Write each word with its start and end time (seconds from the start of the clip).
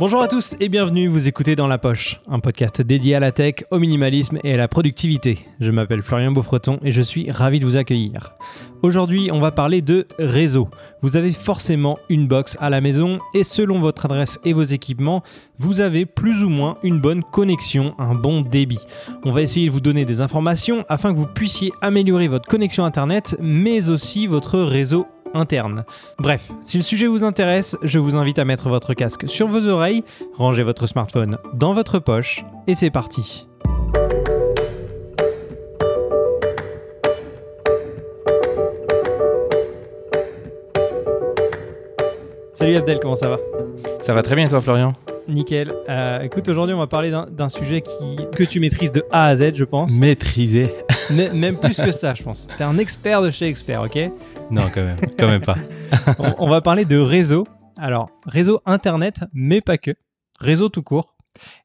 Bonjour 0.00 0.22
à 0.22 0.28
tous 0.28 0.56
et 0.60 0.70
bienvenue, 0.70 1.08
vous 1.08 1.28
écoutez 1.28 1.56
Dans 1.56 1.66
la 1.66 1.76
Poche, 1.76 2.22
un 2.26 2.40
podcast 2.40 2.80
dédié 2.80 3.16
à 3.16 3.20
la 3.20 3.32
tech, 3.32 3.56
au 3.70 3.78
minimalisme 3.78 4.38
et 4.42 4.54
à 4.54 4.56
la 4.56 4.66
productivité. 4.66 5.40
Je 5.60 5.70
m'appelle 5.70 6.02
Florian 6.02 6.32
Beaufreton 6.32 6.78
et 6.82 6.90
je 6.90 7.02
suis 7.02 7.30
ravi 7.30 7.60
de 7.60 7.66
vous 7.66 7.76
accueillir. 7.76 8.32
Aujourd'hui, 8.80 9.28
on 9.30 9.40
va 9.40 9.50
parler 9.50 9.82
de 9.82 10.06
réseau. 10.18 10.70
Vous 11.02 11.18
avez 11.18 11.32
forcément 11.32 11.98
une 12.08 12.28
box 12.28 12.56
à 12.62 12.70
la 12.70 12.80
maison 12.80 13.18
et 13.34 13.44
selon 13.44 13.78
votre 13.78 14.06
adresse 14.06 14.40
et 14.42 14.54
vos 14.54 14.62
équipements, 14.62 15.22
vous 15.58 15.82
avez 15.82 16.06
plus 16.06 16.42
ou 16.42 16.48
moins 16.48 16.78
une 16.82 16.98
bonne 16.98 17.22
connexion, 17.22 17.94
un 17.98 18.14
bon 18.14 18.40
débit. 18.40 18.80
On 19.26 19.32
va 19.32 19.42
essayer 19.42 19.66
de 19.66 19.72
vous 19.72 19.82
donner 19.82 20.06
des 20.06 20.22
informations 20.22 20.86
afin 20.88 21.12
que 21.12 21.18
vous 21.18 21.26
puissiez 21.26 21.72
améliorer 21.82 22.28
votre 22.28 22.48
connexion 22.48 22.86
Internet, 22.86 23.36
mais 23.38 23.90
aussi 23.90 24.26
votre 24.26 24.60
réseau 24.60 25.06
interne. 25.34 25.84
Bref, 26.18 26.50
si 26.64 26.76
le 26.76 26.82
sujet 26.82 27.06
vous 27.06 27.24
intéresse, 27.24 27.76
je 27.82 27.98
vous 27.98 28.16
invite 28.16 28.38
à 28.38 28.44
mettre 28.44 28.68
votre 28.68 28.94
casque 28.94 29.28
sur 29.28 29.46
vos 29.46 29.66
oreilles, 29.68 30.04
ranger 30.36 30.62
votre 30.62 30.86
smartphone 30.86 31.38
dans 31.54 31.74
votre 31.74 31.98
poche, 31.98 32.44
et 32.66 32.74
c'est 32.74 32.90
parti. 32.90 33.46
Salut 42.52 42.76
Abdel, 42.76 43.00
comment 43.00 43.16
ça 43.16 43.28
va? 43.28 43.38
Ça 44.00 44.12
va 44.12 44.22
très 44.22 44.34
bien 44.34 44.46
toi 44.46 44.60
Florian? 44.60 44.92
Nickel. 45.28 45.72
Euh, 45.88 46.20
écoute, 46.20 46.48
aujourd'hui, 46.48 46.74
on 46.74 46.78
va 46.78 46.86
parler 46.86 47.10
d'un 47.30 47.48
sujet 47.48 47.80
qui, 47.80 48.16
que 48.36 48.44
tu 48.44 48.60
maîtrises 48.60 48.92
de 48.92 49.04
A 49.12 49.26
à 49.26 49.36
Z, 49.36 49.54
je 49.54 49.64
pense. 49.64 49.92
Maîtriser. 49.92 50.74
même 51.10 51.56
plus 51.56 51.78
que 51.78 51.92
ça, 51.92 52.14
je 52.14 52.22
pense. 52.22 52.48
Tu 52.56 52.62
es 52.62 52.66
un 52.66 52.78
expert 52.78 53.22
de 53.22 53.30
chez 53.30 53.46
expert, 53.46 53.82
ok? 53.82 54.10
Non, 54.50 54.62
quand 54.74 54.82
même, 54.82 54.98
quand 55.18 55.26
même 55.26 55.42
pas. 55.42 55.56
on, 56.38 56.48
va 56.48 56.60
parler 56.60 56.84
de 56.84 56.98
réseau. 56.98 57.46
Alors, 57.76 58.10
réseau 58.26 58.60
Internet, 58.66 59.20
mais 59.32 59.60
pas 59.60 59.78
que. 59.78 59.92
Réseau 60.40 60.68
tout 60.68 60.82
court. 60.82 61.16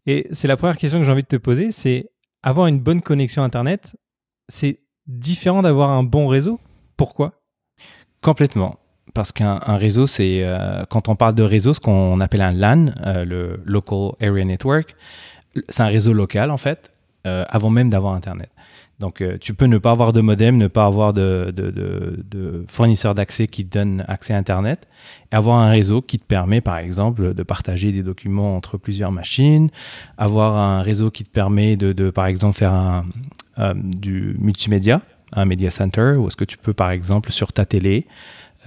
Et 0.05 0.27
c'est 0.31 0.47
la 0.47 0.57
première 0.57 0.77
question 0.77 0.99
que 0.99 1.05
j'ai 1.05 1.11
envie 1.11 1.23
de 1.23 1.27
te 1.27 1.35
poser, 1.35 1.71
c'est 1.71 2.09
avoir 2.43 2.67
une 2.67 2.79
bonne 2.79 3.01
connexion 3.01 3.43
Internet, 3.43 3.95
c'est 4.47 4.79
différent 5.07 5.61
d'avoir 5.61 5.89
un 5.89 6.03
bon 6.03 6.27
réseau? 6.27 6.59
Pourquoi? 6.97 7.41
Complètement 8.21 8.79
parce 9.15 9.31
qu'un 9.31 9.57
réseau, 9.77 10.07
c'est 10.07 10.43
euh, 10.43 10.83
quand 10.89 11.07
on 11.07 11.15
parle 11.15 11.33
de 11.35 11.41
réseau, 11.41 11.73
ce 11.73 11.79
qu'on 11.79 12.19
appelle 12.19 12.41
un 12.41 12.51
LAN, 12.51 12.87
euh, 13.05 13.23
le 13.23 13.61
Local 13.65 14.11
Area 14.21 14.43
Network, 14.43 14.95
c'est 15.69 15.81
un 15.81 15.87
réseau 15.87 16.11
local 16.11 16.51
en 16.51 16.57
fait, 16.57 16.91
euh, 17.25 17.45
avant 17.47 17.69
même 17.69 17.89
d'avoir 17.89 18.13
Internet. 18.13 18.49
Donc 18.99 19.21
tu 19.41 19.53
peux 19.53 19.65
ne 19.65 19.77
pas 19.77 19.91
avoir 19.91 20.13
de 20.13 20.21
modem, 20.21 20.57
ne 20.57 20.67
pas 20.67 20.85
avoir 20.85 21.13
de, 21.13 21.53
fournisseur 22.69 23.13
d'accès 23.13 23.47
qui 23.47 23.65
te 23.65 23.77
donne 23.77 24.05
accès 24.07 24.33
à 24.33 24.37
Internet, 24.37 24.87
et 25.31 25.35
avoir 25.35 25.59
un 25.59 25.69
réseau 25.69 26.01
qui 26.01 26.17
te 26.17 26.23
permet 26.23 26.61
par 26.61 26.77
exemple 26.77 27.33
de 27.33 27.43
partager 27.43 27.91
des 27.91 28.03
documents 28.03 28.55
entre 28.55 28.77
plusieurs 28.77 29.11
machines, 29.11 29.69
avoir 30.17 30.55
un 30.55 30.81
réseau 30.81 31.11
qui 31.11 31.25
te 31.25 31.29
permet 31.29 31.75
de, 31.75 32.09
par 32.09 32.27
exemple 32.27 32.57
faire 32.57 32.73
un, 32.73 33.05
du 33.75 34.37
multimédia, 34.39 35.01
un 35.33 35.45
media 35.45 35.71
center, 35.71 36.15
où 36.17 36.27
est-ce 36.27 36.37
que 36.37 36.45
tu 36.45 36.57
peux 36.57 36.73
par 36.73 36.91
exemple 36.91 37.31
sur 37.31 37.51
ta 37.51 37.65
télé 37.65 38.07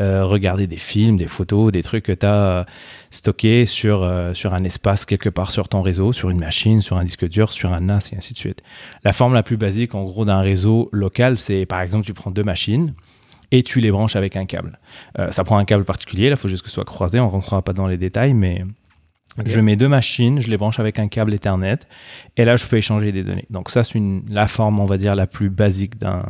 euh, 0.01 0.25
regarder 0.25 0.69
des 0.69 0.77
films, 0.77 1.17
des 1.17 1.27
photos, 1.27 1.73
des 1.73 1.83
trucs 1.83 2.05
que 2.05 2.13
tu 2.13 2.25
as 2.25 2.35
euh, 2.35 2.65
stockés 3.11 3.67
sur, 3.67 4.05
euh, 4.05 4.33
sur 4.33 4.55
un 4.55 4.63
espace 4.63 5.05
quelque 5.05 5.29
part 5.29 5.51
sur 5.51 5.69
ton 5.69 5.83
réseau, 5.83 6.13
sur 6.13 6.31
une 6.31 6.39
machine, 6.39 6.83
sur 6.83 6.97
un 6.99 7.05
disque 7.05 7.29
dur, 7.29 7.51
sur 7.51 7.73
un 7.73 7.81
NAS 7.81 8.11
et 8.13 8.17
ainsi 8.17 8.33
de 8.33 8.39
suite. 8.39 8.63
La 9.03 9.13
forme 9.13 9.35
la 9.35 9.43
plus 9.43 9.57
basique 9.57 9.97
en 9.97 10.05
gros 10.05 10.25
d'un 10.25 10.41
réseau 10.41 10.89
local, 10.93 11.39
c'est 11.39 11.67
par 11.67 11.81
exemple 11.81 12.07
tu 12.07 12.15
prends 12.15 12.31
deux 12.31 12.45
machines 12.45 12.95
et 13.51 13.65
tu 13.65 13.81
les 13.81 13.91
branches 13.91 14.15
avec 14.15 14.37
un 14.37 14.45
câble. 14.45 14.79
ça 15.31 15.43
prend 15.43 15.57
un 15.57 15.65
câble 15.65 15.85
particulier, 15.85 16.29
il 16.29 16.37
faut 16.37 16.49
juste 16.49 16.62
que 16.62 16.69
ce 16.69 16.75
soit 16.75 16.85
croisé, 16.85 17.19
on 17.19 17.25
ne 17.25 17.31
rentrera 17.31 17.62
pas 17.62 17.73
dans 17.73 17.87
les 17.87 17.97
détails, 17.97 18.35
mais 18.35 18.62
je 19.47 19.59
mets 19.61 19.75
deux 19.75 19.89
machines, 19.89 20.41
je 20.43 20.51
les 20.51 20.59
branche 20.59 20.78
avec 20.78 20.99
un 20.99 21.09
câble 21.09 21.33
Ethernet, 21.33 21.78
et 22.37 22.45
là 22.45 22.56
je 22.56 22.67
peux 22.67 22.77
échanger 22.77 23.11
des 23.11 23.25
données. 23.25 23.47
Donc 23.49 23.71
ça 23.71 23.84
c'est 23.84 24.01
la 24.28 24.47
forme, 24.47 24.81
on 24.81 24.87
va 24.87 24.99
dire, 24.99 25.15
la 25.15 25.27
plus 25.27 25.49
basique 25.49 25.99
d'un 25.99 26.22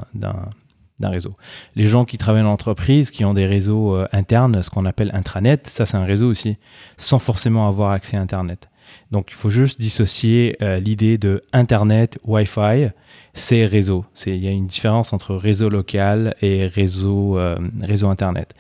d'un 1.01 1.11
réseau. 1.11 1.37
Les 1.77 1.87
gens 1.87 2.05
qui 2.05 2.19
travaillent 2.19 2.43
dans 2.43 2.49
l'entreprise, 2.49 3.11
qui 3.11 3.25
ont 3.25 3.35
des 3.35 3.47
réseaux 3.47 3.95
euh, 3.95 4.09
internes, 4.13 4.63
ce 4.63 4.71
qu'on 4.71 4.87
appelle 4.87 5.11
intranet, 5.15 5.67
ça 5.69 5.87
c'est 5.87 5.97
un 5.97 6.05
réseau 6.05 6.29
aussi, 6.29 6.57
sans 6.97 7.19
forcément 7.19 7.69
avoir 7.69 7.93
accès 7.93 8.17
à 8.17 8.21
Internet. 8.21 8.69
Donc 9.11 9.29
il 9.31 9.35
faut 9.35 9.51
juste 9.51 9.81
dissocier 9.81 10.57
euh, 10.63 10.79
l'idée 10.79 11.19
de 11.19 11.43
Internet, 11.53 12.19
Wi-Fi, 12.25 12.89
c'est 13.35 13.65
réseau. 13.65 14.05
Il 14.27 14.37
y 14.37 14.49
a 14.49 14.51
une 14.51 14.67
différence 14.67 15.13
entre 15.13 15.35
réseau 15.35 15.69
local 15.69 16.35
et 16.43 16.67
réseau, 16.67 17.39
euh, 17.39 17.57
réseau 17.81 18.09
Internet. 18.09 18.55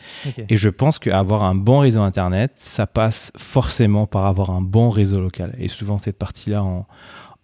Et 0.49 0.57
je 0.57 0.69
pense 0.69 0.99
qu'avoir 0.99 1.45
un 1.45 1.55
bon 1.55 1.81
réseau 1.81 2.01
Internet, 2.01 2.53
ça 2.55 2.87
passe 2.87 3.33
forcément 3.37 4.07
par 4.07 4.27
avoir 4.27 4.51
un 4.51 4.63
bon 4.63 4.91
réseau 4.91 5.21
local. 5.21 5.55
Et 5.59 5.69
souvent 5.69 5.99
cette 5.99 6.19
partie-là, 6.19 6.63
en 6.63 6.87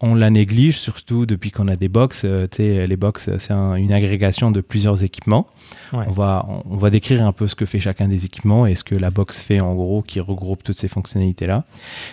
on 0.05 0.15
la 0.15 0.29
néglige, 0.29 0.79
surtout 0.79 1.25
depuis 1.25 1.51
qu'on 1.51 1.67
a 1.67 1.77
des 1.77 1.89
box. 1.89 2.23
Euh, 2.25 2.47
les 2.59 2.97
box, 2.97 3.31
c'est 3.39 3.53
une 3.53 3.93
agrégation 3.93 4.51
de 4.51 4.61
plusieurs 4.61 5.03
équipements. 5.03 5.47
On, 5.93 6.13
va, 6.13 6.47
on, 6.67 6.77
va 6.77 6.91
décrire 6.91 7.25
un 7.25 7.33
peu 7.33 7.49
ce 7.49 7.55
que 7.55 7.65
fait 7.65 7.81
chacun 7.81 8.09
des 8.09 8.27
équipements 8.27 8.67
et 8.67 8.75
ce 8.75 8.85
que 8.85 8.95
la 8.95 9.11
box 9.11 9.41
fait 9.41 9.61
en 9.61 9.75
gros, 9.75 10.03
qui 10.03 10.21
regroupe 10.21 10.63
toutes 10.63 10.77
ces 10.77 10.89
fonctionnalités-là. 10.89 11.65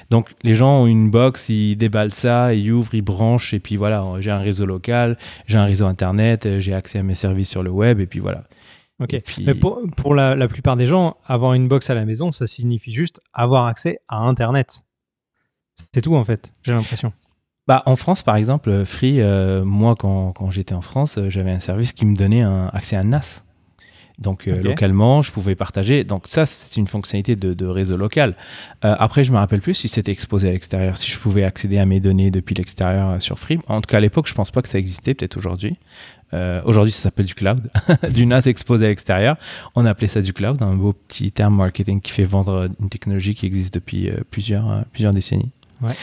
Donc, 0.09 0.34
les 0.44 0.56
gens 0.56 0.84
ont 0.84 0.88
une 0.88 1.12
box, 1.12 1.50
ils 1.50 1.75
déballent 1.75 2.13
ça, 2.13 2.53
ils 2.53 2.72
ouvrent, 2.72 2.96
ils 2.96 3.01
branchent, 3.01 3.53
et 3.53 3.59
puis 3.59 3.75
voilà, 3.75 4.06
j'ai 4.19 4.31
un 4.31 4.40
réseau 4.40 4.66
local, 4.66 5.18
j'ai 5.47 5.57
un 5.57 5.66
réseau 5.66 5.85
internet, 5.85 6.46
euh, 6.46 6.59
j'ai 6.59 6.74
accès 6.74 7.00
à 7.00 7.03
mes 7.03 7.16
services 7.16 7.50
sur 7.50 7.63
le 7.63 7.72
web, 7.72 8.00
et 8.00 8.06
puis 8.06 8.19
voilà. 8.19 8.44
Ok. 9.01 9.19
Mais 9.46 9.56
pour, 9.56 10.16
la, 10.16 10.35
la 10.35 10.47
plupart 10.47 10.78
des 10.78 10.88
gens, 10.88 11.18
avoir 11.25 11.56
une 11.56 11.68
box 11.68 11.90
à 11.90 11.96
la 11.96 12.06
maison, 12.06 12.31
ça 12.31 12.47
signifie 12.47 12.94
juste 12.94 13.19
avoir 13.34 13.66
accès 13.66 14.00
à 14.07 14.18
Internet. 14.19 14.84
C'est 15.94 16.01
tout 16.01 16.16
en 16.16 16.24
fait, 16.24 16.53
j'ai 16.63 16.74
l'impression. 16.74 17.12
Bah, 17.72 17.84
en 17.86 17.96
France, 17.96 18.22
par 18.22 18.36
exemple, 18.36 18.70
euh, 18.70 18.84
Free, 18.84 19.22
euh, 19.22 19.64
moi, 19.64 19.96
quand, 19.98 20.34
quand 20.34 20.52
j'étais 20.52 20.74
en 20.74 20.82
France, 20.82 21.18
euh, 21.18 21.30
j'avais 21.30 21.52
un 21.52 21.62
service 21.62 21.94
qui 21.94 22.06
me 22.06 22.18
donnait 22.18 22.42
un 22.42 22.68
accès 22.74 22.98
à 22.98 23.04
NAS. 23.04 23.46
Donc, 24.20 24.46
localement, 24.46 25.22
je 25.22 25.32
pouvais 25.32 25.56
partager. 25.56 26.04
Donc, 26.04 26.28
ça, 26.28 26.46
c'est 26.46 26.81
une 26.81 26.88
fonctionnalité 26.88 27.38
de, 27.38 27.54
de 27.54 27.66
réseau 27.66 27.96
local. 27.96 28.36
après, 28.81 29.24
je 29.24 29.31
me 29.31 29.38
rappelle 29.38 29.62
plus 29.62 29.74
si 29.74 29.88
c'était 29.88 30.12
exposé 30.12 30.50
à 30.50 30.52
l'extérieur, 30.52 30.98
si 30.98 31.10
je 31.10 31.18
pouvais 31.18 31.46
accéder 31.46 31.78
à 31.78 31.86
mes 31.86 32.02
données 32.02 32.30
depuis 32.30 32.54
l'extérieur 32.54 33.22
sur 33.22 33.40
Free. 33.40 33.58
En 33.68 33.80
tout 33.80 33.88
cas, 33.88 33.98
à 33.98 34.00
l'époque, 34.02 34.28
je 34.28 34.34
pense 34.34 34.52
pas 34.52 34.62
que 34.62 34.68
ça 34.68 34.78
existait, 34.78 35.14
peut-être 35.14 35.38
aujourd'hui. 35.38 35.78
aujourd'hui, 36.66 36.92
ça 36.92 37.04
s'appelle 37.04 37.26
du 37.26 37.36
cloud, 37.36 37.72
du 38.10 38.26
NAS 38.26 38.48
exposé 38.48 38.86
à 38.86 38.90
l'extérieur. 38.90 39.38
On 39.76 39.86
appelait 39.86 40.08
ça 40.08 40.22
du 40.22 40.34
cloud, 40.34 40.62
un 40.62 40.76
beau 40.76 40.94
petit 40.94 41.31
terme 41.31 41.56
marketing 41.56 42.02
qui 42.02 42.12
fait 42.12 42.26
vendre 42.26 42.70
une 42.81 42.90
technologie 42.90 43.34
qui 43.34 43.46
existe 43.46 43.74
depuis 43.74 44.12
plusieurs, 44.30 44.84
plusieurs 44.92 45.14
décennies. 45.14 45.52
Ouais. 45.81 45.96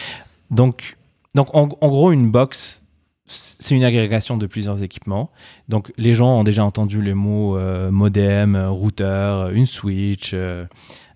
Donc, 0.50 0.96
donc, 1.38 1.54
en, 1.54 1.66
gros, 1.68 2.10
une 2.10 2.32
box, 2.32 2.84
c'est 3.26 3.76
une 3.76 3.84
agrégation 3.84 4.36
de 4.36 4.48
plusieurs 4.48 4.82
équipements. 4.82 5.30
Donc, 5.68 5.92
les 5.96 6.12
gens 6.12 6.40
ont 6.40 6.42
déjà 6.42 6.64
entendu 6.64 7.00
les 7.00 7.14
mots 7.14 7.56
euh, 7.56 7.92
modem, 7.92 8.56
routeur, 8.56 9.50
une 9.50 9.64
switch, 9.64 10.32
euh, 10.34 10.64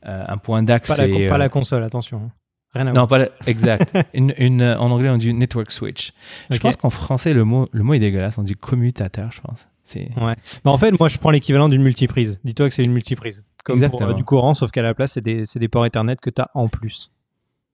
euh, 0.07 0.25
un 0.29 0.37
point 0.37 0.63
d'accès. 0.63 1.27
Pas, 1.27 1.39
la 1.39 1.49
console, 1.49 1.83
attention. 1.83 2.23
Hein. 2.25 2.31
Rien 2.73 2.87
à 2.87 2.93
non, 2.93 3.09
pas 3.09 3.31
exact. 3.49 3.99
une, 4.15 4.63
en 4.63 4.93
anglais, 4.93 5.09
on 5.09 5.17
dit 5.17 5.35
network 5.35 5.73
switch. 5.73 6.13
Je 6.51 6.59
pense 6.59 6.77
qu'en 6.77 6.91
français, 6.91 7.35
le 7.35 7.43
mot, 7.43 7.67
le 7.73 7.83
mot 7.83 7.95
est 7.95 7.99
dégueulasse. 7.99 8.39
On 8.39 8.45
dit 8.45 8.55
commutateur, 8.55 9.33
je 9.33 9.41
pense. 9.41 9.67
Ouais. 9.97 10.37
Mais 10.65 10.71
en 10.71 10.79
fait, 10.79 10.97
moi, 11.01 11.09
je 11.09 11.19
prends 11.19 11.33
l'équivalent 11.33 11.69
d'une 11.69 11.83
multiprise. 11.83 12.39
Dis-toi 12.45 12.69
que 12.69 12.75
c'est 12.77 12.85
une 12.85 12.93
multiprise. 12.93 13.45
Comme 13.65 13.81
pour, 13.91 14.15
du 14.15 14.23
courant, 14.23 14.55
sauf 14.55 14.71
qu'à 14.71 14.83
la 14.83 14.95
place, 14.95 15.15
c'est 15.15 15.21
des, 15.21 15.47
c'est 15.47 15.59
des 15.59 15.69
ports 15.69 15.85
Ethernet 15.85 16.15
que 16.15 16.31
tu 16.31 16.41
as 16.41 16.49
en 16.55 16.69
plus. 16.69 17.11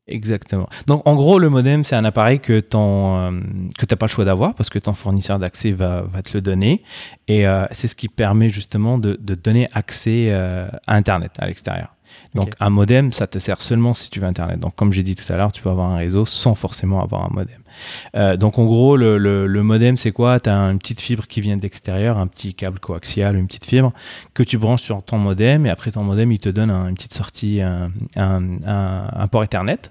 Exactement. 0.08 0.69
Donc 0.86 1.02
en 1.06 1.14
gros, 1.14 1.38
le 1.38 1.50
modem, 1.50 1.84
c'est 1.84 1.94
un 1.94 2.04
appareil 2.04 2.41
que 2.41 2.60
ton 2.60 3.19
euh, 3.19 3.41
que 3.76 3.84
t'as 3.84 3.96
pas 3.96 4.06
le 4.06 4.10
choix 4.10 4.24
d'avoir 4.24 4.54
parce 4.54 4.70
que 4.70 4.78
ton 4.78 4.94
fournisseur 4.94 5.38
d'accès 5.38 5.70
va, 5.70 6.02
va 6.02 6.22
te 6.22 6.32
le 6.32 6.41
donner 6.41 6.82
et 7.28 7.46
euh, 7.46 7.66
c'est 7.72 7.88
ce 7.88 7.94
qui 7.94 8.08
permet 8.08 8.48
justement 8.48 8.96
de, 8.99 9.19
de 9.20 9.34
donner 9.34 9.69
accès 9.72 10.28
euh, 10.31 10.69
à 10.87 10.96
Internet 10.96 11.32
à 11.38 11.46
l'extérieur. 11.46 11.94
Donc 12.34 12.55
un 12.58 12.70
modem, 12.70 13.12
ça 13.12 13.26
te 13.26 13.38
sert 13.38 13.60
seulement 13.60 13.93
si 13.93 14.08
tu 14.08 14.19
veux 14.19 14.26
Internet. 14.26 14.58
Donc 14.58 14.75
comme 14.76 14.94
j'ai 14.94 15.02
dit 15.02 15.14
tout 15.14 15.31
à 15.31 15.37
l'heure, 15.37 15.52
tu 15.52 15.60
peux 15.60 15.69
avoir 15.69 15.90
un 15.90 15.99
réseau 15.99 16.25
sans 16.25 16.54
forcément 16.54 17.02
avoir 17.02 17.26
un 17.26 17.31
modem. 17.31 18.38
donc 18.38 18.58
en 18.58 18.64
gros, 18.64 18.96
le, 18.96 19.19
le, 19.19 19.46
le 19.46 19.62
modem, 19.62 19.99
c'est 19.99 20.11
quoi? 20.12 20.40
Tu 20.40 20.49
as 20.49 20.56
une 20.56 20.78
petite 20.78 21.02
fibre 21.02 21.26
qui 21.26 21.43
vient 21.43 21.58
de 21.58 21.62
l'extérieur, 21.62 22.16
un 22.16 22.26
petit 22.26 22.54
câble 22.54 22.81
coaxial, 22.81 23.37
une 23.37 23.46
petite 23.46 23.66
fibre 23.66 23.93
que 24.32 24.43
tu 24.43 24.56
branches 24.56 24.82
sur 24.82 25.02
ton 25.02 25.19
modem 25.19 25.66
et 25.66 25.70
après 25.70 25.90
ton 25.90 26.02
modem, 26.02 26.32
il 26.32 26.38
te 26.38 26.49
donne 26.49 26.70
une 26.70 26.94
petite 26.94 27.12
sortie, 27.12 27.61
un, 27.61 27.90
un, 28.16 28.43
un 28.64 29.26
port 29.28 29.44
Ethernet 29.44 29.90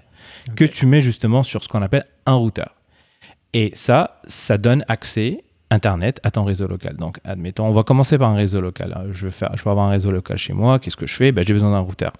que 0.56 0.64
tu 0.64 0.86
mets 0.86 1.00
justement 1.00 1.42
sur 1.42 1.62
ce 1.62 1.68
qu'on 1.68 1.82
appelle 1.82 2.04
un 2.26 2.34
routeur. 2.34 2.74
Et 3.54 3.70
ça, 3.74 4.20
ça 4.26 4.58
donne 4.58 4.84
accès 4.88 5.44
Internet 5.70 6.18
à 6.22 6.30
ton 6.30 6.44
réseau 6.44 6.66
local. 6.66 6.96
Donc, 6.96 7.18
admettons, 7.24 7.66
on 7.66 7.72
va 7.72 7.82
commencer 7.82 8.16
par 8.16 8.30
un 8.30 8.36
réseau 8.36 8.60
local. 8.60 9.08
Je 9.12 9.26
veux, 9.26 9.30
faire, 9.30 9.50
je 9.54 9.62
veux 9.62 9.70
avoir 9.70 9.86
un 9.86 9.90
réseau 9.90 10.10
local 10.10 10.38
chez 10.38 10.54
moi. 10.54 10.78
Qu'est-ce 10.78 10.96
que 10.96 11.06
je 11.06 11.14
fais? 11.14 11.30
Ben, 11.30 11.44
J'ai 11.46 11.52
besoin 11.52 11.70
d'un 11.70 11.80
routeur. 11.80 12.14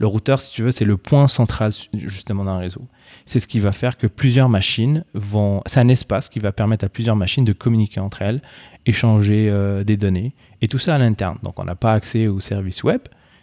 Le 0.00 0.08
routeur, 0.08 0.40
si 0.40 0.52
tu 0.52 0.62
veux, 0.62 0.72
c'est 0.72 0.84
le 0.84 0.96
point 0.96 1.28
central 1.28 1.70
justement 1.94 2.44
d'un 2.44 2.58
réseau. 2.58 2.82
C'est 3.26 3.38
ce 3.38 3.46
qui 3.46 3.60
va 3.60 3.70
faire 3.70 3.96
que 3.96 4.08
plusieurs 4.08 4.48
machines 4.48 5.04
vont... 5.14 5.62
C'est 5.66 5.78
un 5.78 5.86
espace 5.86 6.28
qui 6.28 6.40
va 6.40 6.50
permettre 6.50 6.84
à 6.84 6.88
plusieurs 6.88 7.14
machines 7.14 7.44
de 7.44 7.52
communiquer 7.52 8.00
entre 8.00 8.22
elles, 8.22 8.42
échanger 8.86 9.48
euh, 9.48 9.84
des 9.84 9.96
données, 9.96 10.34
et 10.60 10.66
tout 10.66 10.78
ça 10.78 10.96
à 10.96 10.98
l'interne. 10.98 11.38
Donc, 11.44 11.60
on 11.60 11.64
n'a 11.64 11.76
pas 11.76 11.92
accès 11.92 12.26
au 12.26 12.40
service 12.40 12.82
web, 12.82 13.02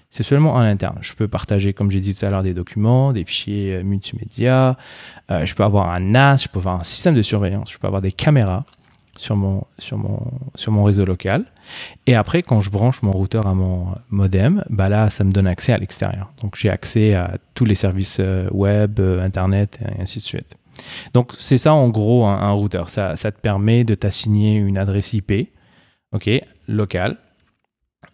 C'est 0.10 0.24
seulement 0.24 0.54
en 0.54 0.60
interne. 0.60 0.98
Je 1.02 1.14
peux 1.14 1.28
partager, 1.28 1.74
comme 1.74 1.92
j'ai 1.92 2.00
dit 2.00 2.16
tout 2.16 2.26
à 2.26 2.30
l'heure, 2.30 2.44
des 2.44 2.54
documents, 2.54 3.14
des 3.14 3.26
fichiers 3.26 3.76
euh, 3.76 3.84
multimédia. 3.84 4.78
Euh, 5.30 5.46
je 5.46 5.54
peux 5.54 5.64
avoir 5.64 5.90
un 5.90 6.00
NAS, 6.00 6.44
je 6.44 6.48
peux 6.48 6.60
avoir 6.60 6.80
un 6.80 6.84
système 6.84 7.14
de 7.14 7.22
surveillance, 7.22 7.72
je 7.72 7.78
peux 7.78 7.88
avoir 7.88 8.02
des 8.02 8.12
caméras 8.12 8.66
sur 9.18 9.36
mon, 9.36 9.64
réseau 10.84 11.04
local. 11.04 11.46
Et 12.06 12.16
après, 12.16 12.44
quand 12.44 12.62
je 12.62 12.70
branche 12.70 13.02
mon 13.02 13.12
routeur 13.12 13.48
à 13.48 13.54
mon 13.54 13.96
modem, 14.10 14.64
bah 14.70 14.90
là, 14.90 15.10
ça 15.10 15.24
me 15.24 15.32
donne 15.32 15.48
accès 15.48 15.74
à 15.74 15.78
l'extérieur. 15.78 16.32
Donc, 16.42 16.56
j'ai 16.56 16.70
accès 16.70 17.14
à 17.16 17.38
tous 17.54 17.66
les 17.66 17.76
services 17.76 18.18
euh, 18.20 18.48
web, 18.52 19.00
Internet, 19.00 19.80
et 19.98 20.02
ainsi 20.02 20.20
de 20.20 20.24
suite. 20.24 20.56
Donc, 21.14 21.34
c'est 21.40 21.58
ça 21.58 21.74
en 21.74 21.90
gros 21.90 22.26
un, 22.26 22.52
routeur. 22.52 22.90
Ça, 22.90 23.16
ça, 23.16 23.32
te 23.32 23.40
permet 23.40 23.84
de 23.84 23.96
t'assigner 23.96 24.56
une 24.56 24.78
adresse 24.78 25.14
IP, 25.14 25.50
ok, 26.14 26.30
locale, 26.68 27.18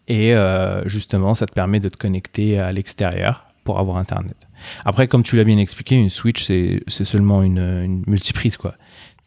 et 0.07 0.33
euh, 0.33 0.88
justement, 0.88 1.35
ça 1.35 1.45
te 1.45 1.53
permet 1.53 1.80
de 1.80 1.89
te 1.89 1.97
connecter 1.97 2.59
à 2.59 2.71
l'extérieur 2.71 3.45
pour 3.63 3.80
avoir 3.80 3.97
Internet. 3.97 4.47
Après, 4.85 5.07
comme 5.07 5.24
tu 5.24 5.35
l'as 5.35 5.44
bien 5.44 5.57
expliqué, 5.57 5.95
une 5.95 6.09
switch, 6.09 6.45
c'est 6.45 7.06
seulement 7.06 7.44
une, 7.44 8.03
multiprise. 8.07 8.57
Quoi. 8.57 8.75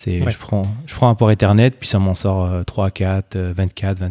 Je, 0.04 0.36
prends, 0.36 0.62
je 0.86 0.94
prends 0.94 1.08
un 1.08 1.14
port 1.14 1.30
Ethernet, 1.30 1.70
puis 1.70 1.88
ça 1.88 1.98
m'en 1.98 2.14
sort 2.14 2.64
3, 2.66 2.90
4, 2.90 3.38
24, 3.38 4.02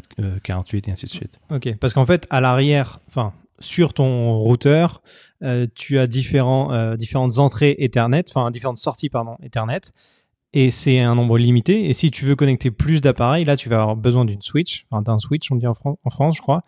48 0.44 0.88
et 0.88 0.92
ainsi 0.92 1.06
de 1.06 1.12
suite. 1.12 1.40
Ok, 1.52 1.76
parce 1.80 1.94
qu'en 1.94 2.08
fait, 2.08 2.26
à 2.32 2.42
l'arrière, 2.42 3.00
enfin, 3.08 3.34
sur 3.60 3.94
ton 3.94 4.38
routeur, 4.38 5.02
euh, 5.44 5.68
tu 5.76 6.00
as 6.00 6.08
différents, 6.08 6.72
euh, 6.74 6.96
différentes 6.96 7.38
entrées 7.38 7.76
Ethernet, 7.80 8.24
enfin 8.30 8.52
différentes 8.52 8.78
sorties 8.78 9.10
pardon, 9.10 9.38
Ethernet, 9.44 9.82
et 10.56 10.72
c'est 10.72 11.00
un 11.00 11.16
nombre 11.16 11.38
limité. 11.38 11.90
Et 11.90 11.94
si 11.94 12.10
tu 12.10 12.24
veux 12.24 12.36
connecter 12.38 12.72
plus 12.72 13.02
d'appareils, 13.02 13.44
là, 13.44 13.58
tu 13.58 13.68
vas 13.68 13.82
avoir 13.82 13.98
besoin 13.98 14.24
d'une 14.24 14.42
switch, 14.42 14.88
enfin 14.90 15.02
d'un 15.02 15.20
switch, 15.20 15.52
on 15.52 15.58
dit 15.58 15.68
en, 15.68 15.74
en 15.84 16.10
France, 16.10 16.38
je 16.38 16.42
crois. 16.42 16.62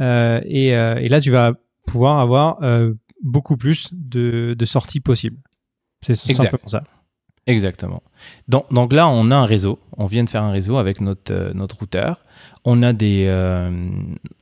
Euh, 0.00 0.40
et, 0.46 0.74
euh, 0.74 0.96
et, 0.96 1.10
là, 1.10 1.20
tu 1.20 1.30
vas 1.30 1.52
pouvoir 1.86 2.18
avoir 2.20 2.62
euh, 2.62 2.94
beaucoup 3.22 3.58
plus 3.58 3.90
de, 3.92 4.56
de, 4.58 4.64
sorties 4.64 5.00
possibles. 5.00 5.36
C'est 6.00 6.14
simplement 6.14 6.66
ça. 6.66 6.84
Exactement. 7.46 8.02
Donc, 8.48 8.72
donc, 8.72 8.92
là, 8.92 9.08
on 9.08 9.30
a 9.30 9.36
un 9.36 9.44
réseau. 9.44 9.78
On 9.98 10.06
vient 10.06 10.24
de 10.24 10.30
faire 10.30 10.42
un 10.42 10.50
réseau 10.50 10.78
avec 10.78 11.00
notre, 11.00 11.52
notre 11.54 11.78
routeur. 11.78 12.24
On 12.64 12.82
a, 12.82 12.94
des, 12.94 13.30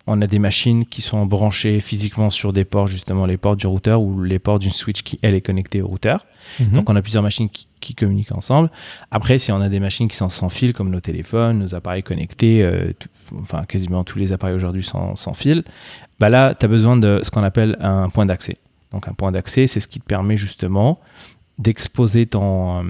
on 0.06 0.22
a 0.22 0.26
des 0.28 0.38
machines 0.38 0.86
qui 0.86 1.02
sont 1.02 1.26
branchées 1.26 1.80
physiquement 1.80 2.30
sur 2.30 2.52
des 2.52 2.64
ports, 2.64 2.86
justement 2.86 3.26
les 3.26 3.36
ports 3.36 3.56
du 3.56 3.66
routeur 3.66 4.00
ou 4.00 4.22
les 4.22 4.38
ports 4.38 4.60
d'une 4.60 4.70
switch 4.70 5.02
qui, 5.02 5.18
elle, 5.22 5.34
est 5.34 5.40
connectée 5.40 5.82
au 5.82 5.88
routeur. 5.88 6.26
Mhm. 6.60 6.70
Donc, 6.70 6.90
on 6.90 6.94
a 6.94 7.02
plusieurs 7.02 7.24
machines 7.24 7.48
qui, 7.48 7.66
qui 7.80 7.96
communiquent 7.96 8.32
ensemble. 8.32 8.70
Après, 9.10 9.38
si 9.38 9.50
on 9.50 9.60
a 9.60 9.68
des 9.68 9.80
machines 9.80 10.08
qui 10.08 10.16
sont 10.16 10.28
sans 10.28 10.48
fil, 10.48 10.72
comme 10.72 10.90
nos 10.90 11.00
téléphones, 11.00 11.58
nos 11.58 11.74
appareils 11.74 12.04
connectés, 12.04 12.62
euh, 12.62 12.92
enfin 13.40 13.64
quasiment 13.64 14.04
tous 14.04 14.18
les 14.18 14.32
appareils 14.32 14.54
aujourd'hui 14.54 14.84
sont 14.84 15.16
sans 15.16 15.34
fil, 15.34 15.64
bah 16.20 16.28
là, 16.28 16.54
tu 16.54 16.64
as 16.64 16.68
besoin 16.68 16.96
de 16.96 17.20
ce 17.22 17.30
qu'on 17.30 17.42
appelle 17.42 17.76
un 17.80 18.08
point 18.08 18.26
d'accès. 18.26 18.58
Donc 18.92 19.08
un 19.08 19.12
point 19.12 19.32
d'accès, 19.32 19.66
c'est 19.66 19.80
ce 19.80 19.88
qui 19.88 20.00
te 20.00 20.06
permet 20.06 20.36
justement 20.36 21.00
d'exposer 21.62 22.26
ton, 22.26 22.80
euh, 22.80 22.82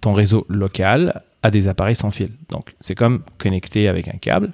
ton 0.00 0.12
réseau 0.12 0.46
local 0.48 1.22
à 1.42 1.50
des 1.50 1.68
appareils 1.68 1.96
sans 1.96 2.10
fil. 2.10 2.30
Donc 2.50 2.74
c'est 2.80 2.94
comme 2.94 3.22
connecté 3.38 3.88
avec 3.88 4.08
un 4.08 4.18
câble, 4.18 4.52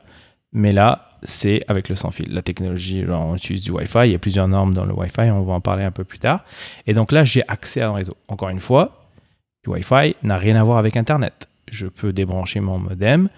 mais 0.53 0.73
là, 0.73 1.11
c'est 1.23 1.63
avec 1.69 1.89
le 1.89 1.97
sans 1.97 2.11
fil. 2.11 2.33
La 2.33 2.43
technologie, 2.43 3.05
on 3.09 3.35
utilise 3.35 3.63
du 3.63 3.71
Wi-Fi, 3.71 4.01
il 4.05 4.13
y 4.13 4.15
a 4.15 4.19
plusieurs 4.19 4.49
normes 4.49 4.75
dans 4.75 4.85
le 4.85 4.93
Wi-Fi, 4.93 5.31
on 5.31 5.43
va 5.43 5.55
en 5.55 5.61
parler 5.61 5.85
un 5.85 5.91
peu 5.91 6.05
plus 6.05 6.19
tard. 6.19 6.45
Et 6.87 6.95
donc 6.95 7.13
là, 7.13 7.25
j'ai 7.25 7.43
accès 7.49 7.83
à 7.83 7.89
un 7.89 7.95
réseau. 7.95 8.17
Encore 8.29 8.51
une 8.51 8.61
fois, 8.61 9.05
Wi-Fi 9.67 10.17
n'a 10.23 10.37
rien 10.37 10.57
à 10.57 10.63
voir 10.63 10.79
avec 10.79 10.97
Internet. 10.97 11.49
Je 11.71 11.87
peux 11.87 12.13
débrancher 12.13 12.61
mon 12.61 12.79
modem 12.79 13.29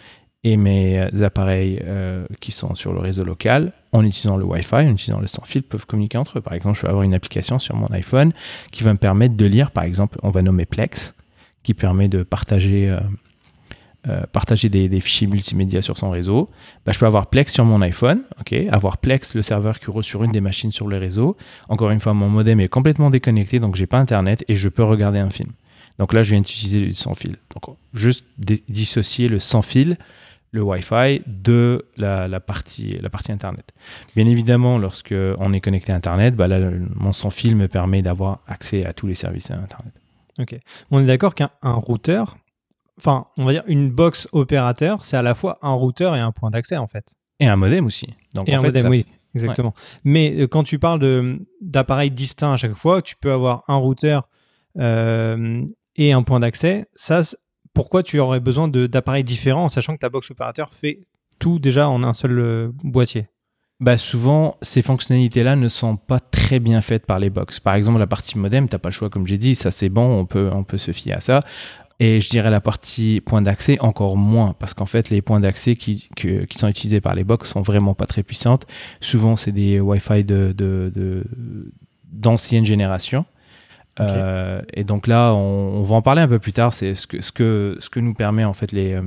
et 0.47 0.57
mes 0.57 1.05
appareils 1.25 1.81
euh, 1.85 2.25
qui 2.39 2.53
sont 2.53 2.77
sur 2.77 2.93
le 2.93 3.01
réseau 3.01 3.25
local, 3.25 3.73
en 3.91 4.05
utilisant 4.05 4.37
le 4.37 4.45
Wi-Fi, 4.45 4.77
en 4.77 4.93
utilisant 4.93 5.19
le 5.19 5.27
sans-fil, 5.27 5.65
peuvent 5.65 5.87
communiquer 5.87 6.19
entre 6.19 6.39
eux. 6.39 6.41
Par 6.41 6.53
exemple, 6.53 6.79
je 6.79 6.83
vais 6.83 6.89
avoir 6.89 7.03
une 7.03 7.15
application 7.15 7.59
sur 7.59 7.75
mon 7.75 7.89
iPhone 7.89 8.31
qui 8.71 8.85
va 8.85 8.93
me 8.93 8.99
permettre 8.99 9.37
de 9.37 9.45
lire, 9.45 9.73
par 9.73 9.83
exemple, 9.83 10.19
on 10.23 10.31
va 10.31 10.43
nommer 10.43 10.65
Plex, 10.65 11.17
qui 11.65 11.75
permet 11.75 12.07
de 12.07 12.23
partager, 12.23 12.89
euh, 12.89 13.01
euh, 14.07 14.21
partager 14.31 14.69
des, 14.69 15.01
fichiers 15.01 15.27
multimédia 15.27 15.83
sur 15.83 15.99
son 15.99 16.11
réseau. 16.11 16.49
Bah, 16.85 16.93
je 16.93 17.01
peux 17.01 17.07
avoir 17.07 17.27
Plex 17.27 17.53
sur 17.53 17.65
mon 17.65 17.83
iPhone, 17.83 18.21
ok, 18.41 18.55
avoir 18.71 18.99
Plex, 18.99 19.35
le 19.35 19.43
serveur 19.43 19.81
qui 19.81 19.91
roule 19.91 20.05
sur 20.05 20.23
une 20.23 20.31
des 20.31 20.41
machines 20.41 20.71
sur 20.71 20.87
le 20.87 20.97
réseau. 20.97 21.37
Encore 21.69 21.91
une 21.91 21.99
fois, 21.99 22.15
mon 22.15 22.29
modem 22.29 22.61
est 22.61 22.69
complètement 22.69 23.11
déconnecté, 23.11 23.59
donc 23.59 23.75
j'ai 23.75 23.89
pas 23.89 23.99
Internet 23.99 24.45
et 24.47 24.55
je 24.55 24.69
peux 24.69 24.85
regarder 24.85 25.19
un 25.19 25.31
film. 25.31 25.51
Donc 25.99 26.13
là, 26.13 26.23
je 26.23 26.31
viens 26.31 26.41
d'utiliser 26.41 26.79
le 26.79 26.95
sans 26.95 27.15
fil. 27.17 27.35
Donc 27.53 27.77
juste 27.95 28.25
dissocier 28.39 29.27
le 29.27 29.41
sans 29.41 29.63
fil, 29.63 29.97
le 30.57 30.63
Wi-Fi, 30.63 31.23
de 31.27 31.87
la, 31.97 32.41
partie, 32.41 32.99
la 33.01 33.11
partie 33.11 33.31
Internet. 33.31 33.73
Bien 34.17 34.27
évidemment, 34.27 34.79
lorsque 34.79 35.15
on 35.39 35.53
est 35.53 35.61
connecté 35.61 35.93
à 35.93 35.97
Internet, 35.97 36.35
bah 36.35 36.49
là, 36.49 36.59
mon 36.95 37.13
sans 37.13 37.31
fil 37.31 37.55
me 37.55 37.69
permet 37.69 38.03
d'avoir 38.03 38.41
accès 38.49 38.85
à 38.85 38.93
tous 38.93 39.07
les 39.07 39.15
services 39.15 39.51
à 39.51 39.55
Internet. 39.55 39.93
Ok. 40.41 40.59
On 40.91 41.01
est 41.01 41.07
d'accord 41.07 41.35
qu'un 41.35 41.51
routeur, 41.63 42.37
enfin, 42.99 43.27
on 43.39 43.45
va 43.45 43.53
dire 43.53 43.65
une 43.67 43.91
box 43.91 44.29
opérateur, 44.33 45.05
c'est 45.05 45.17
à 45.17 45.23
la 45.23 45.35
fois 45.35 45.59
un 45.63 45.73
routeur 45.73 46.17
et 46.17 46.21
un 46.21 46.33
point 46.33 46.51
d'accès 46.51 46.77
en 46.77 46.87
fait. 46.87 47.15
Et 47.39 47.47
un 47.47 47.57
modem 47.57 47.87
aussi. 47.87 48.09
Donc, 48.35 48.49
et 48.49 48.55
un 48.55 48.63
modem, 48.63 48.89
oui. 48.89 49.07
Exactement. 49.35 49.75
Mais 50.05 50.35
euh, 50.35 50.47
quand 50.47 50.63
tu 50.63 50.79
parles 50.79 51.39
d'appareils 51.61 52.11
distincts 52.11 52.55
à 52.55 52.57
chaque 52.57 52.75
fois, 52.75 53.03
tu 53.03 53.17
peux 53.17 53.31
avoir 53.31 53.65
un 53.69 53.77
routeur 53.77 54.29
euh, 54.79 55.63
et 55.97 56.13
un 56.13 56.23
point 56.23 56.41
d'accès, 56.41 56.87
ça, 56.95 57.21
pourquoi 57.77 58.03
tu 58.03 58.19
aurais 58.19 58.41
besoin 58.41 58.69
d'appareils 58.69 59.23
différents, 59.23 59.69
sachant 59.69 59.93
que 59.93 59.99
ta 59.99 60.09
box 60.09 60.31
opérateur 60.31 60.73
fait 60.73 61.01
tout 61.39 61.59
déjà 61.59 61.91
en 61.91 62.03
un 62.05 62.15
seul 62.15 62.39
euh, 62.39 62.71
boîtier? 62.83 63.27
Bah 63.81 63.99
souvent, 63.99 64.57
ces 64.63 64.81
fonctionnalités-là 64.81 65.57
ne 65.57 65.69
sont 65.69 65.99
pas 65.99 66.19
très 66.19 66.59
bien 66.59 66.81
faites 66.81 67.05
par 67.05 67.19
les 67.19 67.29
box. 67.29 67.61
Par 67.61 67.75
exemple, 67.75 67.99
la 67.99 68.07
partie 68.07 68.39
modem, 68.39 68.67
tu 68.67 68.75
n'as 68.75 68.79
pas 68.79 68.89
le 68.89 68.95
choix, 68.95 69.11
comme 69.11 69.27
j'ai 69.27 69.37
dit, 69.37 69.55
ça 69.55 69.71
c'est 69.71 69.91
bon, 69.91 70.21
on 70.21 70.25
peut, 70.25 70.49
on 70.55 70.65
peut 70.65 70.79
se 70.79 70.93
fier 70.93 71.13
à 71.13 71.21
ça. 71.21 71.41
Et 72.01 72.23
je 72.23 72.31
dirais 72.31 72.49
la 72.49 72.63
partie 72.63 73.21
point 73.21 73.43
d'accès 73.43 73.79
encore 73.81 74.17
moins, 74.17 74.55
parce 74.59 74.73
qu'en 74.73 74.87
fait, 74.87 75.11
les 75.11 75.21
points 75.21 75.41
d'accès 75.41 75.77
qui, 75.77 76.09
qui, 76.17 76.59
sont 76.59 76.69
utilisés 76.69 77.03
par 77.03 77.15
les 77.15 77.25
box 77.25 77.51
sont 77.51 77.61
vraiment 77.61 77.93
pas 77.93 78.07
très 78.07 78.23
puissantes. 78.23 78.67
Souvent, 79.03 79.37
c'est 79.37 79.53
des 79.53 79.81
Wi-Fi 79.81 80.25
de, 80.25 80.55
d'ancienne 82.11 82.63
de, 82.63 82.69
génération. 82.69 83.27
Euh, 84.01 84.61
et 84.75 84.85
donc 84.85 85.07
là, 85.07 85.33
on, 85.35 85.83
va 85.83 85.95
en 85.95 86.03
parler 86.03 86.23
un 86.23 86.29
peu 86.29 86.39
plus 86.39 86.53
tard. 86.53 86.73
C'est 86.73 86.95
ce 86.95 87.07
que, 87.07 87.21
ce, 87.21 87.33
que, 87.33 87.77
ce 87.81 87.89
que 87.89 88.01
nous 88.01 88.15
permet 88.15 88.45
en 88.45 88.53
fait 88.53 88.73
les, 88.73 88.93
euh, 88.93 89.03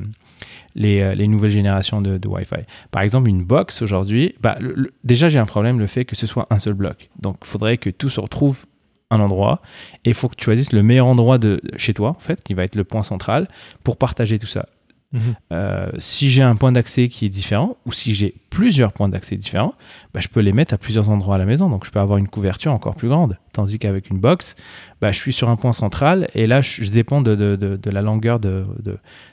euh, 0.78 1.16
les 1.16 1.28
nouvelles 1.28 1.52
générations 1.52 2.02
de, 2.02 2.20
Wi-Fi. 2.28 2.66
Par 2.92 3.02
exemple, 3.02 3.30
une 3.30 3.44
box 3.44 3.82
aujourd'hui, 3.82 4.36
bah, 4.42 4.58
déjà 5.04 5.30
j'ai 5.30 5.40
un 5.40 5.46
problème 5.46 5.80
le 5.80 5.88
fait 5.88 6.06
que 6.06 6.16
ce 6.16 6.28
soit 6.28 6.48
un 6.50 6.60
seul 6.60 6.74
bloc. 6.74 7.10
Donc 7.22 7.38
il 7.42 7.48
faudrait 7.48 7.78
que 7.78 7.90
tout 7.90 8.10
se 8.10 8.20
retrouve 8.20 8.66
un 9.12 9.20
endroit 9.20 9.62
et 10.06 10.10
il 10.10 10.14
faut 10.14 10.30
que 10.30 10.36
tu 10.36 10.46
choisisses 10.46 10.72
le 10.72 10.84
meilleur 10.84 11.08
endroit 11.08 11.38
de 11.38 11.62
chez 11.78 11.94
toi 11.94 12.10
en 12.10 12.20
fait, 12.20 12.44
qui 12.44 12.54
va 12.54 12.64
être 12.64 12.76
le 12.76 12.84
point 12.84 13.04
central 13.04 13.48
pour 13.84 13.98
partager 13.98 14.38
tout 14.38 14.48
ça. 14.48 14.68
Mhm. 15.12 15.36
Euh, 15.52 15.90
si 15.98 16.30
j'ai 16.30 16.44
un 16.44 16.56
point 16.56 16.72
d'accès 16.72 17.10
qui 17.10 17.26
est 17.26 17.30
différent, 17.30 17.78
ou 17.86 17.92
si 17.92 18.14
j'ai 18.14 18.36
plusieurs 18.52 18.94
points 18.94 19.10
d'accès 19.10 19.38
différents, 19.38 19.74
bah, 20.14 20.20
je 20.20 20.28
peux 20.28 20.40
les 20.40 20.54
mettre 20.54 20.74
à 20.74 20.78
plusieurs 20.78 21.10
endroits 21.10 21.36
à 21.36 21.38
la 21.40 21.46
maison. 21.46 21.70
Donc 21.70 21.86
je 21.86 21.92
peux 21.92 22.00
avoir 22.00 22.20
une 22.20 22.28
couverture 22.28 22.72
encore 22.72 22.96
plus 22.96 23.10
grande. 23.10 23.38
Tandis 23.54 23.80
qu'avec 23.80 24.10
une 24.10 24.20
box, 24.20 24.56
bah, 25.02 25.12
je 25.12 25.18
suis 25.18 25.34
sur 25.34 25.50
un 25.50 25.56
point 25.56 25.74
central 25.74 26.30
et 26.36 26.46
là, 26.46 26.62
je, 26.62 26.90
dépends 26.92 27.22
de, 27.22 27.80
la 27.86 28.02
longueur 28.02 28.40
de, 28.40 28.66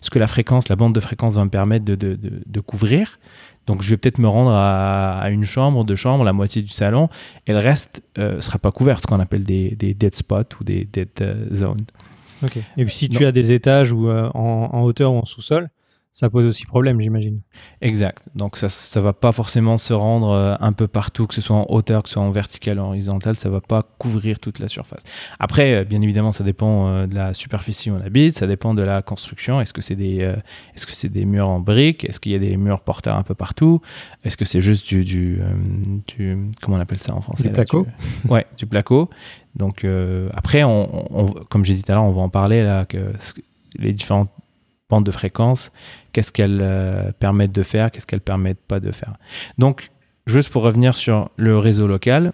ce 0.01 0.11
que 0.11 0.19
la 0.19 0.27
fréquence, 0.27 0.69
la 0.69 0.77
bande 0.77 0.95
de 0.95 1.01
fréquence 1.01 1.35
va 1.35 1.45
me 1.45 1.51
permettre 1.51 1.85
de, 1.85 2.61
couvrir. 2.61 3.19
Donc 3.67 3.83
je 3.83 3.91
vais 3.91 3.97
peut-être 3.97 4.19
me 4.19 4.29
rendre 4.29 4.53
à, 4.53 5.29
une 5.31 5.45
chambre, 5.45 5.85
deux 5.85 5.97
chambres, 5.97 6.25
la 6.25 6.33
moitié 6.33 6.63
du 6.63 6.69
salon, 6.69 7.11
et 7.47 7.53
le 7.53 7.59
reste 7.59 8.01
ne 8.17 8.23
euh, 8.23 8.41
sera 8.41 8.59
pas 8.59 8.71
couvert, 8.71 9.01
ce 9.01 9.07
qu'on 9.07 9.19
appelle 9.19 9.45
des, 9.45 9.77
dead 9.77 10.15
spots 10.15 10.57
ou 10.61 10.65
des 10.65 10.85
dead 10.85 11.09
euh, 11.21 11.75
Et 12.77 12.85
puis 12.85 12.95
si 12.95 13.09
tu 13.09 13.25
as 13.25 13.33
des 13.33 13.53
étages 13.53 13.93
ou 13.93 14.09
euh, 14.09 14.31
en, 14.35 14.83
hauteur 14.83 15.13
ou 15.13 15.19
en 15.19 15.25
sous-sol, 15.25 15.69
ça 16.13 16.31
pose 16.31 16.47
aussi 16.47 16.65
problème, 16.65 16.99
j'imagine. 16.99 17.43
Exact. 17.83 18.25
Donc 18.35 18.57
ça 18.57 18.69
ne 18.69 19.05
va 19.05 19.13
pas 19.13 19.33
forcément 19.33 19.77
se 19.77 19.93
rendre 19.93 20.31
euh, 20.31 20.55
un 20.61 20.73
peu 20.73 20.89
partout, 20.89 21.27
que 21.27 21.35
ce 21.35 21.43
soit 21.43 21.57
en 21.57 21.67
hauteur, 21.69 22.03
que 22.03 22.09
ce 22.09 22.15
soit 22.15 22.23
en 22.23 22.31
vertical, 22.31 22.79
en 22.79 22.89
horizontal, 22.89 23.37
ça 23.37 23.51
va 23.51 23.61
pas 23.61 23.83
couvrir 23.99 24.41
toute 24.41 24.59
la 24.59 24.69
surface. 24.69 25.03
Après, 25.39 25.75
euh, 25.75 25.85
bien 25.85 26.01
évidemment, 26.01 26.33
ça 26.33 26.43
dépend 26.43 27.07
de 27.07 27.15
la 27.15 27.35
superficie 27.35 27.91
où 27.91 27.97
on 27.97 28.01
habite, 28.01 28.39
ça 28.39 28.47
dépend 28.47 28.73
de 28.73 28.83
la 28.83 29.03
construction. 29.03 29.61
Est-ce 29.61 29.75
que 29.75 29.83
c'est 29.83 29.95
des, 29.95 30.21
est-ce 30.75 30.87
que 30.87 30.93
c'est 30.93 31.11
des 31.11 31.27
murs 31.27 31.51
en 31.51 31.61
briques? 31.61 32.07
Est-ce 32.07 32.19
qu'il 32.19 32.33
y 32.33 32.37
a 32.37 32.39
des 32.39 32.57
murs 32.57 32.81
porteurs 32.81 33.17
un 33.17 33.23
peu 33.23 33.35
partout? 33.35 33.83
Est-ce 34.25 34.39
que 34.39 34.47
c'est 34.47 34.63
juste 34.63 34.89
du, 34.89 35.05
du, 35.05 35.39
comment 36.63 36.79
on 36.79 36.81
appelle 36.81 37.01
ça 37.01 37.15
en 37.15 37.21
français 37.21 37.43
Du 37.43 37.51
placo? 37.51 37.87
Ouais, 38.29 38.47
du 38.57 38.67
placo. 38.67 39.11
Donc 39.57 39.85
euh, 39.85 40.29
après, 40.35 40.63
on, 40.65 41.35
comme 41.49 41.65
j'ai 41.65 41.75
dit 41.75 41.83
tout 41.83 41.93
à 41.93 41.95
l'heure, 41.95 42.05
on 42.05 42.13
va 42.13 42.23
en 42.23 42.29
parler 42.29 42.63
là, 42.63 42.85
que 42.85 43.13
les 43.79 43.93
différentes 43.93 44.31
bandes 44.89 45.05
de 45.05 45.11
fréquences, 45.11 45.73
qu'est-ce 46.13 46.31
qu'elles 46.31 46.61
euh, 46.63 47.11
permettent 47.19 47.53
de 47.53 47.63
faire, 47.63 47.91
qu'est-ce 47.91 48.07
qu'elles 48.07 48.21
permettent 48.21 48.65
pas 48.69 48.81
de 48.81 48.93
faire. 48.93 49.15
Donc, 49.59 49.91
juste 50.27 50.51
pour 50.51 50.63
revenir 50.63 50.97
sur 50.97 51.31
le 51.37 51.59
réseau 51.59 51.87
local, 51.87 52.33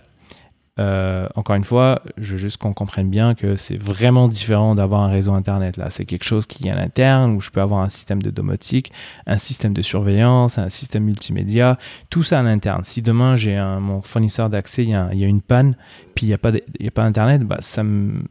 euh, 0.79 1.29
encore 1.35 1.57
une 1.57 1.65
fois, 1.65 2.01
je 2.17 2.33
veux 2.33 2.39
juste 2.39 2.57
qu'on 2.57 2.73
comprenne 2.73 3.11
bien 3.11 3.35
que 3.35 3.57
c'est 3.57 3.77
vraiment 3.77 4.27
différent 4.27 4.75
d'avoir 4.75 5.03
un 5.03 5.09
réseau 5.09 5.35
Internet. 5.35 5.77
Là, 5.77 5.91
c'est 5.91 6.07
quelque 6.07 6.25
chose 6.25 6.47
qui 6.47 6.67
est 6.67 6.71
à 6.71 6.75
l'interne, 6.75 7.35
où 7.35 7.43
je 7.43 7.51
peux 7.51 7.61
avoir 7.61 7.83
un 7.83 7.91
système 7.91 8.23
de 8.23 8.31
domotique, 8.31 8.91
un 9.27 9.37
système 9.37 9.75
de 9.75 9.83
surveillance, 9.83 10.57
un 10.57 10.71
système 10.71 11.05
multimédia, 11.05 11.79
tout 12.09 12.23
ça 12.23 12.41
à 12.41 12.43
l'interne. 12.43 12.85
Si 12.85 13.03
demain 13.03 13.37
j'ai 13.37 13.59
mon 13.81 14.01
fournisseur 14.01 14.49
d'accès, 14.49 14.85
il 14.85 14.91
y, 14.91 14.95
a 14.95 15.27
une 15.27 15.43
panne, 15.43 15.77
puis 16.15 16.25
il 16.25 16.29
n'y 16.31 16.35
a 16.35 16.91
pas 16.91 17.03
Internet, 17.05 17.43
bah, 17.43 17.59
ça 17.61 17.83
ne 17.83 18.23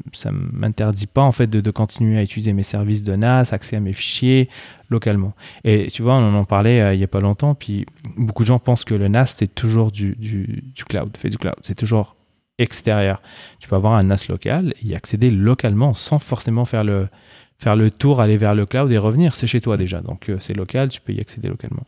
m'interdit 0.51 1.07
pas 1.07 1.21
en 1.21 1.31
fait 1.31 1.47
de, 1.47 1.71
continuer 1.71 2.17
à 2.17 2.23
utiliser 2.23 2.53
mes 2.53 2.63
services 2.63 3.03
de 3.03 3.15
NAS, 3.15 3.53
accès 3.53 3.75
à 3.75 3.79
mes 3.79 3.93
fichiers 3.93 4.49
localement. 4.89 5.33
Et 5.63 5.87
tu 5.87 6.01
vois, 6.01 6.15
on 6.15 6.35
en 6.35 6.43
parlait 6.43 6.81
euh, 6.81 6.93
il 6.93 6.97
n'y 6.97 7.03
a 7.03 7.07
pas 7.07 7.21
longtemps, 7.21 7.53
puis 7.53 7.85
beaucoup 8.17 8.43
de 8.43 8.47
gens 8.47 8.59
pensent 8.59 8.83
que 8.83 8.95
le 8.95 9.07
NAS 9.07 9.27
c'est 9.27 9.53
toujours 9.53 9.91
du, 9.91 10.15
du 10.15 10.83
cloud, 10.85 11.15
fait 11.17 11.29
du 11.29 11.37
cloud, 11.37 11.55
c'est 11.61 11.75
toujours 11.75 12.15
extérieur. 12.61 13.21
Tu 13.59 13.67
peux 13.67 13.75
avoir 13.75 13.93
un 13.93 14.03
NAS 14.03 14.27
local 14.29 14.73
et 14.81 14.87
y 14.87 14.95
accéder 14.95 15.31
localement 15.31 15.93
sans 15.93 16.19
forcément 16.19 16.65
faire 16.65 16.83
le, 16.83 17.09
faire 17.57 17.75
le 17.75 17.91
tour, 17.91 18.21
aller 18.21 18.37
vers 18.37 18.55
le 18.55 18.65
cloud 18.65 18.91
et 18.91 18.97
revenir. 18.97 19.35
C'est 19.35 19.47
chez 19.47 19.61
toi 19.61 19.77
déjà. 19.77 20.01
Donc 20.01 20.29
euh, 20.29 20.37
c'est 20.39 20.53
local, 20.53 20.89
tu 20.89 21.01
peux 21.01 21.13
y 21.13 21.19
accéder 21.19 21.49
localement. 21.49 21.85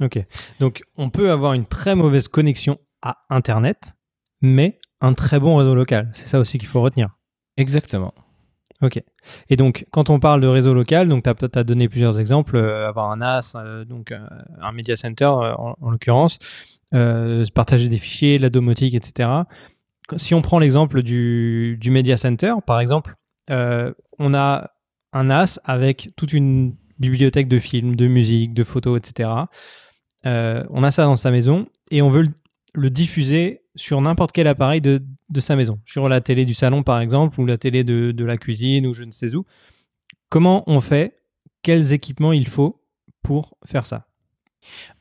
Ok. 0.00 0.24
Donc 0.60 0.82
on 0.96 1.10
peut 1.10 1.30
avoir 1.30 1.52
une 1.52 1.66
très 1.66 1.94
mauvaise 1.94 2.28
connexion 2.28 2.78
à 3.02 3.18
Internet, 3.30 3.94
mais 4.40 4.80
un 5.00 5.12
très 5.12 5.40
bon 5.40 5.56
réseau 5.56 5.74
local. 5.74 6.10
C'est 6.14 6.28
ça 6.28 6.38
aussi 6.38 6.58
qu'il 6.58 6.68
faut 6.68 6.80
retenir. 6.80 7.08
Exactement. 7.56 8.14
Ok. 8.80 9.00
Et 9.48 9.54
donc, 9.54 9.86
quand 9.92 10.10
on 10.10 10.18
parle 10.18 10.40
de 10.40 10.48
réseau 10.48 10.74
local, 10.74 11.08
donc 11.08 11.22
tu 11.22 11.58
as, 11.58 11.64
donné 11.64 11.88
plusieurs 11.88 12.18
exemples, 12.18 12.56
euh, 12.56 12.88
avoir 12.88 13.12
un 13.12 13.18
NAS, 13.18 13.52
euh, 13.54 13.84
donc 13.84 14.12
un 14.12 14.72
media 14.72 14.96
center 14.96 15.26
en, 15.26 15.76
en 15.80 15.90
l'occurrence, 15.90 16.40
partager 17.54 17.88
des 17.88 17.98
fichiers, 17.98 18.40
la 18.40 18.50
domotique, 18.50 18.94
etc 18.94 19.44
si 20.16 20.34
on 20.34 20.42
prend 20.42 20.58
l'exemple 20.58 21.02
du, 21.02 21.78
Media 21.86 22.16
Center, 22.16 22.54
par 22.66 22.80
exemple, 22.80 23.14
euh, 23.50 23.92
on 24.18 24.34
a 24.34 24.70
un 25.12 25.24
NAS 25.24 25.58
avec 25.64 26.10
toute 26.16 26.32
une 26.32 26.74
bibliothèque 26.98 27.48
de 27.48 27.58
films, 27.58 27.96
de 27.96 28.06
musique, 28.06 28.54
de 28.54 28.64
photos, 28.64 28.98
etc. 28.98 29.30
Euh, 30.24 30.64
on 30.70 30.82
a 30.84 30.90
ça 30.90 31.04
dans 31.04 31.16
sa 31.16 31.30
maison 31.30 31.66
et 31.90 32.00
on 32.02 32.10
veut 32.10 32.28
le, 32.74 32.90
diffuser 32.90 33.62
sur 33.74 34.00
n'importe 34.00 34.32
quel 34.32 34.46
appareil 34.46 34.80
de, 34.80 35.00
sa 35.38 35.56
maison, 35.56 35.80
sur 35.84 36.08
la 36.08 36.20
télé 36.20 36.44
du 36.44 36.54
salon 36.54 36.82
par 36.82 37.00
exemple, 37.00 37.40
ou 37.40 37.46
la 37.46 37.58
télé 37.58 37.84
de, 37.84 38.24
la 38.24 38.36
cuisine, 38.36 38.86
ou 38.86 38.94
je 38.94 39.04
ne 39.04 39.10
sais 39.10 39.34
où. 39.34 39.44
Comment 40.28 40.64
on 40.66 40.80
fait? 40.80 41.16
Quels 41.62 41.92
équipements 41.92 42.32
il 42.32 42.48
faut 42.48 42.82
pour 43.22 43.56
faire 43.64 43.86
ça? 43.86 44.06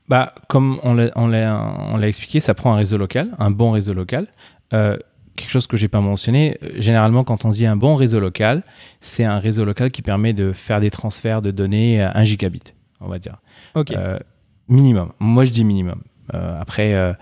Bah, 0.08 0.34
comme 0.50 0.80
on 0.84 0.96
l'a 0.96 2.08
expliqué, 2.08 2.40
ça 2.40 2.54
prend 2.54 2.74
un 2.74 2.76
réseau 2.76 2.98
local, 2.98 3.36
un 3.40 3.52
bon 3.52 3.72
réseau 3.72 3.94
local. 3.94 4.28
Euh, 4.74 4.98
quelque 5.36 5.50
chose 5.50 5.68
que 5.68 5.78
j'ai 5.78 5.88
pas 5.88 6.02
mentionné, 6.02 6.58
euh, 6.62 6.70
généralement 6.78 7.24
quand 7.24 7.46
on 7.46 7.50
dit 7.50 7.66
un 7.66 7.76
bon 7.76 7.96
réseau 7.96 8.20
local, 8.20 8.64
c'est 9.00 9.24
un 9.24 9.40
réseau 9.40 9.66
local 9.66 9.92
qui 9.92 10.02
permet 10.02 10.34
de 10.34 10.52
faire 10.52 10.80
des 10.80 10.92
transferts 10.92 11.42
de 11.42 11.52
données 11.52 12.02
à 12.02 12.18
1 12.18 12.24
gigabit, 12.24 12.74
on 13.00 13.08
va 13.08 13.18
dire. 13.18 13.38
Euh, 13.76 14.20
minimum. 14.68 15.12
Moi 15.20 15.46
je 15.46 15.52
dis 15.52 15.64
minimum. 15.64 16.02
après, 16.32 17.16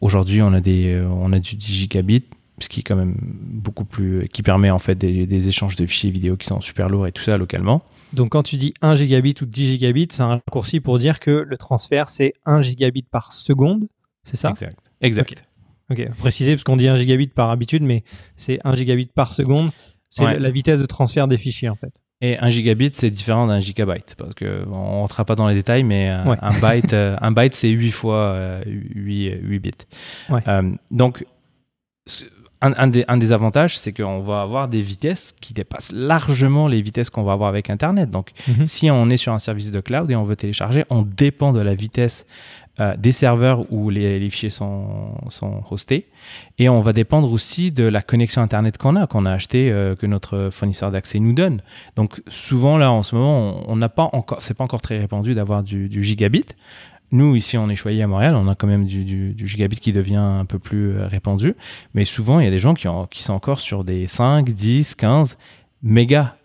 aujourd'hui 0.00 0.42
on 0.42 0.52
a 0.52 0.60
des, 0.60 1.02
on 1.10 1.32
a 1.32 1.38
du 1.38 1.56
10 1.56 1.72
gigabit, 1.72 2.24
ce 2.60 2.68
qui 2.68 2.80
est 2.80 2.82
quand 2.82 2.96
même 2.96 3.14
beaucoup 3.20 3.84
plus, 3.84 4.28
qui 4.32 4.42
permet 4.42 4.70
en 4.70 4.78
fait 4.78 4.96
des, 4.96 5.26
des, 5.26 5.48
échanges 5.48 5.76
de 5.76 5.86
fichiers 5.86 6.10
vidéo 6.10 6.36
qui 6.36 6.46
sont 6.46 6.60
super 6.60 6.88
lourds 6.88 7.06
et 7.06 7.12
tout 7.12 7.22
ça 7.22 7.36
localement. 7.36 7.82
Donc 8.14 8.30
quand 8.30 8.42
tu 8.42 8.56
dis 8.56 8.74
1 8.80 8.96
gigabit 8.96 9.34
ou 9.42 9.44
10 9.44 9.72
gigabits, 9.72 10.08
c'est 10.10 10.22
un 10.22 10.28
raccourci 10.28 10.80
pour 10.80 10.98
dire 10.98 11.20
que 11.20 11.30
le 11.30 11.56
transfert 11.56 12.08
c'est 12.08 12.32
1 12.46 12.62
gigabit 12.62 13.02
par 13.02 13.32
seconde, 13.32 13.86
c'est 14.24 14.36
ça? 14.36 14.50
Exact. 14.50 14.78
Exact. 15.00 15.47
Ok, 15.90 16.06
préciser 16.18 16.54
parce 16.54 16.64
qu'on 16.64 16.76
dit 16.76 16.88
1 16.88 16.96
gigabit 16.96 17.28
par 17.28 17.50
habitude, 17.50 17.82
mais 17.82 18.04
c'est 18.36 18.58
1 18.64 18.74
gigabit 18.74 19.06
par 19.06 19.32
seconde. 19.32 19.70
C'est 20.08 20.38
la 20.38 20.50
vitesse 20.50 20.80
de 20.80 20.86
transfert 20.86 21.28
des 21.28 21.38
fichiers 21.38 21.68
en 21.68 21.74
fait. 21.74 22.02
Et 22.20 22.36
1 22.38 22.50
gigabit, 22.50 22.90
c'est 22.92 23.10
différent 23.10 23.46
d'un 23.46 23.60
gigabyte 23.60 24.16
parce 24.18 24.34
que 24.34 24.64
on 24.66 25.00
rentrera 25.00 25.24
pas 25.24 25.36
dans 25.36 25.46
les 25.46 25.54
détails, 25.54 25.84
mais 25.84 26.10
euh, 26.10 26.34
un 26.42 26.58
byte, 26.58 26.92
euh, 26.92 27.16
un 27.20 27.30
byte, 27.30 27.54
c'est 27.54 27.68
8 27.68 27.90
fois 27.92 28.60
8, 28.66 29.28
euh, 29.30 29.38
8 29.40 29.58
bits. 29.60 29.70
donc, 30.90 31.24
un, 32.60 32.88
des, 32.88 33.04
un, 33.06 33.16
des, 33.18 33.32
avantages, 33.32 33.78
c'est 33.78 33.92
qu'on 33.92 34.20
va 34.20 34.42
avoir 34.42 34.66
des 34.66 34.82
vitesses 34.82 35.32
qui 35.40 35.54
dépassent 35.54 35.92
largement 35.92 36.66
les 36.66 36.82
vitesses 36.82 37.08
qu'on 37.08 37.22
va 37.22 37.32
avoir 37.32 37.48
avec 37.48 37.70
Internet. 37.70 38.10
Donc, 38.10 38.32
mhm. 38.48 38.66
si 38.66 38.90
on 38.90 39.08
est 39.10 39.16
sur 39.16 39.32
un 39.32 39.38
service 39.38 39.70
de 39.70 39.78
cloud 39.78 40.10
et 40.10 40.16
on 40.16 40.24
veut 40.24 40.34
télécharger, 40.34 40.84
on 40.90 41.02
dépend 41.02 41.52
de 41.52 41.60
la 41.60 41.74
vitesse 41.74 42.26
euh, 42.80 42.96
des 42.96 43.10
serveurs 43.10 43.70
où 43.72 43.90
les, 43.90 44.30
fichiers 44.30 44.50
sont, 44.50 45.14
sont, 45.30 45.64
hostés. 45.70 46.06
Et 46.58 46.68
on 46.68 46.80
va 46.80 46.92
dépendre 46.92 47.32
aussi 47.32 47.72
de 47.72 47.82
la 47.82 48.02
connexion 48.02 48.40
Internet 48.40 48.78
qu'on 48.78 48.94
a, 48.94 49.08
qu'on 49.08 49.26
a 49.26 49.32
acheté, 49.32 49.72
euh, 49.72 49.96
que 49.96 50.06
notre 50.06 50.50
fournisseur 50.52 50.92
d'accès 50.92 51.18
nous 51.18 51.32
donne. 51.32 51.60
Donc 51.96 52.22
souvent, 52.28 52.78
là, 52.78 52.92
en 52.92 53.02
ce 53.02 53.16
moment, 53.16 53.64
on 53.66 53.74
n'a 53.74 53.88
pas 53.88 54.08
encore, 54.12 54.40
c'est 54.40 54.54
pas 54.54 54.62
encore 54.62 54.80
très 54.80 54.98
répandu 54.98 55.34
d'avoir 55.34 55.64
du, 55.64 56.02
gigabit. 56.02 56.46
Nous, 57.10 57.34
ici, 57.34 57.58
on 57.58 57.68
est 57.68 57.76
choyé 57.76 58.02
à 58.02 58.06
Montréal, 58.06 58.36
on 58.36 58.46
a 58.46 58.54
quand 58.54 58.68
même 58.68 58.86
du, 58.86 59.34
gigabit 59.36 59.80
qui 59.80 59.92
devient 59.92 60.16
un 60.16 60.44
peu 60.44 60.60
plus 60.60 60.92
euh, 60.92 61.08
répandu. 61.08 61.56
Mais 61.94 62.04
souvent, 62.04 62.38
il 62.38 62.44
y 62.44 62.48
a 62.48 62.52
des 62.52 62.60
gens 62.60 62.74
qui, 62.74 62.86
qui 63.10 63.22
sont 63.24 63.32
encore 63.32 63.58
sur 63.58 63.82
des 63.82 64.06
5, 64.06 64.50
10, 64.50 64.94
15 64.94 65.36
mégas 65.82 66.37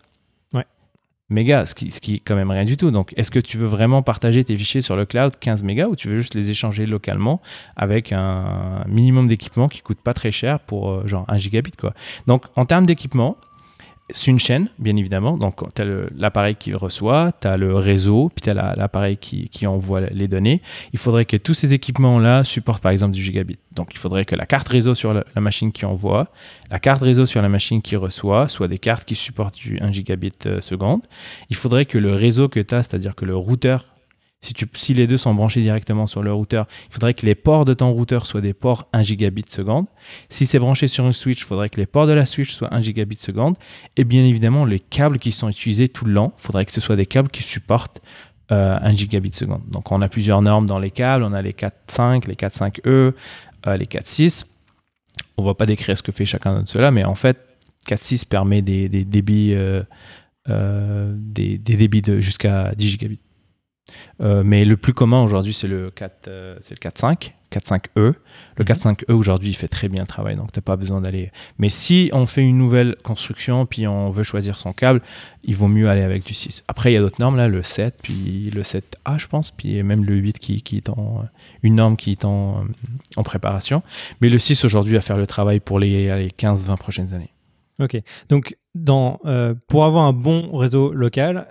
mégas, 1.30 1.66
ce 1.66 1.74
qui, 1.74 2.14
est 2.14 2.18
quand 2.18 2.34
même 2.34 2.50
rien 2.50 2.64
du 2.64 2.76
tout. 2.76 2.90
Donc, 2.90 3.12
est-ce 3.16 3.30
que 3.30 3.38
tu 3.38 3.56
veux 3.56 3.66
vraiment 3.66 4.02
partager 4.02 4.44
tes 4.44 4.56
fichiers 4.56 4.80
sur 4.80 4.96
le 4.96 5.06
cloud 5.06 5.34
15 5.38 5.62
mégas 5.62 5.88
ou 5.88 5.96
tu 5.96 6.08
veux 6.08 6.18
juste 6.18 6.34
les 6.34 6.50
échanger 6.50 6.86
localement 6.86 7.40
avec 7.76 8.12
un 8.12 8.84
minimum 8.88 9.28
d'équipement 9.28 9.68
qui 9.68 9.80
coûte 9.80 10.00
pas 10.00 10.14
très 10.14 10.30
cher 10.30 10.60
pour 10.60 10.90
euh, 10.90 11.06
genre 11.06 11.24
1 11.28 11.38
gigabit 11.38 11.72
quoi? 11.72 11.94
Donc, 12.26 12.44
en 12.56 12.66
termes 12.66 12.86
d'équipement, 12.86 13.36
c'est 14.10 14.30
une 14.30 14.38
chaîne, 14.38 14.68
bien 14.78 14.96
évidemment. 14.96 15.38
Donc, 15.38 15.60
tu 15.74 15.80
as 15.80 15.84
l'appareil 16.14 16.56
qui 16.56 16.74
reçoit, 16.74 17.32
tu 17.40 17.48
as 17.48 17.56
le 17.56 17.74
réseau, 17.74 18.30
puis 18.34 18.42
tu 18.42 18.50
as 18.50 18.74
l'appareil 18.76 19.16
qui, 19.16 19.66
envoie 19.66 20.00
les 20.02 20.28
données. 20.28 20.60
Il 20.92 20.98
faudrait 20.98 21.24
que 21.24 21.38
tous 21.38 21.54
ces 21.54 21.72
équipements-là 21.72 22.44
supportent 22.44 22.82
par 22.82 22.92
exemple 22.92 23.12
du 23.12 23.22
gigabit. 23.22 23.58
Donc, 23.72 23.88
il 23.92 23.98
faudrait 23.98 24.26
que 24.26 24.36
la 24.36 24.44
carte 24.44 24.68
réseau 24.68 24.94
sur 24.94 25.14
la, 25.14 25.24
machine 25.40 25.72
qui 25.72 25.86
envoie, 25.86 26.28
la 26.70 26.78
carte 26.78 27.00
réseau 27.00 27.24
sur 27.24 27.40
la 27.40 27.48
machine 27.48 27.80
qui 27.80 27.96
reçoit, 27.96 28.48
soit 28.48 28.68
des 28.68 28.78
cartes 28.78 29.06
qui 29.06 29.14
supportent 29.14 29.56
du 29.56 29.78
1 29.80 29.90
gigabit 29.90 30.32
euh, 30.46 30.60
seconde. 30.60 31.00
Il 31.48 31.56
faudrait 31.56 31.86
que 31.86 31.96
le 31.96 32.14
réseau 32.14 32.48
que 32.48 32.60
tu 32.60 32.74
as, 32.74 32.82
c'est-à-dire 32.82 33.14
que 33.14 33.24
le 33.24 33.34
routeur 33.34 33.93
si, 34.74 34.94
les 34.94 35.06
deux 35.06 35.16
sont 35.16 35.34
branchés 35.34 35.62
directement 35.62 36.06
sur 36.06 36.22
le 36.22 36.32
routeur, 36.32 36.66
il 36.88 36.92
faudrait 36.92 37.14
que 37.14 37.24
les 37.24 37.34
ports 37.34 37.64
de 37.64 37.74
ton 37.74 37.90
routeur 37.90 38.26
soient 38.26 38.40
des 38.40 38.52
ports 38.52 38.88
1 38.92 39.02
gigabit 39.02 39.44
seconde. 39.48 39.86
Si 40.28 40.46
c'est 40.46 40.58
branché 40.58 40.88
sur 40.88 41.06
une 41.06 41.12
switch, 41.12 41.40
il 41.40 41.44
faudrait 41.44 41.70
que 41.70 41.80
les 41.80 41.86
ports 41.86 42.06
de 42.06 42.12
la 42.12 42.26
switch 42.26 42.52
soient 42.52 42.72
1 42.74 42.82
gigabit 42.82 43.16
seconde. 43.16 43.56
Et 43.96 44.04
bien 44.04 44.24
évidemment, 44.24 44.64
les 44.64 44.80
câbles 44.80 45.18
qui 45.18 45.32
sont 45.32 45.48
utilisés 45.48 45.88
tout 45.88 46.04
le 46.04 46.12
long, 46.12 46.32
il 46.38 46.42
faudrait 46.42 46.66
que 46.66 46.72
ce 46.72 46.80
soit 46.80 46.96
des 46.96 47.06
câbles 47.06 47.30
qui 47.30 47.42
supportent 47.42 48.02
1 48.50 48.54
euh, 48.54 48.92
gigabit 48.92 49.32
seconde. 49.32 49.62
Donc 49.70 49.90
on 49.90 50.02
a 50.02 50.08
plusieurs 50.08 50.42
normes 50.42 50.66
dans 50.66 50.78
les 50.78 50.90
câbles, 50.90 51.24
on 51.24 51.32
a 51.32 51.42
les 51.42 51.52
4.5, 51.52 52.28
les 52.28 52.34
4.5e, 52.34 52.80
euh, 52.86 53.12
les 53.76 53.86
4.6. 53.86 54.44
On 55.36 55.42
ne 55.42 55.46
va 55.46 55.54
pas 55.54 55.66
décrire 55.66 55.96
ce 55.96 56.02
que 56.02 56.12
fait 56.12 56.26
chacun 56.26 56.62
de 56.62 56.68
ceux-là, 56.68 56.90
mais 56.90 57.04
en 57.04 57.14
fait, 57.14 57.38
4.6 57.88 58.26
permet 58.26 58.62
des, 58.62 58.88
débits, 58.88 59.54
euh, 59.54 59.82
des, 60.46 61.58
débits 61.58 62.02
de 62.02 62.20
jusqu'à 62.20 62.74
10 62.74 62.88
gigabits. 62.88 63.20
Euh, 64.20 64.42
mais 64.44 64.64
le 64.64 64.76
plus 64.76 64.94
commun 64.94 65.22
aujourd'hui, 65.22 65.52
c'est 65.52 65.68
le 65.68 65.90
4, 65.90 66.28
euh, 66.28 66.56
c'est 66.60 66.70
le 66.70 66.90
4.5, 66.90 67.32
4.5e. 67.52 68.14
Le 68.56 68.64
4.5e 68.64 69.04
mhm. 69.08 69.16
aujourd'hui, 69.16 69.50
il 69.50 69.54
fait 69.54 69.68
très 69.68 69.88
bien 69.88 70.02
le 70.02 70.06
travail, 70.06 70.36
donc 70.36 70.52
tu 70.52 70.58
n'as 70.58 70.62
pas 70.62 70.76
besoin 70.76 71.00
d'aller. 71.00 71.30
Mais 71.58 71.68
si 71.68 72.10
on 72.12 72.26
fait 72.26 72.42
une 72.42 72.58
nouvelle 72.58 72.96
construction, 73.02 73.66
puis 73.66 73.86
on 73.86 74.10
veut 74.10 74.22
choisir 74.22 74.56
son 74.58 74.72
câble, 74.72 75.02
il 75.42 75.56
vaut 75.56 75.68
mieux 75.68 75.88
aller 75.88 76.02
avec 76.02 76.24
du 76.24 76.34
6. 76.34 76.64
Après, 76.68 76.92
il 76.92 76.94
y 76.94 76.96
a 76.96 77.00
d'autres 77.00 77.20
normes 77.20 77.36
là, 77.36 77.48
le 77.48 77.62
7, 77.62 77.98
puis 78.02 78.50
le 78.50 78.62
7A, 78.62 79.18
je 79.18 79.26
pense, 79.26 79.50
puis 79.50 79.82
même 79.82 80.04
le 80.04 80.14
8 80.14 80.38
qui, 80.38 80.62
qui 80.62 80.76
est 80.78 80.88
en 80.88 81.24
une 81.62 81.76
norme 81.76 81.96
qui 81.96 82.12
est 82.12 82.24
en, 82.24 82.64
en 83.16 83.22
préparation. 83.22 83.82
Mais 84.20 84.28
le 84.28 84.38
6 84.38 84.64
aujourd'hui 84.64 84.94
va 84.94 85.00
faire 85.00 85.18
le 85.18 85.26
travail 85.26 85.60
pour 85.60 85.78
les, 85.78 86.16
les 86.16 86.28
15-20 86.28 86.76
prochaines 86.76 87.12
années. 87.12 87.30
Ok, 87.80 88.00
donc 88.28 88.56
dans, 88.76 89.18
euh, 89.24 89.52
pour 89.66 89.84
avoir 89.84 90.04
un 90.04 90.12
bon 90.12 90.56
réseau 90.56 90.92
local, 90.92 91.48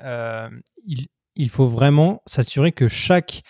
il, 0.87 1.07
il 1.35 1.49
faut 1.49 1.67
vraiment 1.67 2.21
s'assurer 2.25 2.71
que 2.71 2.87
chaque 2.87 3.43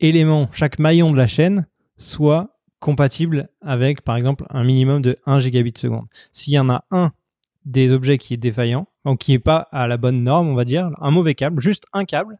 élément, 0.00 0.48
chaque 0.52 0.78
maillon 0.78 1.10
de 1.10 1.16
la 1.16 1.26
chaîne 1.26 1.66
soit 1.96 2.56
compatible 2.80 3.48
avec, 3.62 4.02
par 4.02 4.16
exemple, 4.16 4.44
un 4.50 4.64
minimum 4.64 5.02
de 5.02 5.16
1 5.26 5.40
gigabit 5.40 5.72
seconde. 5.76 6.06
S'il 6.32 6.52
y 6.52 6.58
en 6.58 6.68
a 6.68 6.84
un 6.90 7.12
des 7.64 7.92
objets 7.92 8.18
qui 8.18 8.34
est 8.34 8.38
défaillant, 8.38 8.86
donc 9.04 9.18
qui 9.18 9.32
n'est 9.32 9.38
pas 9.38 9.68
à 9.72 9.88
la 9.88 9.96
bonne 9.96 10.22
norme, 10.22 10.48
on 10.48 10.54
va 10.54 10.64
dire, 10.64 10.90
un 11.00 11.10
mauvais 11.10 11.34
câble, 11.34 11.60
juste 11.60 11.84
un 11.92 12.04
câble, 12.04 12.38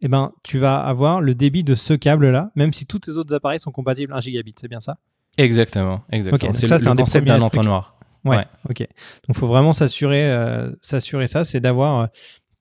eh 0.00 0.08
ben, 0.08 0.32
tu 0.42 0.58
vas 0.58 0.78
avoir 0.78 1.20
le 1.20 1.34
débit 1.34 1.64
de 1.64 1.74
ce 1.74 1.94
câble-là, 1.94 2.50
même 2.54 2.72
si 2.72 2.86
tous 2.86 3.00
tes 3.00 3.12
autres 3.12 3.34
appareils 3.34 3.60
sont 3.60 3.72
compatibles 3.72 4.12
1 4.12 4.20
gigabit. 4.20 4.54
C'est 4.60 4.68
bien 4.68 4.80
ça? 4.80 4.98
Exactement, 5.36 6.02
exactement. 6.10 6.52
c'est 6.52 6.66
le, 6.66 6.94
concept 6.96 7.26
d'un 7.26 7.40
entonnoir. 7.40 7.96
Ouais, 8.24 8.44
ok. 8.68 8.80
Donc, 8.80 8.88
il 9.28 9.34
faut 9.34 9.46
vraiment 9.46 9.72
s'assurer, 9.72 10.30
euh, 10.30 10.70
s'assurer 10.82 11.28
ça, 11.28 11.44
c'est 11.44 11.60
d'avoir 11.60 12.00
euh, 12.00 12.06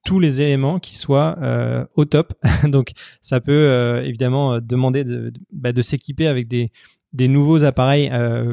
tous 0.08 0.22
les 0.22 0.40
éléments 0.40 0.80
qui 0.80 0.96
soient 0.96 1.38
euh, 1.42 1.86
au 1.96 2.06
top. 2.06 2.34
Donc, 2.64 2.92
ça 3.20 3.42
peut 3.42 3.52
euh, 3.52 4.02
évidemment 4.04 4.54
euh, 4.54 4.60
demander 4.62 5.04
de, 5.04 5.34
bah, 5.52 5.74
de 5.74 5.82
s'équiper 5.82 6.28
avec 6.28 6.48
des, 6.48 6.72
nouveaux 7.14 7.66
appareils 7.66 8.10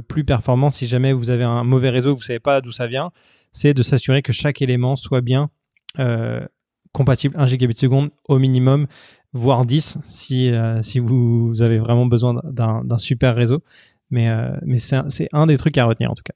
plus 0.09 0.25
performants 0.25 0.71
si 0.71 0.87
jamais 0.87 1.13
vous 1.13 1.31
avez 1.31 1.45
un 1.45 1.65
mauvais 1.65 1.91
réseau, 1.91 2.17
vous 2.17 2.23
savez 2.23 2.41
pas 2.41 2.63
d'où 2.63 2.73
ça 2.73 2.87
vient, 2.87 3.11
c'est 3.53 3.75
de 3.75 3.83
s'assurer 3.83 4.23
que 4.23 4.33
chaque 4.33 4.63
élément 4.63 4.97
soit 4.97 5.21
bien 5.21 5.51
compatible 6.93 7.35
1 7.39 7.45
gigabit 7.45 7.75
seconde 7.75 8.09
au 8.27 8.39
minimum, 8.39 8.87
voire 9.35 9.67
10 9.67 9.99
si, 10.11 10.51
si 10.81 10.99
vous 10.99 11.61
avez 11.61 11.77
vraiment 11.79 12.07
besoin 12.07 12.41
d'un 12.43 12.99
super 12.99 13.37
réseau. 13.37 13.63
Mais 14.11 14.31
c'est 14.79 15.29
un 15.35 15.47
des 15.47 15.59
trucs 15.59 15.77
à 15.77 15.85
retenir 15.85 16.11
en 16.11 16.15
tout 16.15 16.25
cas. 16.25 16.35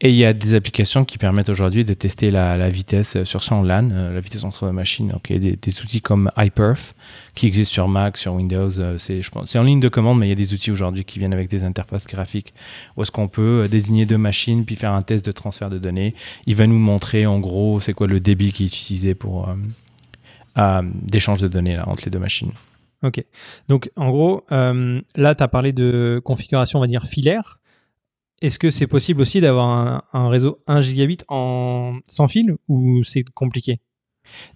Et 0.00 0.10
il 0.10 0.16
y 0.16 0.24
a 0.24 0.32
des 0.32 0.54
applications 0.54 1.04
qui 1.04 1.18
permettent 1.18 1.48
aujourd'hui 1.48 1.84
de 1.84 1.94
tester 1.94 2.30
la, 2.30 2.68
vitesse 2.68 3.22
sur 3.24 3.42
son 3.42 3.62
LAN, 3.62 3.90
euh, 3.90 4.14
la 4.14 4.20
vitesse 4.20 4.44
entre 4.44 4.70
machines. 4.70 5.08
Donc 5.08 5.30
il 5.30 5.44
y 5.44 5.52
a 5.52 5.56
des, 5.56 5.80
outils 5.80 6.00
comme 6.00 6.30
iPerf 6.36 6.94
qui 7.34 7.46
existent 7.46 7.72
sur 7.72 7.88
Mac, 7.88 8.16
sur 8.16 8.34
Windows. 8.34 8.78
Euh, 8.78 8.98
c'est, 8.98 9.58
en 9.58 9.62
ligne 9.62 9.80
de 9.80 9.88
commande, 9.88 10.18
mais 10.18 10.26
il 10.26 10.30
y 10.30 10.32
a 10.32 10.36
des 10.36 10.54
outils 10.54 10.70
aujourd'hui 10.70 11.04
qui 11.04 11.18
viennent 11.18 11.32
avec 11.32 11.48
des 11.48 11.64
interfaces 11.64 12.06
graphiques 12.06 12.54
où 12.96 13.02
est-ce 13.02 13.10
qu'on 13.10 13.28
peut 13.28 13.64
euh, 13.64 13.68
désigner 13.68 14.06
deux 14.06 14.18
machines 14.18 14.64
puis 14.64 14.76
faire 14.76 14.92
un 14.92 15.02
test 15.02 15.24
de 15.24 15.32
transfert 15.32 15.70
de 15.70 15.78
données. 15.78 16.14
Il 16.46 16.56
va 16.56 16.66
nous 16.66 16.78
montrer 16.78 17.26
en 17.26 17.38
gros 17.38 17.80
c'est 17.80 17.92
quoi 17.92 18.06
le 18.06 18.20
débit 18.20 18.52
qui 18.52 18.64
est 18.64 18.68
utilisé 18.68 19.14
pour 19.14 19.48
d'échange 21.04 21.40
de 21.40 21.48
données 21.48 21.78
entre 21.78 22.04
les 22.04 22.10
deux 22.10 22.18
machines. 22.18 22.52
Ok. 23.02 23.24
Donc 23.68 23.90
en 23.96 24.10
gros, 24.10 24.44
là 24.50 25.34
tu 25.34 25.42
as 25.42 25.48
parlé 25.48 25.72
de 25.72 26.20
configuration, 26.22 26.78
on 26.78 26.82
va 26.82 26.86
dire 26.86 27.04
filaire. 27.04 27.59
Est-ce 28.40 28.58
que 28.58 28.70
c'est 28.70 28.86
possible 28.86 29.20
aussi 29.20 29.40
d'avoir 29.40 30.04
un, 30.12 30.28
réseau 30.28 30.58
1 30.66 30.80
gigabit 30.80 31.18
en, 31.28 31.98
sans 32.08 32.28
fil 32.28 32.56
ou 32.68 33.02
c'est 33.04 33.24
compliqué? 33.34 33.80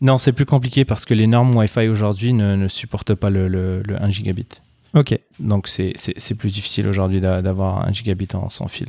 Non, 0.01 0.19
c'est 0.19 0.33
plus 0.33 0.47
compliqué 0.47 0.85
parce 0.85 1.05
que 1.05 1.15
les 1.15 1.27
normes 1.27 1.55
Wi-Fi 1.55 1.89
aujourd'hui 1.89 2.33
ne, 2.33 2.69
supportent 2.69 3.15
pas 3.15 3.31
le, 3.31 3.83
1 3.89 4.11
gigabit. 4.11 4.49
Ok. 4.95 5.19
Donc 5.39 5.69
c'est 5.69 6.35
plus 6.39 6.53
difficile 6.53 6.89
aujourd'hui 6.89 7.21
d'avoir 7.21 7.87
un 7.87 7.93
gigabit 7.93 8.29
en 8.35 8.49
sans 8.49 8.69
fil. 8.69 8.89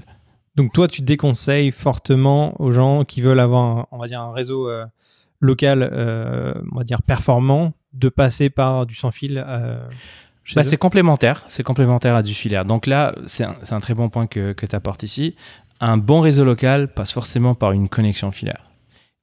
Donc 0.55 0.71
toi, 0.71 0.87
tu 0.87 1.01
déconseilles 1.01 1.71
fortement 1.71 2.59
aux 2.61 2.71
gens 2.71 3.03
qui 3.03 3.21
veulent 3.21 3.41
avoir, 3.41 3.63
un, 3.63 3.87
on 3.91 3.97
va 3.97 4.07
dire, 4.07 4.21
un 4.21 4.31
réseau 4.31 4.69
euh, 4.69 4.85
local, 5.41 5.89
euh, 5.91 6.53
on 6.71 6.77
va 6.77 6.83
dire 6.83 7.01
performant, 7.01 7.73
de 7.93 8.07
passer 8.07 8.49
par 8.49 8.85
du 8.85 8.95
sans 8.95 9.11
fil. 9.11 9.43
Euh, 9.45 9.85
bah, 10.53 10.63
c'est 10.63 10.77
complémentaire, 10.77 11.45
c'est 11.47 11.63
complémentaire 11.63 12.15
à 12.15 12.21
du 12.21 12.33
filaire. 12.33 12.65
Donc 12.65 12.85
là, 12.85 13.15
c'est 13.25 13.43
un, 13.43 13.79
très 13.79 13.93
bon 13.93 14.09
point 14.09 14.27
que, 14.27 14.53
que 14.53 14.65
tu 14.65 14.75
apportes 14.75 15.03
ici. 15.03 15.35
Un 15.79 15.97
bon 15.97 16.21
réseau 16.21 16.45
local 16.45 16.87
passe 16.87 17.11
forcément 17.11 17.55
par 17.55 17.71
une 17.71 17.89
connexion 17.89 18.31
filaire. 18.31 18.61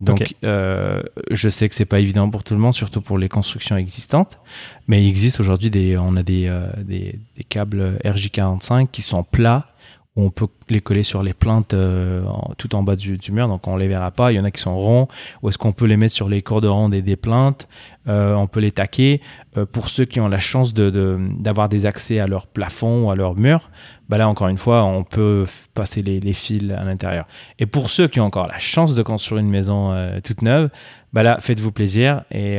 Donc, 0.02 0.34
euh, 0.42 1.00
je 1.30 1.48
sais 1.48 1.68
que 1.68 1.76
c'est 1.76 1.84
pas 1.84 2.00
évident 2.00 2.28
pour 2.28 2.42
tout 2.42 2.54
le 2.54 2.60
monde, 2.60 2.74
surtout 2.74 3.00
pour 3.00 3.18
les 3.18 3.28
constructions 3.28 3.76
existantes, 3.76 4.40
mais 4.88 5.00
il 5.00 5.08
existe 5.08 5.38
aujourd'hui 5.38 5.70
des, 5.70 5.96
on 5.96 6.16
a 6.16 6.24
des, 6.24 6.48
euh, 6.48 6.66
des, 6.78 7.20
des, 7.36 7.44
câbles 7.44 7.98
RJ45 8.04 8.88
qui 8.90 9.00
sont 9.00 9.22
plats 9.22 9.71
on 10.14 10.28
peut 10.30 10.48
les 10.68 10.80
coller 10.80 11.02
sur 11.02 11.22
les 11.22 11.32
plaintes 11.32 11.72
euh, 11.72 12.22
tout 12.58 12.74
en 12.74 12.82
bas 12.82 12.96
du, 12.96 13.18
mur, 13.30 13.48
donc 13.48 13.66
on 13.66 13.76
les 13.76 13.88
verra 13.88 14.10
pas. 14.10 14.30
Il 14.30 14.34
y 14.36 14.38
en 14.40 14.44
a 14.44 14.50
qui 14.50 14.60
sont 14.60 14.76
ronds, 14.76 15.08
ou 15.42 15.48
est-ce 15.48 15.56
qu'on 15.56 15.72
peut 15.72 15.86
les 15.86 15.96
mettre 15.96 16.14
sur 16.14 16.28
les 16.28 16.42
cordes 16.42 16.90
des, 16.90 17.00
des 17.00 17.16
plaintes? 17.16 17.66
Euh, 18.08 18.34
On 18.34 18.46
peut 18.46 18.60
les 18.60 18.72
taquer. 18.72 19.22
Euh, 19.56 19.64
pour 19.64 19.88
ceux 19.88 20.04
qui 20.04 20.20
ont 20.20 20.28
la 20.28 20.38
chance 20.38 20.74
d'avoir 20.74 21.68
de, 21.68 21.76
des 21.76 21.86
accès 21.86 22.18
à 22.18 22.26
leur 22.26 22.46
plafond 22.46 23.06
ou 23.06 23.10
à 23.10 23.16
leur 23.16 23.36
mur, 23.36 23.70
bah 24.10 24.18
là 24.18 24.28
encore 24.28 24.48
une 24.48 24.58
fois, 24.58 24.84
on 24.84 25.02
peut 25.02 25.46
passer 25.72 26.02
les, 26.02 26.20
les 26.20 26.34
fils 26.34 26.70
à 26.70 26.84
l'intérieur. 26.84 27.26
Et 27.58 27.64
pour 27.64 27.88
ceux 27.88 28.06
qui 28.06 28.20
ont 28.20 28.26
encore 28.26 28.48
la 28.48 28.58
chance 28.58 28.94
de 28.94 29.02
construire 29.02 29.40
une 29.40 29.48
maison 29.48 29.94
toute 30.22 30.42
neuve, 30.42 30.68
bah 31.14 31.22
là, 31.22 31.38
faites-vous 31.40 31.72
plaisir 31.72 32.24
et 32.30 32.58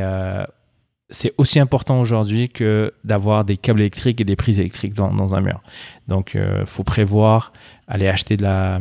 c'est 1.13 1.31
aussi 1.37 1.59
important 1.59 2.01
aujourd'hui 2.01 2.49
que 2.49 2.91
d'avoir 3.03 3.45
des 3.45 3.55
câbles 3.55 3.81
électriques 3.81 4.19
et 4.19 4.23
des 4.23 4.35
prises 4.35 4.59
électriques 4.59 4.95
dans, 4.95 5.35
un 5.35 5.41
mur. 5.41 5.61
Donc, 6.07 6.31
il 6.33 6.41
euh, 6.41 6.65
faut 6.65 6.83
prévoir 6.83 7.53
aller 7.87 8.07
acheter 8.07 8.35
la, 8.35 8.79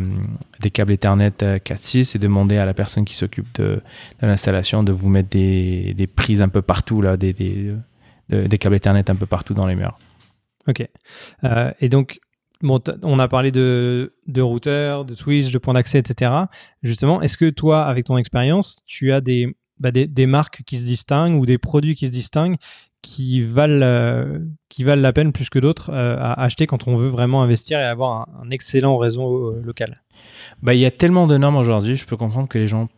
des 0.60 0.70
câbles 0.70 0.92
Ethernet 0.92 1.28
4.6 1.28 1.98
euh, 1.98 2.16
et 2.16 2.18
demander 2.18 2.56
à 2.56 2.64
la 2.64 2.72
personne 2.72 3.04
qui 3.04 3.14
s'occupe 3.14 3.54
de, 3.56 3.82
l'installation 4.22 4.82
de 4.82 4.92
vous 4.92 5.10
mettre 5.10 5.28
des, 5.28 6.08
prises 6.16 6.40
un 6.40 6.48
peu 6.48 6.62
partout, 6.62 7.02
là, 7.02 7.18
des, 7.18 7.74
câbles 8.58 8.76
Ethernet 8.76 9.10
un 9.10 9.16
peu 9.16 9.26
partout 9.26 9.52
dans 9.52 9.66
les 9.66 9.74
murs. 9.74 9.98
Ok. 10.66 10.88
Euh, 11.44 11.70
et 11.80 11.90
donc, 11.90 12.18
bon, 12.62 12.80
on 13.04 13.18
a 13.18 13.28
parlé 13.28 13.50
de, 13.50 14.14
de 14.26 14.40
routeurs, 14.40 15.04
de 15.04 15.14
switch, 15.14 15.52
de 15.52 15.58
points 15.58 15.74
d'accès, 15.74 15.98
etc. 15.98 16.32
Justement, 16.82 17.20
est-ce 17.20 17.36
que 17.36 17.50
toi, 17.50 17.84
avec 17.84 18.06
ton 18.06 18.16
expérience, 18.16 18.82
tu 18.86 19.12
as 19.12 19.20
des 19.20 19.54
bah, 19.82 19.90
des, 19.90 20.26
marques 20.26 20.62
qui 20.64 20.78
se 20.78 20.84
distinguent 20.84 21.40
ou 21.40 21.44
des 21.44 21.58
produits 21.58 21.96
qui 21.96 22.06
se 22.06 22.12
distinguent 22.12 22.56
qui 23.02 23.42
valent, 23.42 23.84
euh, 23.84 24.38
qui 24.68 24.84
valent 24.84 25.02
la 25.02 25.12
peine 25.12 25.32
plus 25.32 25.50
que 25.50 25.58
d'autres 25.58 25.90
euh, 25.90 26.16
à 26.20 26.40
acheter 26.40 26.68
quand 26.68 26.86
on 26.86 26.94
veut 26.94 27.08
vraiment 27.08 27.42
investir 27.42 27.80
et 27.80 27.82
avoir 27.82 28.28
un, 28.40 28.50
excellent 28.50 28.96
réseau 28.96 29.48
euh, 29.48 29.62
local. 29.64 30.00
Bah, 30.62 30.74
Il 30.74 30.80
y 30.80 30.86
a 30.86 30.92
tellement 30.92 31.26
de 31.26 31.36
normes 31.36 31.56
aujourd'hui, 31.56 31.96
je 31.96 32.06
peux 32.06 32.16
comprendre 32.16 32.46
que 32.46 32.58
les 32.58 32.68
gens 32.68 32.88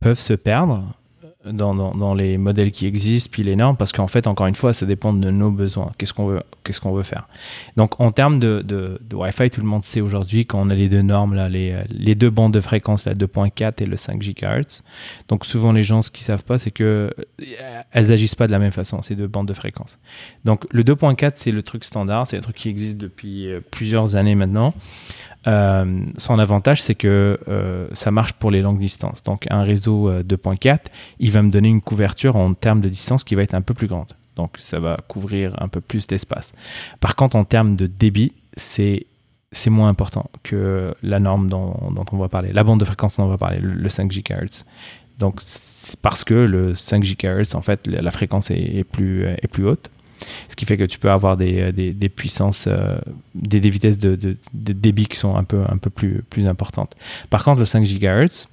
peuvent 0.00 0.18
se 0.18 0.34
perdre 0.34 0.92
dans, 1.44 1.74
dans, 1.74 2.14
les 2.14 2.36
modèles 2.36 2.70
qui 2.70 2.86
existent, 2.86 3.30
puis 3.32 3.42
les 3.42 3.56
normes, 3.56 3.76
parce 3.76 3.92
qu'en 3.92 4.08
fait, 4.08 4.26
encore 4.26 4.46
une 4.46 4.54
fois, 4.54 4.74
ça 4.74 4.84
dépend 4.84 5.14
de 5.14 5.30
nos 5.30 5.50
besoins. 5.50 5.90
Qu'est-ce 5.96 6.12
qu'on 6.12 6.26
veut, 6.26 6.42
qu'est-ce 6.64 6.80
qu'on 6.80 6.92
veut 6.92 7.02
faire? 7.02 7.28
Donc, 7.76 7.98
en 7.98 8.10
termes 8.10 8.38
de, 8.38 8.62
de, 8.62 8.98
Wi-Fi, 9.14 9.50
tout 9.50 9.62
le 9.62 9.66
monde 9.66 9.84
sait 9.84 10.02
aujourd'hui 10.02 10.44
qu'on 10.44 10.68
a 10.68 10.74
les 10.74 10.90
deux 10.90 11.00
normes, 11.00 11.34
là, 11.34 11.48
les, 11.48 11.82
les 11.90 12.14
deux 12.14 12.28
bandes 12.28 12.52
de 12.52 12.60
fréquence, 12.60 13.06
la 13.06 13.14
2.4 13.14 13.82
et 13.82 13.86
le 13.86 13.96
5 13.96 14.20
GHz. 14.20 14.82
Donc, 15.28 15.46
souvent, 15.46 15.72
les 15.72 15.82
gens, 15.82 16.02
ce 16.02 16.10
qu'ils 16.10 16.24
savent 16.24 16.44
pas, 16.44 16.58
c'est 16.58 16.70
que 16.70 17.10
euh, 17.40 17.82
elles 17.90 18.12
agissent 18.12 18.34
pas 18.34 18.46
de 18.46 18.52
la 18.52 18.58
même 18.58 18.72
façon, 18.72 19.00
ces 19.00 19.16
deux 19.16 19.28
bandes 19.28 19.48
de 19.48 19.54
fréquence. 19.54 19.98
Donc, 20.44 20.66
le 20.70 20.84
2.4, 20.84 21.32
c'est 21.36 21.52
le 21.52 21.62
truc 21.62 21.84
standard, 21.84 22.26
c'est 22.26 22.36
un 22.36 22.40
truc 22.40 22.56
qui 22.56 22.68
existe 22.68 22.98
depuis 22.98 23.48
euh, 23.48 23.60
plusieurs 23.70 24.14
années 24.14 24.34
maintenant. 24.34 24.74
Euh, 25.46 26.04
son 26.16 26.38
avantage, 26.38 26.82
c'est 26.82 26.94
que 26.94 27.38
euh, 27.48 27.88
ça 27.92 28.10
marche 28.10 28.34
pour 28.34 28.50
les 28.50 28.62
longues 28.62 28.78
distances. 28.78 29.22
Donc, 29.22 29.46
un 29.50 29.62
réseau 29.62 30.10
2.4, 30.22 30.68
euh, 30.68 30.76
il 31.18 31.32
va 31.32 31.42
me 31.42 31.50
donner 31.50 31.68
une 31.68 31.80
couverture 31.80 32.36
en 32.36 32.54
termes 32.54 32.80
de 32.80 32.88
distance 32.88 33.24
qui 33.24 33.34
va 33.34 33.42
être 33.42 33.54
un 33.54 33.62
peu 33.62 33.74
plus 33.74 33.86
grande. 33.86 34.12
Donc, 34.36 34.56
ça 34.58 34.78
va 34.78 34.98
couvrir 35.08 35.54
un 35.60 35.68
peu 35.68 35.80
plus 35.80 36.06
d'espace. 36.06 36.52
Par 37.00 37.16
contre, 37.16 37.36
en 37.36 37.44
termes 37.44 37.76
de 37.76 37.86
débit, 37.86 38.32
c'est 38.56 39.06
c'est 39.52 39.70
moins 39.70 39.88
important 39.88 40.30
que 40.44 40.94
la 41.02 41.18
norme 41.18 41.48
dont, 41.48 41.74
on 42.12 42.16
va 42.18 42.28
parler, 42.28 42.52
la 42.52 42.62
bande 42.62 42.78
de 42.78 42.84
fréquence 42.84 43.16
dont 43.16 43.24
on 43.24 43.28
va 43.28 43.36
parler, 43.36 43.58
le, 43.60 43.88
5 43.88 44.08
GHz. 44.08 44.64
Donc, 45.18 45.40
parce 46.02 46.22
que 46.22 46.34
le 46.34 46.76
5 46.76 47.02
GHz, 47.02 47.56
en 47.56 47.60
fait, 47.60 47.88
la 47.88 48.12
fréquence 48.12 48.52
est, 48.52 48.84
plus, 48.84 49.24
est 49.24 49.48
plus 49.48 49.66
haute 49.66 49.90
ce 50.48 50.56
qui 50.56 50.64
fait 50.64 50.76
que 50.76 50.84
tu 50.84 50.98
peux 50.98 51.10
avoir 51.10 51.36
des, 51.36 51.60
euh, 51.60 52.08
puissances, 52.08 52.66
euh, 52.68 52.98
des, 53.34 53.60
vitesses 53.60 53.98
de, 53.98 54.36
débit 54.52 55.06
qui 55.06 55.16
sont 55.16 55.36
un 55.36 55.44
peu, 55.44 55.90
plus, 55.90 56.46
importantes. 56.46 56.96
Par 57.30 57.44
contre, 57.44 57.60
le 57.60 57.66
5 57.66 57.84
GHz, 57.84 58.48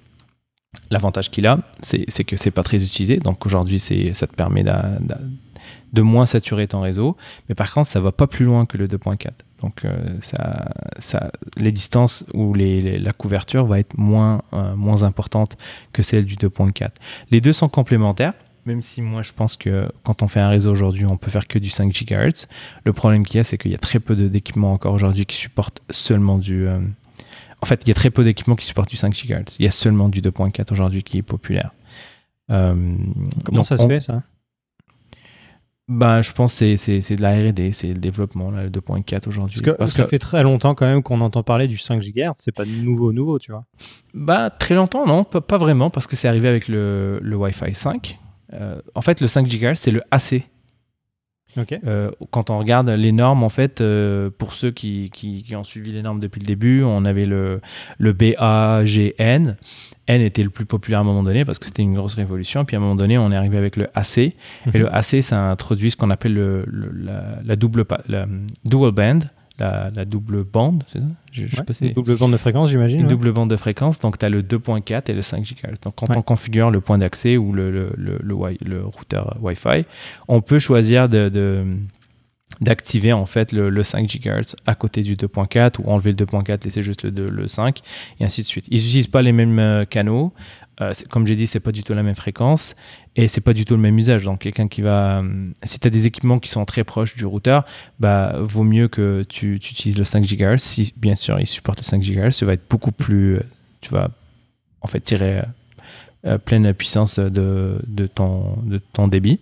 l'avantage 0.90 1.32
qu'il 1.32 1.48
a, 1.48 1.60
c'est 1.82 2.24
que 2.24 2.38
c'est 2.38 2.52
pas 2.52 2.64
très 2.64 2.84
utilisé. 2.84 3.18
Donc 3.18 3.46
aujourd'hui, 3.46 3.80
ça 3.80 4.28
te 4.28 4.36
permet 4.36 4.64
de 4.64 6.02
moins 6.02 6.26
saturer 6.26 6.68
ton 6.68 6.82
réseau. 6.82 7.18
Mais 7.50 7.56
par 7.56 7.74
contre, 7.74 7.90
ça 7.90 8.00
va 8.00 8.12
pas 8.12 8.28
plus 8.28 8.46
loin 8.46 8.66
que 8.66 8.78
le 8.78 8.88
2.4. 8.88 9.32
Donc 9.62 9.86
euh, 9.86 10.18
ça, 10.20 10.72
ça, 11.00 11.32
les 11.58 11.72
distances 11.72 12.26
ou 12.34 12.54
la 12.54 13.14
couverture 13.14 13.66
va 13.66 13.80
être 13.80 13.98
moins, 13.98 14.42
moins 14.76 15.04
importante 15.04 15.58
que 15.94 16.04
celle 16.04 16.26
du 16.26 16.36
2.4. 16.36 16.90
Les 17.32 17.42
deux 17.42 17.54
sont 17.54 17.70
complémentaires. 17.70 18.34
Même 18.68 18.82
si 18.82 19.02
moi 19.02 19.22
je 19.22 19.32
pense 19.32 19.56
que 19.56 19.90
quand 20.04 20.24
on 20.24 20.28
fait 20.28 20.42
un 20.42 20.50
réseau 20.50 20.70
aujourd'hui, 20.70 21.06
on 21.06 21.16
peut 21.16 21.32
faire 21.32 21.48
que 21.48 21.58
du 21.58 21.70
5 21.70 21.90
GHz. 21.90 22.48
Le 22.84 22.92
problème 22.92 23.26
qu'il 23.26 23.38
y 23.38 23.40
a, 23.40 23.46
c'est 23.46 23.58
qu'il 23.58 23.72
y 23.72 23.76
a 23.76 23.78
très 23.78 24.02
peu 24.02 24.14
d'équipements 24.14 24.74
encore 24.74 24.94
aujourd'hui 24.94 25.26
qui 25.26 25.38
supportent 25.38 25.82
seulement 25.90 26.38
du. 26.38 26.68
Euh, 26.68 26.80
en 27.62 27.66
fait, 27.66 27.84
il 27.86 27.88
y 27.88 27.92
a 27.92 27.96
très 27.96 28.10
peu 28.10 28.26
d'équipements 28.26 28.58
qui 28.58 28.66
supportent 28.66 28.90
du 28.90 28.98
5 28.98 29.14
GHz. 29.14 29.56
Il 29.60 29.64
y 29.64 29.68
a 29.68 29.72
seulement 29.72 30.10
du 30.10 30.22
2.4 30.22 30.74
aujourd'hui 30.74 31.02
qui 31.02 31.18
est 31.18 31.22
populaire. 31.22 31.72
Euh, 32.52 32.76
Comment 33.46 33.64
ça 33.64 33.78
se 33.78 33.88
fait 33.88 34.02
ça? 34.02 34.24
Bah, 35.88 36.22
je 36.22 36.34
pense 36.34 36.60
que 36.60 36.76
c'est 36.76 37.16
de 37.16 37.22
la 37.22 37.32
R&D, 37.32 37.72
c'est 37.72 37.88
le 37.88 37.94
développement, 37.94 38.52
là, 38.52 38.64
le 38.64 38.70
2.4 38.70 39.30
aujourd'hui. 39.30 39.62
Parce, 39.62 39.94
que, 39.94 40.02
ça 40.02 40.08
fait 40.08 40.20
très 40.20 40.44
longtemps 40.44 40.76
quand 40.76 40.86
même 40.86 41.02
qu'on 41.02 41.22
entend 41.22 41.44
parler 41.44 41.70
du 41.70 41.78
5 41.78 42.02
GHz, 42.02 42.34
c'est 42.36 42.52
pas 42.52 42.66
nouveau 42.66 43.14
nouveau, 43.14 43.40
tu 43.40 43.54
vois. 43.54 43.64
Bah, 44.14 44.50
très 44.50 44.76
longtemps, 44.76 45.08
non, 45.08 45.24
pas, 45.24 45.40
pas 45.40 45.58
vraiment, 45.58 45.90
parce 45.90 46.06
que 46.06 46.18
c'est 46.18 46.28
arrivé 46.28 46.50
avec 46.50 46.68
le, 46.68 47.20
le 47.22 47.36
Wi-Fi 47.38 47.74
5, 47.74 48.20
euh, 48.20 48.27
en 48.52 49.02
fait, 49.02 49.22
le 49.22 49.28
5 49.28 49.48
GHz, 49.48 49.76
c'est 49.76 49.92
le 49.92 50.04
AC. 50.12 50.44
Euh, 51.86 52.12
quand 52.32 52.50
on 52.50 52.60
regarde 52.60 52.90
les 52.90 53.12
normes, 53.12 53.44
en 53.44 53.50
fait, 53.50 53.82
euh, 53.82 54.30
pour 54.38 54.54
ceux 54.54 54.72
qui, 54.72 55.12
ont 55.56 55.64
suivi 55.64 55.92
les 55.92 56.02
normes 56.02 56.20
depuis 56.20 56.40
le 56.40 56.46
début, 56.46 56.84
on 56.84 57.06
avait 57.06 57.26
le, 57.26 57.62
le 57.98 58.14
BAGN. 58.14 59.56
N 60.08 60.22
était 60.22 60.44
le 60.44 60.50
plus 60.50 60.66
populaire 60.66 61.00
à 61.00 61.02
un 61.02 61.06
moment 61.06 61.24
donné 61.24 61.44
parce 61.44 61.60
que 61.60 61.66
c'était 61.66 61.82
une 61.82 61.94
grosse 61.94 62.14
révolution. 62.14 62.64
Puis 62.64 62.76
à 62.76 62.80
un 62.80 62.82
moment 62.82 62.96
donné, 62.96 63.18
on 63.18 63.32
est 63.32 63.36
arrivé 63.36 63.58
avec 63.58 63.76
le 63.76 63.90
AC. 63.94 64.18
Et 64.18 64.36
mhm. 64.68 64.74
le 64.74 64.96
AC, 64.96 65.22
ça 65.22 65.50
introduit 65.50 65.92
ce 65.92 65.98
qu'on 65.98 66.10
appelle 66.10 66.34
le, 66.34 66.66
la, 67.44 67.56
double, 67.56 67.86
la 68.08 68.26
dual 68.64 68.92
band 68.92 69.20
la, 69.60 70.06
double 70.06 70.44
bande, 70.44 70.84
c'est 70.92 71.00
ça 71.00 71.06
je, 71.32 71.94
double 71.94 72.18
bande 72.18 72.32
de 72.32 72.38
fréquence, 72.38 72.70
j'imagine. 72.70 73.02
Une 73.02 73.08
double 73.08 73.32
bande 73.32 73.50
de 73.50 73.56
fréquence, 73.56 74.00
donc 74.00 74.18
tu 74.18 74.26
as 74.26 74.30
le 74.30 74.44
2.4 74.44 75.10
et 75.10 75.14
le 75.14 75.22
5 75.22 75.44
GHz. 75.44 75.80
Donc 75.84 75.96
quand 75.96 76.16
on 76.16 76.22
configure 76.22 76.72
le 76.72 76.82
point 76.82 76.98
d'accès 76.98 77.38
ou 77.38 77.54
le, 77.54 77.72
le, 77.72 77.92
le, 77.98 78.20
le, 78.22 78.86
routeur 78.86 79.38
Wi-Fi, 79.42 79.86
on 80.28 80.42
peut 80.42 80.60
choisir 80.60 81.10
de, 81.10 81.30
de, 81.30 81.66
d'activer 82.62 83.14
en 83.14 83.26
fait 83.26 83.52
le, 83.52 83.84
5 83.84 84.08
GHz 84.08 84.56
à 84.66 84.76
côté 84.76 85.02
du 85.02 85.16
2.4 85.16 85.82
ou 85.82 85.90
enlever 85.90 86.12
le 86.12 86.18
2.4 86.18 86.64
laisser 86.64 86.84
juste 86.84 87.04
le, 87.04 87.30
le 87.30 87.48
5 87.48 87.82
et 88.20 88.26
ainsi 88.26 88.42
de 88.42 88.48
suite. 88.48 88.66
Ils 88.70 88.78
n'utilisent 88.78 89.08
pas 89.08 89.22
les 89.22 89.32
mêmes 89.32 89.60
euh, 89.60 89.86
canaux. 89.86 90.34
Euh, 90.82 90.94
comme 91.10 91.26
j'ai 91.26 91.36
dit, 91.36 91.48
c'est 91.48 91.60
pas 91.60 91.72
du 91.72 91.84
tout 91.84 91.94
la 91.94 92.04
même 92.04 92.16
fréquence 92.16 92.76
et 93.16 93.28
c'est 93.28 93.42
pas 93.42 93.54
du 93.54 93.66
tout 93.66 93.76
le 93.76 93.82
même 93.82 93.98
usage. 93.98 94.24
Donc 94.24 94.40
quelqu'un 94.40 94.68
qui 94.68 94.82
va, 94.82 95.20
euh, 95.20 95.48
si 95.64 95.80
tu 95.80 95.88
as 95.88 95.90
des 95.90 96.06
équipements 96.06 96.40
qui 96.40 96.50
sont 96.50 96.66
très 96.66 96.84
proches 96.84 97.16
du 97.16 97.26
routeur, 97.26 97.66
bah 98.00 98.36
vaut 98.40 98.64
mieux 98.64 98.88
que 98.88 99.26
tu, 99.28 99.56
utilises 99.56 99.98
le 99.98 100.04
5 100.04 100.24
GHz. 100.24 100.60
Si 100.60 100.94
bien 100.98 101.16
sûr 101.16 101.40
il 101.40 101.48
supporte 101.48 101.80
le 101.80 101.84
5 101.84 102.02
GHz, 102.02 102.32
ça 102.32 102.46
va 102.46 102.54
être 102.54 102.70
beaucoup 102.70 102.92
plus, 102.92 103.40
tu 103.82 103.92
vas 103.92 104.12
en 104.82 104.88
fait 104.88 105.00
tirer 105.00 105.42
pleine 106.46 106.74
puissance 106.74 107.20
de, 107.20 107.80
de, 107.88 108.06
ton, 108.06 108.58
de 108.64 108.80
ton 108.94 109.08
débit. 109.08 109.40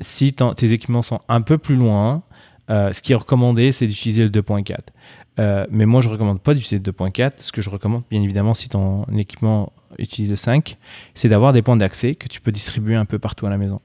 si 0.00 0.34
tes 0.34 0.72
équipements 0.72 1.02
sont 1.02 1.20
un 1.28 1.40
peu 1.40 1.58
plus 1.58 1.76
loin, 1.76 2.22
ce 2.68 3.00
qui 3.00 3.12
est 3.12 3.16
recommandé, 3.16 3.72
c'est 3.72 3.86
d'utiliser 3.86 4.22
le 4.22 4.30
2.4. 4.30 5.66
mais 5.70 5.86
moi, 5.86 6.00
je 6.00 6.08
ne 6.08 6.12
recommande 6.12 6.40
pas 6.40 6.54
d'utiliser 6.54 6.78
le 6.78 6.92
2.4. 6.92 7.32
Ce 7.38 7.52
que 7.52 7.62
je 7.62 7.70
recommande, 7.70 8.02
bien 8.10 8.22
évidemment, 8.22 8.54
si 8.54 8.68
ton 8.68 9.04
équipement 9.16 9.72
utilise 9.98 10.30
le 10.30 10.36
5, 10.36 10.76
c'est 11.14 11.28
d'avoir 11.28 11.52
des 11.52 11.62
points 11.62 11.76
d'accès 11.76 12.14
que 12.14 12.28
tu 12.28 12.40
peux 12.40 12.52
distribuer 12.52 12.94
un 12.94 13.04
peu 13.04 13.18
partout 13.18 13.46
à 13.46 13.50
la 13.50 13.58
maison. 13.58 13.80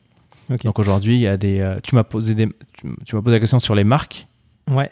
Donc 0.65 0.79
aujourd'hui, 0.79 1.15
il 1.15 1.21
y 1.21 1.27
a 1.27 1.37
des. 1.37 1.59
Euh, 1.59 1.79
tu 1.81 1.95
m'as 1.95 2.03
posé 2.03 2.35
des, 2.35 2.49
tu, 3.05 3.15
m'as 3.15 3.21
posé 3.21 3.35
la 3.35 3.39
question 3.39 3.59
sur 3.59 3.75
les 3.75 3.83
marques. 3.83 4.27
Ouais. 4.69 4.89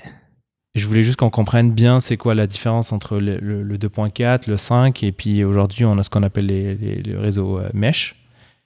Je 0.75 0.85
voulais 0.85 1.03
juste 1.03 1.17
qu'on 1.17 1.29
comprenne 1.29 1.71
bien 1.71 1.99
c'est 1.99 2.15
quoi 2.15 2.35
la 2.35 2.47
différence 2.47 2.91
entre 2.91 3.17
le, 3.17 3.37
le, 3.37 3.77
2.4, 3.77 4.49
le 4.49 4.55
5 4.55 5.03
et 5.03 5.11
puis 5.11 5.43
aujourd'hui 5.43 5.83
on 5.83 5.97
a 5.97 6.03
ce 6.03 6.09
qu'on 6.09 6.21
appelle 6.21 6.45
les, 6.45 6.75
les, 6.75 7.15
réseaux 7.15 7.57
euh, 7.57 7.69
mesh, 7.73 8.15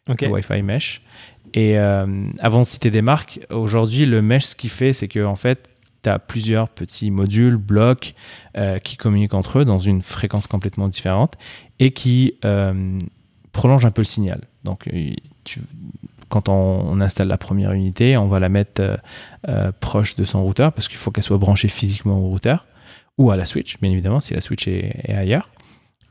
okay. 0.10 0.28
Wi-Fi 0.28 0.62
mesh. 0.62 1.02
Et 1.54 1.80
euh, 1.80 2.06
avant 2.40 2.62
de 2.62 2.66
citer 2.66 2.92
des 2.92 3.02
marques, 3.02 3.40
aujourd'hui 3.50 4.06
le 4.06 4.22
mesh 4.22 4.48
ce 4.48 4.56
qu'il 4.56 4.70
fait 4.70 4.92
c'est 4.92 5.08
que 5.08 5.24
en 5.24 5.38
fait 5.38 5.70
tu 6.04 6.10
as 6.10 6.20
plusieurs 6.20 6.70
petits 6.70 7.12
modules, 7.12 7.58
blocs 7.58 8.14
qui 8.84 8.98
communiquent 8.98 9.34
entre 9.34 9.60
eux 9.60 9.66
dans 9.66 9.80
une 9.80 10.02
fréquence 10.02 10.48
complètement 10.48 10.88
différente 10.88 11.38
et 11.80 11.92
qui 11.92 12.36
euh, 12.46 13.00
prolonge 13.52 13.86
un 13.86 13.92
peu 13.92 14.02
le 14.02 14.06
signal. 14.06 14.42
Donc, 14.64 14.88
euh, 14.88 15.14
quand 16.30 16.50
on, 16.50 17.02
installe 17.02 17.28
la 17.28 17.38
première 17.38 17.74
unité, 17.74 18.18
on 18.18 18.28
va 18.28 18.40
la 18.40 18.50
mettre 18.50 19.00
euh, 19.48 19.72
proche 19.80 20.16
de 20.16 20.24
son 20.24 20.44
routeur 20.44 20.72
parce 20.74 20.88
qu'il 20.88 20.98
faut 20.98 21.12
qu'elle 21.12 21.24
soit 21.24 21.38
branchée 21.38 21.68
physiquement 21.68 22.18
au 22.18 22.30
routeur 22.30 22.66
ou 23.18 23.30
à 23.32 23.36
la 23.36 23.46
switch, 23.46 23.80
bien 23.80 23.92
évidemment, 23.92 24.20
si 24.20 24.34
la 24.34 24.42
switch 24.42 24.68
est, 24.68 25.14
ailleurs. 25.14 25.50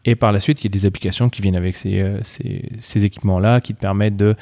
Et 0.05 0.17
par 0.17 0.33
la 0.33 0.41
suite, 0.41 0.63
il 0.63 0.65
y 0.65 0.67
a 0.67 0.71
des 0.71 0.87
applications 0.87 1.29
qui 1.29 1.43
viennent 1.43 1.57
avec 1.57 1.77
ces, 1.77 2.05
ces, 2.25 3.05
équipements-là 3.05 3.61
qui 3.61 3.75
te 3.75 3.81
permettent 3.81 4.17
de 4.17 4.35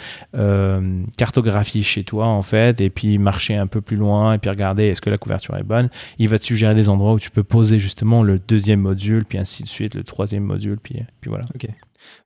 cartographier 1.17 1.83
chez 1.83 2.05
toi, 2.05 2.27
en 2.27 2.43
fait, 2.43 2.81
et 2.81 2.91
puis 2.91 3.19
marcher 3.19 3.57
un 3.57 3.67
peu 3.67 3.81
plus 3.81 3.97
loin, 3.97 4.35
et 4.35 4.39
puis 4.39 4.51
regarder 4.51 4.85
est-ce 4.85 5.01
que 5.01 5.11
la 5.11 5.19
couverture 5.19 5.57
est 5.57 5.63
bonne. 5.63 5.91
Il 6.19 6.29
va 6.29 6.39
te 6.39 6.45
suggérer 6.45 6.75
des 6.75 6.89
endroits 6.89 7.13
où 7.13 7.21
tu 7.21 7.31
peux 7.31 7.45
poser 7.45 7.79
justement 7.79 8.23
le 8.23 8.39
deuxième 8.39 8.81
module, 8.81 9.25
puis 9.25 9.39
ainsi 9.39 9.63
de 9.63 9.69
suite, 9.69 9.95
le 9.95 10.05
troisième 10.05 10.45
module, 10.45 10.79
puis, 10.83 11.03
puis 11.21 11.29
voilà. 11.29 11.45
Ok. 11.55 11.69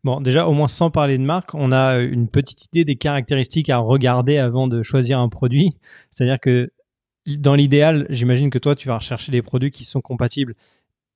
Bon, 0.02 0.20
déjà, 0.20 0.46
au 0.46 0.52
moins 0.52 0.68
sans 0.68 0.90
parler 0.90 1.18
de 1.18 1.22
marque, 1.22 1.54
on 1.54 1.72
a 1.72 1.98
une 1.98 2.28
petite 2.28 2.66
idée 2.66 2.84
des 2.84 2.96
caractéristiques 2.96 3.70
à 3.70 3.78
regarder 3.78 4.38
avant 4.38 4.68
de 4.68 4.82
choisir 4.82 5.18
un 5.18 5.28
produit. 5.28 5.74
C'est-à-dire 6.10 6.38
que 6.40 6.70
dans 7.26 7.54
l'idéal, 7.54 8.06
j'imagine 8.10 8.50
que 8.50 8.58
toi, 8.58 8.76
tu 8.76 8.88
vas 8.88 8.98
rechercher 8.98 9.32
des 9.32 9.42
produits 9.42 9.70
qui 9.70 9.84
sont 9.84 10.00
compatibles 10.00 10.54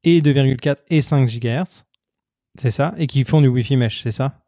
et 0.04 0.20
2,4 0.20 0.76
et 0.88 1.02
5 1.02 1.28
GHz. 1.28 1.84
C'est 2.58 2.70
ça? 2.70 2.94
Et 2.98 3.06
qui 3.06 3.24
font 3.24 3.40
du 3.40 3.48
Wi-Fi 3.48 3.76
mesh, 3.76 4.02
c'est 4.02 4.12
ça? 4.12 4.40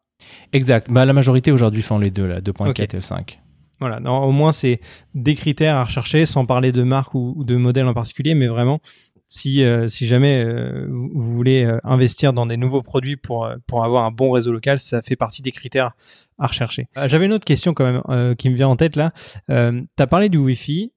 Exact. 0.52 0.90
Bah, 0.90 1.04
la 1.04 1.12
majorité 1.12 1.52
aujourd'hui 1.52 1.82
font 1.82 1.98
les 1.98 2.10
deux, 2.10 2.26
là, 2.26 2.40
2.4 2.40 2.96
et 2.96 3.00
5. 3.00 3.40
Voilà, 3.80 3.98
au 4.12 4.30
moins 4.30 4.52
c'est 4.52 4.80
des 5.14 5.34
critères 5.34 5.76
à 5.76 5.84
rechercher 5.84 6.26
sans 6.26 6.44
parler 6.44 6.70
de 6.70 6.82
marque 6.82 7.14
ou, 7.14 7.44
de 7.44 7.56
modèle 7.56 7.86
en 7.86 7.94
particulier, 7.94 8.34
mais 8.34 8.46
vraiment 8.46 8.80
si, 9.26 9.62
euh, 9.62 9.88
si 9.88 10.06
jamais 10.06 10.44
euh, 10.44 10.86
vous, 10.90 11.32
voulez 11.32 11.64
euh, 11.64 11.78
investir 11.82 12.34
dans 12.34 12.44
des 12.44 12.58
nouveaux 12.58 12.82
produits 12.82 13.16
pour, 13.16 13.48
pour 13.66 13.84
avoir 13.84 14.04
un 14.04 14.10
bon 14.10 14.32
réseau 14.32 14.52
local, 14.52 14.80
ça 14.80 15.00
fait 15.00 15.16
partie 15.16 15.40
des 15.40 15.52
critères 15.52 15.92
à 16.38 16.48
rechercher. 16.48 16.88
J'avais 17.06 17.24
une 17.24 17.32
autre 17.32 17.46
question 17.46 17.72
quand 17.72 17.84
même 17.84 18.36
qui 18.36 18.50
me 18.50 18.54
vient 18.54 18.68
en 18.68 18.76
tête 18.76 18.96
là. 18.96 19.12
tu 19.48 20.02
as 20.02 20.06
parlé 20.06 20.28
du 20.28 20.36
Wi-Fi, 20.36 20.92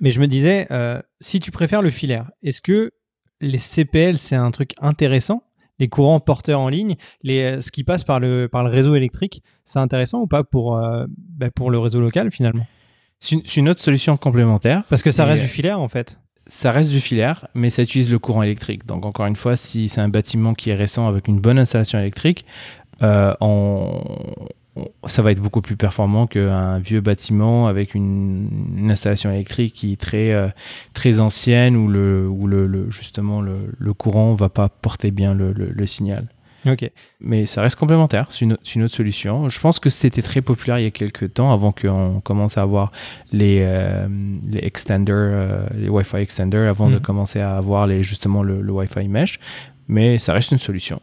mais 0.00 0.10
je 0.10 0.20
me 0.20 0.26
disais, 0.26 0.66
si 1.20 1.38
tu 1.38 1.52
préfères 1.52 1.82
le 1.82 1.90
filaire, 1.90 2.30
est-ce 2.42 2.60
que 2.60 2.92
les 3.40 3.58
CPL 3.58 4.18
c'est 4.18 4.36
un 4.36 4.50
truc 4.50 4.74
intéressant 4.80 5.44
les 5.78 5.88
courants 5.88 6.20
porteurs 6.20 6.60
en 6.60 6.68
ligne, 6.68 6.96
les, 7.22 7.42
euh, 7.42 7.60
ce 7.60 7.70
qui 7.70 7.84
passe 7.84 8.04
par 8.04 8.20
le, 8.20 8.48
par 8.48 8.64
le 8.64 8.70
réseau 8.70 8.94
électrique, 8.94 9.42
c'est 9.64 9.78
intéressant 9.78 10.20
ou 10.20 10.26
pas 10.26 10.44
pour, 10.44 10.76
euh, 10.76 11.06
bah, 11.08 11.50
pour 11.50 11.70
le 11.70 11.78
réseau 11.78 12.00
local 12.00 12.30
finalement? 12.30 12.66
C'est 13.20 13.56
une 13.56 13.70
autre 13.70 13.80
solution 13.80 14.16
complémentaire. 14.18 14.84
Parce 14.90 15.02
que 15.02 15.10
ça 15.10 15.24
reste 15.24 15.40
du 15.40 15.48
filaire 15.48 15.80
en 15.80 15.88
fait 15.88 16.18
ça 16.46 16.72
reste 16.72 16.90
du 16.90 17.00
filaire, 17.00 17.48
mais 17.54 17.70
ça 17.70 17.82
utilise 17.82 18.10
le 18.10 18.18
courant 18.18 18.42
électrique. 18.42 18.86
Donc 18.86 19.06
encore 19.06 19.24
une 19.26 19.34
fois, 19.34 19.56
si 19.56 19.88
c'est 19.88 20.02
un 20.02 20.10
bâtiment 20.10 20.54
qui 20.54 20.68
est 20.68 20.74
récent 20.74 21.08
avec 21.08 21.26
une 21.26 21.40
bonne 21.40 21.58
installation 21.58 21.98
électrique, 21.98 22.44
euh, 23.02 23.34
on, 23.40 24.02
ça 25.06 25.22
va 25.22 25.30
être 25.30 25.40
beaucoup 25.40 25.60
plus 25.60 25.76
performant 25.76 26.26
qu'un 26.26 26.78
vieux 26.78 27.00
bâtiment 27.00 27.68
avec 27.68 27.94
une, 27.94 28.90
installation 28.90 29.30
électrique 29.30 29.74
qui 29.74 29.92
est 29.92 30.00
très, 30.00 30.32
euh, 30.32 30.48
très 30.94 31.20
ancienne 31.20 31.76
où, 31.76 31.88
le, 31.88 32.28
où 32.28 32.46
le, 32.46 32.90
justement 32.90 33.40
le, 33.40 33.54
le 33.78 33.94
courant 33.94 34.34
va 34.34 34.48
pas 34.48 34.68
porter 34.68 35.10
bien 35.10 35.34
le, 35.34 35.86
signal. 35.86 36.26
Ok. 36.66 36.90
Mais 37.20 37.46
ça 37.46 37.60
reste 37.60 37.76
complémentaire, 37.76 38.26
c'est 38.30 38.40
une, 38.40 38.56
une, 38.74 38.82
autre 38.82 38.94
solution. 38.94 39.48
Je 39.48 39.60
pense 39.60 39.78
que 39.78 39.90
c'était 39.90 40.22
très 40.22 40.40
populaire 40.40 40.78
il 40.78 40.84
y 40.84 40.86
a 40.86 40.90
quelques 40.90 41.34
temps, 41.34 41.52
avant 41.52 41.72
qu'on 41.72 42.20
commence 42.20 42.56
à 42.56 42.62
avoir 42.62 42.90
les, 43.32 43.60
euh, 43.62 44.08
les 44.50 44.64
extenders, 44.64 45.14
euh, 45.14 45.66
les 45.76 45.88
Wi-Fi 45.88 46.16
extenders, 46.16 46.68
avant 46.68 46.88
de 46.88 46.96
mm. 46.96 47.00
commencer 47.00 47.40
à 47.40 47.56
avoir 47.56 47.86
les, 47.86 48.02
justement 48.02 48.42
le, 48.42 48.62
le 48.62 48.72
Wi-Fi 48.72 49.08
mesh. 49.08 49.38
Mais 49.88 50.18
ça 50.18 50.32
reste 50.32 50.50
une 50.50 50.58
solution. 50.58 51.00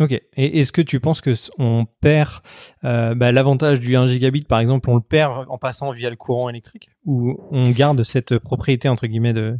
Ok. 0.00 0.12
Et 0.12 0.60
est-ce 0.60 0.72
que 0.72 0.82
tu 0.82 1.00
penses 1.00 1.20
que 1.20 1.32
on 1.58 1.86
perd 2.00 2.40
euh, 2.84 3.14
bah, 3.14 3.32
l'avantage 3.32 3.80
du 3.80 3.96
1 3.96 4.06
gigabit, 4.06 4.42
par 4.42 4.60
exemple, 4.60 4.88
on 4.90 4.94
le 4.94 5.00
perd 5.00 5.46
en 5.48 5.58
passant 5.58 5.90
via 5.90 6.10
le 6.10 6.16
courant 6.16 6.48
électrique, 6.48 6.90
ou 7.04 7.36
on 7.50 7.70
garde 7.70 8.02
cette 8.04 8.38
propriété 8.38 8.88
entre 8.88 9.06
guillemets 9.06 9.32
de 9.32 9.56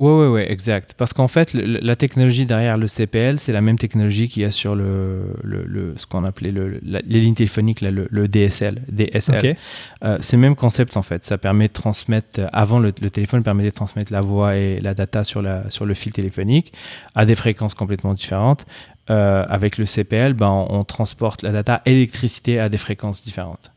oui, 0.00 0.12
oui, 0.12 0.26
oui, 0.26 0.40
exact. 0.46 0.94
Parce 0.96 1.12
qu'en 1.12 1.26
fait, 1.26 1.52
la 1.54 1.96
technologie 1.96 2.46
derrière 2.46 2.76
le 2.76 2.86
CPL, 2.86 3.40
c'est 3.40 3.50
la 3.50 3.60
même 3.60 3.78
technologie 3.78 4.28
qu'il 4.28 4.42
y 4.42 4.44
a 4.44 4.52
sur 4.52 4.76
le, 4.76 5.34
le, 5.42 5.94
ce 5.96 6.06
qu'on 6.06 6.24
appelait 6.24 6.52
le, 6.52 6.78
les 6.80 7.20
lignes 7.20 7.34
téléphoniques, 7.34 7.80
le, 7.80 8.28
DSL. 8.28 8.82
DSL. 8.88 9.56
Euh, 10.04 10.18
c'est 10.20 10.36
le 10.36 10.40
même 10.40 10.54
concept 10.54 10.96
en 10.96 11.02
fait. 11.02 11.24
Ça 11.24 11.36
permet 11.36 11.66
de 11.66 11.72
transmettre, 11.72 12.42
avant 12.52 12.78
le, 12.78 12.92
téléphone 12.92 13.42
permettait 13.42 13.70
de 13.70 13.74
transmettre 13.74 14.12
la 14.12 14.20
voix 14.20 14.54
et 14.54 14.78
la 14.78 14.94
data 14.94 15.24
sur, 15.24 15.42
la, 15.42 15.68
sur 15.68 15.84
le 15.84 15.94
fil 15.94 16.12
téléphonique 16.12 16.72
à 17.16 17.26
des 17.26 17.34
fréquences 17.34 17.74
complètement 17.74 18.14
différentes. 18.14 18.66
Euh, 19.10 19.44
avec 19.48 19.78
le 19.78 19.86
CPL, 19.86 20.34
ben, 20.34 20.66
on, 20.68 20.84
transporte 20.84 21.42
la 21.42 21.50
data 21.50 21.80
électricité 21.86 22.60
à 22.60 22.68
des 22.68 22.78
fréquences 22.78 23.22
différentes. 23.22 23.72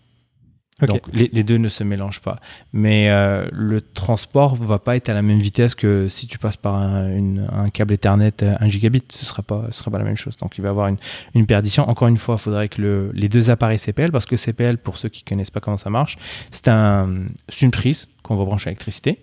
Donc 0.87 1.01
les, 1.13 1.43
deux 1.43 1.57
ne 1.57 1.69
se 1.69 1.83
mélangent 1.83 2.21
pas. 2.21 2.39
Mais 2.73 3.09
euh, 3.09 3.47
le 3.51 3.81
transport 3.81 4.55
va 4.55 4.79
pas 4.79 4.95
être 4.95 5.09
à 5.09 5.13
la 5.13 5.21
même 5.21 5.39
vitesse 5.39 5.75
que 5.75 6.07
si 6.09 6.27
tu 6.27 6.39
passes 6.39 6.57
par 6.57 6.75
un, 6.75 7.67
câble 7.71 7.93
Ethernet 7.93 8.33
1 8.41 8.67
gigabit. 8.67 9.03
Ce 9.09 9.25
sera 9.25 9.43
pas, 9.43 9.67
ce 9.69 9.79
sera 9.79 9.91
pas 9.91 9.99
la 9.99 10.03
même 10.03 10.17
chose. 10.17 10.37
Donc 10.37 10.57
il 10.57 10.61
va 10.61 10.69
y 10.69 10.71
avoir 10.71 10.87
une, 10.87 10.97
une 11.35 11.45
perdition. 11.45 11.87
Encore 11.87 12.07
une 12.07 12.17
fois, 12.17 12.35
il 12.39 12.41
faudrait 12.41 12.67
que 12.67 12.81
le, 12.81 13.11
les 13.13 13.29
deux 13.29 13.51
appareils 13.51 13.79
CPL, 13.79 14.11
parce 14.11 14.25
que 14.25 14.35
CPL, 14.35 14.79
pour 14.79 14.97
ceux 14.97 15.09
qui 15.09 15.23
connaissent 15.23 15.51
pas 15.51 15.59
comment 15.59 15.77
ça 15.77 15.89
marche, 15.89 16.17
c'est 16.49 16.67
un, 16.67 17.09
une 17.61 17.71
prise 17.71 18.07
qu'on 18.23 18.35
va 18.35 18.45
brancher 18.45 18.69
à 18.69 18.71
l'électricité 18.71 19.19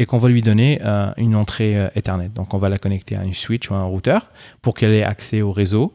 et 0.00 0.06
qu'on 0.06 0.18
va 0.18 0.28
lui 0.28 0.42
donner 0.42 0.80
euh, 0.82 1.12
une 1.16 1.36
entrée 1.36 1.76
euh, 1.76 1.88
Ethernet. 1.94 2.30
Donc 2.34 2.54
on 2.54 2.58
va 2.58 2.68
la 2.68 2.78
connecter 2.78 3.14
à 3.14 3.22
une 3.22 3.34
switch 3.34 3.70
ou 3.70 3.74
à 3.74 3.76
un 3.76 3.84
routeur 3.84 4.32
pour 4.62 4.74
qu'elle 4.74 4.92
ait 4.92 5.04
accès 5.04 5.42
au 5.42 5.52
réseau. 5.52 5.94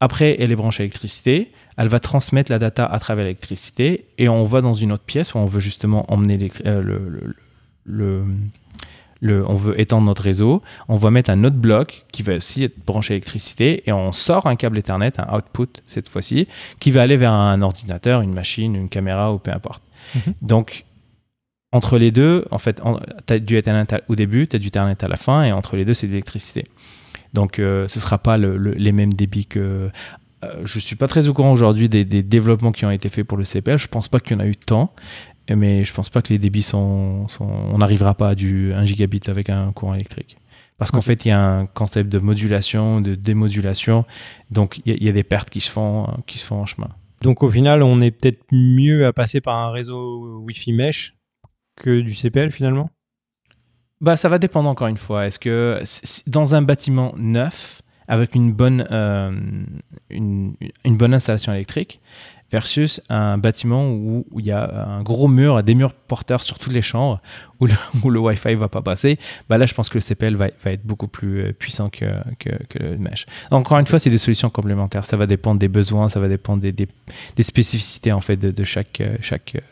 Après, 0.00 0.36
elle 0.40 0.50
est 0.50 0.56
branchée 0.56 0.82
à 0.82 0.84
l'électricité 0.84 1.52
elle 1.76 1.88
va 1.88 2.00
transmettre 2.00 2.50
la 2.50 2.58
data 2.58 2.84
à 2.84 2.98
travers 2.98 3.24
l'électricité 3.24 4.06
et 4.18 4.28
on 4.28 4.44
va 4.44 4.60
dans 4.60 4.74
une 4.74 4.92
autre 4.92 5.04
pièce 5.04 5.34
où 5.34 5.38
on 5.38 5.46
veut 5.46 5.60
justement 5.60 6.10
emmener 6.12 6.50
euh, 6.66 6.82
le, 6.82 7.34
le, 7.84 8.24
le, 9.20 9.48
on 9.48 9.54
veut 9.54 9.80
étendre 9.80 10.06
notre 10.06 10.22
réseau, 10.22 10.62
on 10.88 10.96
va 10.96 11.10
mettre 11.10 11.30
un 11.30 11.44
autre 11.44 11.56
bloc 11.56 12.04
qui 12.12 12.22
va 12.22 12.34
aussi 12.34 12.64
être 12.64 12.84
branché 12.84 13.14
à 13.14 13.16
l'électricité 13.16 13.82
et 13.86 13.92
on 13.92 14.12
sort 14.12 14.46
un 14.46 14.56
câble 14.56 14.78
Ethernet, 14.78 15.12
un 15.18 15.36
output 15.36 15.80
cette 15.86 16.08
fois-ci, 16.08 16.48
qui 16.80 16.90
va 16.90 17.02
aller 17.02 17.16
vers 17.16 17.32
un 17.32 17.62
ordinateur, 17.62 18.20
une 18.20 18.34
machine, 18.34 18.74
une 18.74 18.88
caméra 18.88 19.32
ou 19.32 19.38
peu 19.38 19.50
importe. 19.50 19.82
Mhm. 20.14 20.34
Donc, 20.42 20.84
entre 21.72 21.98
les 21.98 22.10
deux, 22.10 22.44
en 22.50 22.58
fait, 22.58 22.80
tu 23.26 23.32
as 23.32 23.38
du 23.38 23.56
Ethernet 23.56 23.86
au 24.08 24.14
début, 24.14 24.46
tu 24.46 24.56
as 24.56 24.58
du 24.58 24.68
Ethernet 24.68 25.02
à 25.02 25.08
la 25.08 25.16
fin 25.16 25.42
et 25.42 25.52
entre 25.52 25.76
les 25.76 25.84
deux, 25.84 25.94
c'est 25.94 26.06
de 26.06 26.12
l'électricité. 26.12 26.64
Donc, 27.32 27.58
euh, 27.58 27.88
ce 27.88 27.98
ne 27.98 28.02
sera 28.02 28.18
pas 28.18 28.36
les 28.36 28.92
mêmes 28.92 29.14
débits 29.14 29.46
que 29.46 29.90
euh, 30.44 30.62
je 30.64 30.78
suis 30.78 30.96
pas 30.96 31.08
très 31.08 31.28
au 31.28 31.34
courant 31.34 31.52
aujourd'hui 31.52 31.88
des, 31.88 32.04
développements 32.04 32.72
qui 32.72 32.84
ont 32.84 32.90
été 32.90 33.08
faits 33.08 33.26
pour 33.26 33.38
le 33.38 33.44
CPL. 33.44 33.78
Je 33.78 33.88
pense 33.88 34.08
pas 34.08 34.20
qu'il 34.20 34.32
y 34.32 34.34
en 34.34 34.40
a 34.40 34.46
eu 34.46 34.56
tant, 34.56 34.92
mais 35.48 35.84
je 35.84 35.94
pense 35.94 36.10
pas 36.10 36.20
que 36.20 36.30
les 36.30 36.38
débits 36.38 36.62
sont. 36.62 37.26
on 37.40 37.78
n'arrivera 37.78 38.14
pas 38.14 38.30
à 38.30 38.34
du 38.34 38.72
1 38.74 38.84
gigabit 38.84 39.22
avec 39.28 39.48
un 39.48 39.72
courant 39.72 39.94
électrique. 39.94 40.36
Parce 40.76 40.90
qu'en 40.90 41.00
fait, 41.00 41.24
il 41.24 41.28
y 41.28 41.32
a 41.32 41.40
un 41.40 41.66
concept 41.66 42.10
de 42.10 42.18
modulation, 42.18 43.00
de 43.00 43.14
démodulation. 43.14 44.04
Donc, 44.50 44.80
il 44.84 45.02
y, 45.02 45.08
a 45.08 45.12
des 45.12 45.22
pertes 45.22 45.48
qui 45.48 45.60
se 45.60 45.70
font, 45.70 46.08
qui 46.26 46.38
se 46.38 46.44
font 46.44 46.56
en 46.56 46.66
chemin. 46.66 46.88
Donc, 47.20 47.44
au 47.44 47.50
final, 47.50 47.82
on 47.82 48.00
est 48.00 48.10
peut-être 48.10 48.42
mieux 48.50 49.06
à 49.06 49.12
passer 49.12 49.40
par 49.40 49.56
un 49.56 49.70
réseau 49.70 50.40
Wi-Fi 50.44 50.72
mesh 50.72 51.14
que 51.76 52.00
du 52.00 52.14
CPL 52.14 52.50
finalement? 52.50 52.90
Bah, 54.00 54.16
ça 54.16 54.28
va 54.28 54.38
dépendre 54.38 54.68
encore 54.68 54.88
une 54.88 54.96
fois. 54.96 55.26
Est-ce 55.26 55.38
que 55.38 55.80
dans 56.26 56.56
un 56.56 56.62
bâtiment 56.62 57.14
neuf, 57.16 57.82
avec 58.08 58.34
une 58.34 58.52
bonne, 58.52 58.86
euh, 58.90 59.30
une, 60.10 60.56
bonne 60.84 61.14
installation 61.14 61.52
électrique, 61.52 62.00
versus 62.50 63.00
un 63.08 63.38
bâtiment 63.38 63.90
où 63.90 64.26
il 64.38 64.44
y 64.44 64.50
a 64.50 64.86
un 64.88 65.02
gros 65.02 65.28
mur, 65.28 65.62
des 65.62 65.76
murs 65.76 65.94
porteurs 65.94 66.42
sur 66.42 66.58
toutes 66.58 66.72
les 66.72 66.82
chambres, 66.82 67.20
où 67.60 67.66
le, 67.66 67.74
où 68.02 68.10
le 68.10 68.18
Wi-Fi 68.18 68.56
va 68.56 68.68
pas 68.68 68.82
passer, 68.82 69.20
bah 69.48 69.56
là, 69.56 69.66
je 69.66 69.74
pense 69.74 69.88
que 69.88 69.98
le 69.98 70.02
CPL 70.02 70.34
va, 70.34 70.48
va 70.64 70.72
être 70.72 70.84
beaucoup 70.84 71.08
plus 71.08 71.40
euh, 71.40 71.52
puissant 71.52 71.88
que, 71.88 72.04
que, 72.40 72.78
le 72.80 72.98
mesh. 72.98 73.26
encore 73.52 73.78
une 73.78 73.86
fois, 73.86 74.00
c'est 74.00 74.10
des 74.10 74.18
solutions 74.18 74.50
complémentaires. 74.50 75.04
Ça 75.04 75.16
va 75.16 75.26
dépendre 75.26 75.60
des 75.60 75.68
besoins, 75.68 76.08
ça 76.08 76.18
va 76.18 76.26
dépendre 76.26 76.60
des, 76.60 76.72
des, 76.72 77.42
spécificités 77.42 78.10
en 78.10 78.20
fait, 78.20 78.36
de, 78.36 78.50
de 78.50 78.64
chaque, 78.64 79.00
chaque, 79.20 79.62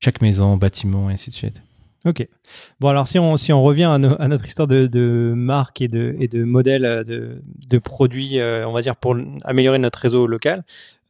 chaque 0.00 0.20
maison, 0.20 0.56
bâtiment, 0.56 1.10
et 1.10 1.14
ainsi 1.14 1.30
de 1.30 1.34
suite. 1.34 1.62
Ok. 2.06 2.26
Bon, 2.78 2.88
alors 2.88 3.08
si 3.08 3.18
on, 3.18 3.36
si 3.36 3.52
on 3.52 3.62
revient 3.62 3.84
à, 3.84 4.28
notre 4.28 4.46
histoire 4.46 4.68
de, 4.68 4.86
de, 4.86 5.32
marque 5.34 5.80
et 5.80 5.88
de, 5.88 6.14
et 6.20 6.28
de 6.28 6.44
modèle 6.44 6.84
euh, 6.84 7.02
de, 7.02 7.42
de 7.68 7.78
produits, 7.78 8.38
euh, 8.38 8.66
on 8.68 8.72
va 8.72 8.80
dire, 8.80 8.94
pour 8.94 9.16
améliorer 9.44 9.80
notre 9.80 9.98
réseau 9.98 10.28
local, 10.28 10.62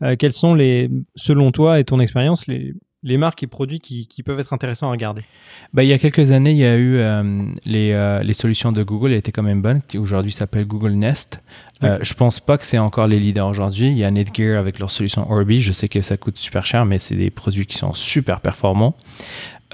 euh, 0.02 0.16
quels 0.18 0.32
sont, 0.32 0.54
les, 0.54 0.90
selon 1.14 1.52
toi 1.52 1.78
et 1.80 1.84
ton 1.84 2.00
expérience, 2.00 2.46
les, 2.46 2.72
les 3.02 3.18
marques 3.18 3.42
et 3.42 3.46
produits 3.46 3.78
qui, 3.78 4.08
qui, 4.08 4.22
peuvent 4.22 4.40
être 4.40 4.54
intéressants 4.54 4.88
à 4.88 4.92
regarder? 4.92 5.20
Bah, 5.74 5.84
Il 5.84 5.88
y 5.88 5.92
a 5.92 5.98
quelques 5.98 6.32
années, 6.32 6.52
il 6.52 6.56
y 6.56 6.64
a 6.64 6.76
eu 6.78 6.98
les, 7.66 8.20
les, 8.24 8.32
solutions 8.32 8.72
de 8.72 8.82
Google, 8.82 9.12
elles 9.12 9.18
étaient 9.18 9.32
quand 9.32 9.42
même 9.42 9.60
bonnes, 9.60 9.82
qui 9.86 9.98
aujourd'hui 9.98 10.32
s'appelle 10.32 10.66
Google 10.66 10.92
Nest. 10.92 11.42
Je 11.82 11.88
je 12.02 12.14
pense 12.14 12.40
pas 12.40 12.56
que 12.56 12.64
c'est 12.64 12.78
encore 12.78 13.06
les 13.06 13.20
leaders 13.20 13.46
aujourd'hui. 13.46 13.88
Il 13.88 13.98
y 13.98 14.04
a 14.04 14.10
Netgear 14.10 14.58
avec 14.58 14.78
leur 14.78 14.90
solution 14.90 15.30
Orbi. 15.30 15.60
Je 15.60 15.72
sais 15.72 15.88
que 15.88 16.00
ça 16.00 16.16
coûte 16.16 16.38
super 16.38 16.64
cher, 16.64 16.86
mais 16.86 16.98
c'est 16.98 17.16
des 17.16 17.30
produits 17.30 17.66
qui 17.66 17.76
sont 17.76 17.92
super 17.92 18.40
performants. 18.40 18.96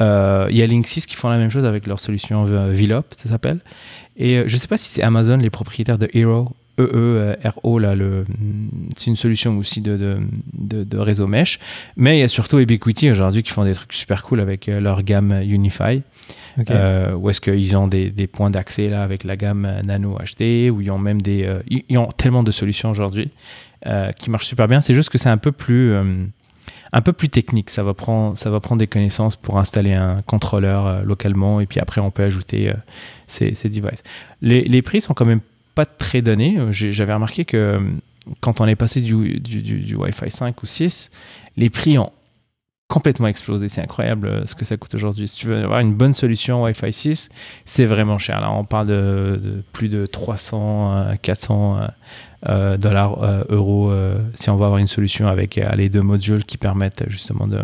Euh, 0.01 0.49
il 0.51 0.57
y 0.57 0.63
a 0.63 0.67
Linksys 0.67 1.03
qui 1.03 1.15
font 1.15 1.29
la 1.29 1.39
même 1.39 1.51
chose 1.51 1.65
avec 1.65 1.87
leur 1.87 2.01
solution 2.01 2.45
Vilop, 2.71 3.15
ça 3.17 3.29
s'appelle. 3.29 3.61
Et 4.17 4.39
euh, 4.39 4.45
je 4.47 4.55
ne 4.55 4.61
sais 4.61 4.69
pas 4.69 4.77
si 4.77 4.89
c'est 4.89 5.03
Amazon, 5.03 5.37
les 5.37 5.51
propriétaires 5.51 5.99
de 5.99 6.09
Hero, 6.13 6.51
EE-R-O, 6.79 7.79
là, 7.79 7.95
le, 7.95 8.25
c'est 8.97 9.09
une 9.09 9.17
solution 9.17 9.59
aussi 9.59 9.81
de, 9.81 9.97
de, 10.53 10.85
de, 10.85 10.99
réseau 10.99 11.27
mesh. 11.27 11.59
Mais 11.97 12.19
il 12.19 12.21
y 12.21 12.25
a 12.25 12.29
surtout 12.29 12.59
Ubiquiti 12.59 13.11
aujourd'hui 13.11 13.43
qui 13.43 13.51
font 13.51 13.65
des 13.65 13.75
trucs 13.75 13.93
super 13.93 14.23
cool 14.23 14.41
avec 14.41 14.69
euh, 14.69 14.81
leur 14.81 15.03
gamme 15.03 15.43
Unify. 15.43 16.03
où 16.59 17.31
est-ce 17.31 17.41
qu'ils 17.41 17.77
ont 17.77 17.89
des, 17.89 18.11
des 18.11 18.27
points 18.27 18.51
d'accès 18.51 18.89
là 18.89 19.03
avec 19.03 19.25
la 19.25 19.37
gamme 19.37 19.81
Nano 19.85 20.19
HD, 20.19 20.71
où 20.71 20.81
ils 20.81 20.91
ont 20.91 20.99
même 20.99 21.21
des. 21.21 21.49
ils 21.69 21.99
ont 21.99 22.09
tellement 22.09 22.43
de 22.43 22.51
solutions 22.51 22.91
aujourd'hui 22.91 23.31
qui 24.19 24.31
marchent 24.31 24.47
super 24.47 24.69
bien. 24.69 24.81
C'est 24.81 24.95
juste 24.95 25.09
que 25.09 25.19
c'est 25.19 25.31
un 25.31 25.39
peu 25.39 25.51
plus 25.51 25.97
un 26.93 27.01
peu 27.01 27.13
plus 27.13 27.29
technique. 27.29 27.71
Ça 27.71 27.83
va 27.83 27.95
prendre, 27.95 28.37
ça 28.37 28.51
va 28.51 28.61
prendre 28.61 28.79
des 28.79 28.87
connaissances 28.87 29.37
pour 29.37 29.59
installer 29.59 29.95
un 29.95 30.23
contrôleur 30.23 30.87
euh, 30.87 31.03
localement 31.03 31.61
et 31.61 31.67
puis 31.67 31.81
après 31.81 32.01
on 32.01 32.11
peut 32.11 32.23
ajouter 32.23 32.69
euh, 32.69 32.75
ces, 33.27 33.51
devices. 33.51 34.03
Les, 34.43 34.83
prix 34.83 35.01
sont 35.01 35.15
quand 35.15 35.25
même 35.25 35.41
pas 35.75 35.87
très 35.87 36.23
donnés. 36.23 36.59
Euh, 36.59 36.71
j'avais 36.71 37.15
remarqué 37.15 37.45
que 37.45 37.79
quand 38.41 38.61
on 38.61 38.67
est 38.67 38.77
passé 38.77 39.01
du, 39.01 39.41
du, 39.41 39.97
Wi-Fi 39.97 40.31
5 40.31 40.63
ou 40.63 40.67
6, 40.67 41.11
les 41.57 41.71
prix 41.71 41.99
ont 41.99 42.13
complètement 42.89 43.27
explosé. 43.27 43.69
C'est 43.69 43.81
incroyable 43.81 44.47
ce 44.47 44.55
que 44.55 44.65
ça 44.65 44.77
coûte 44.77 44.95
aujourd'hui. 44.95 45.27
Si 45.27 45.39
tu 45.39 45.47
veux 45.47 45.57
avoir 45.57 45.81
une 45.81 45.95
bonne 45.95 46.15
solution 46.15 46.63
Wi-Fi 46.63 46.93
6, 46.93 47.29
c'est 47.65 47.87
vraiment 47.87 48.19
cher. 48.19 48.41
Là, 48.41 48.53
on 48.53 48.65
parle 48.65 48.87
de, 48.87 49.63
plus 49.73 49.89
de 49.89 50.07
300, 50.07 51.17
400 51.23 51.89
euh, 52.49 52.77
dollars, 52.77 53.23
euh, 53.23 53.45
euros, 53.51 53.91
euh, 53.91 54.19
si 54.35 54.51
on 54.51 54.57
va 54.57 54.67
avoir 54.67 54.79
une 54.79 54.89
solution 54.89 55.29
avec 55.29 55.61
les 55.77 55.89
deux 55.89 56.01
modules 56.01 56.45
qui 56.45 56.59
permettent 56.59 57.05
justement 57.07 57.47
de, 57.47 57.61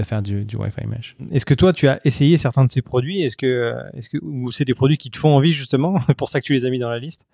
de 0.00 0.06
faire 0.06 0.22
du, 0.22 0.44
du 0.44 0.56
Wi-Fi 0.56 0.86
mesh. 0.86 1.16
Est-ce 1.30 1.46
que 1.46 1.54
toi, 1.54 1.72
tu 1.72 1.88
as 1.88 2.00
essayé 2.04 2.36
certains 2.36 2.64
de 2.64 2.70
ces 2.70 2.82
produits? 2.82 3.22
Est-ce 3.22 3.36
que, 3.36 3.74
est-ce 3.94 4.08
que, 4.08 4.18
ou 4.22 4.50
c'est 4.50 4.64
des 4.64 4.74
produits 4.74 4.96
qui 4.96 5.10
te 5.10 5.18
font 5.18 5.30
envie 5.30 5.52
justement 5.52 5.98
Pour 6.16 6.28
ça 6.28 6.40
que 6.40 6.46
tu 6.46 6.52
les 6.52 6.64
as 6.64 6.70
mis 6.70 6.78
dans 6.78 6.90
la 6.90 6.98
liste? 6.98 7.26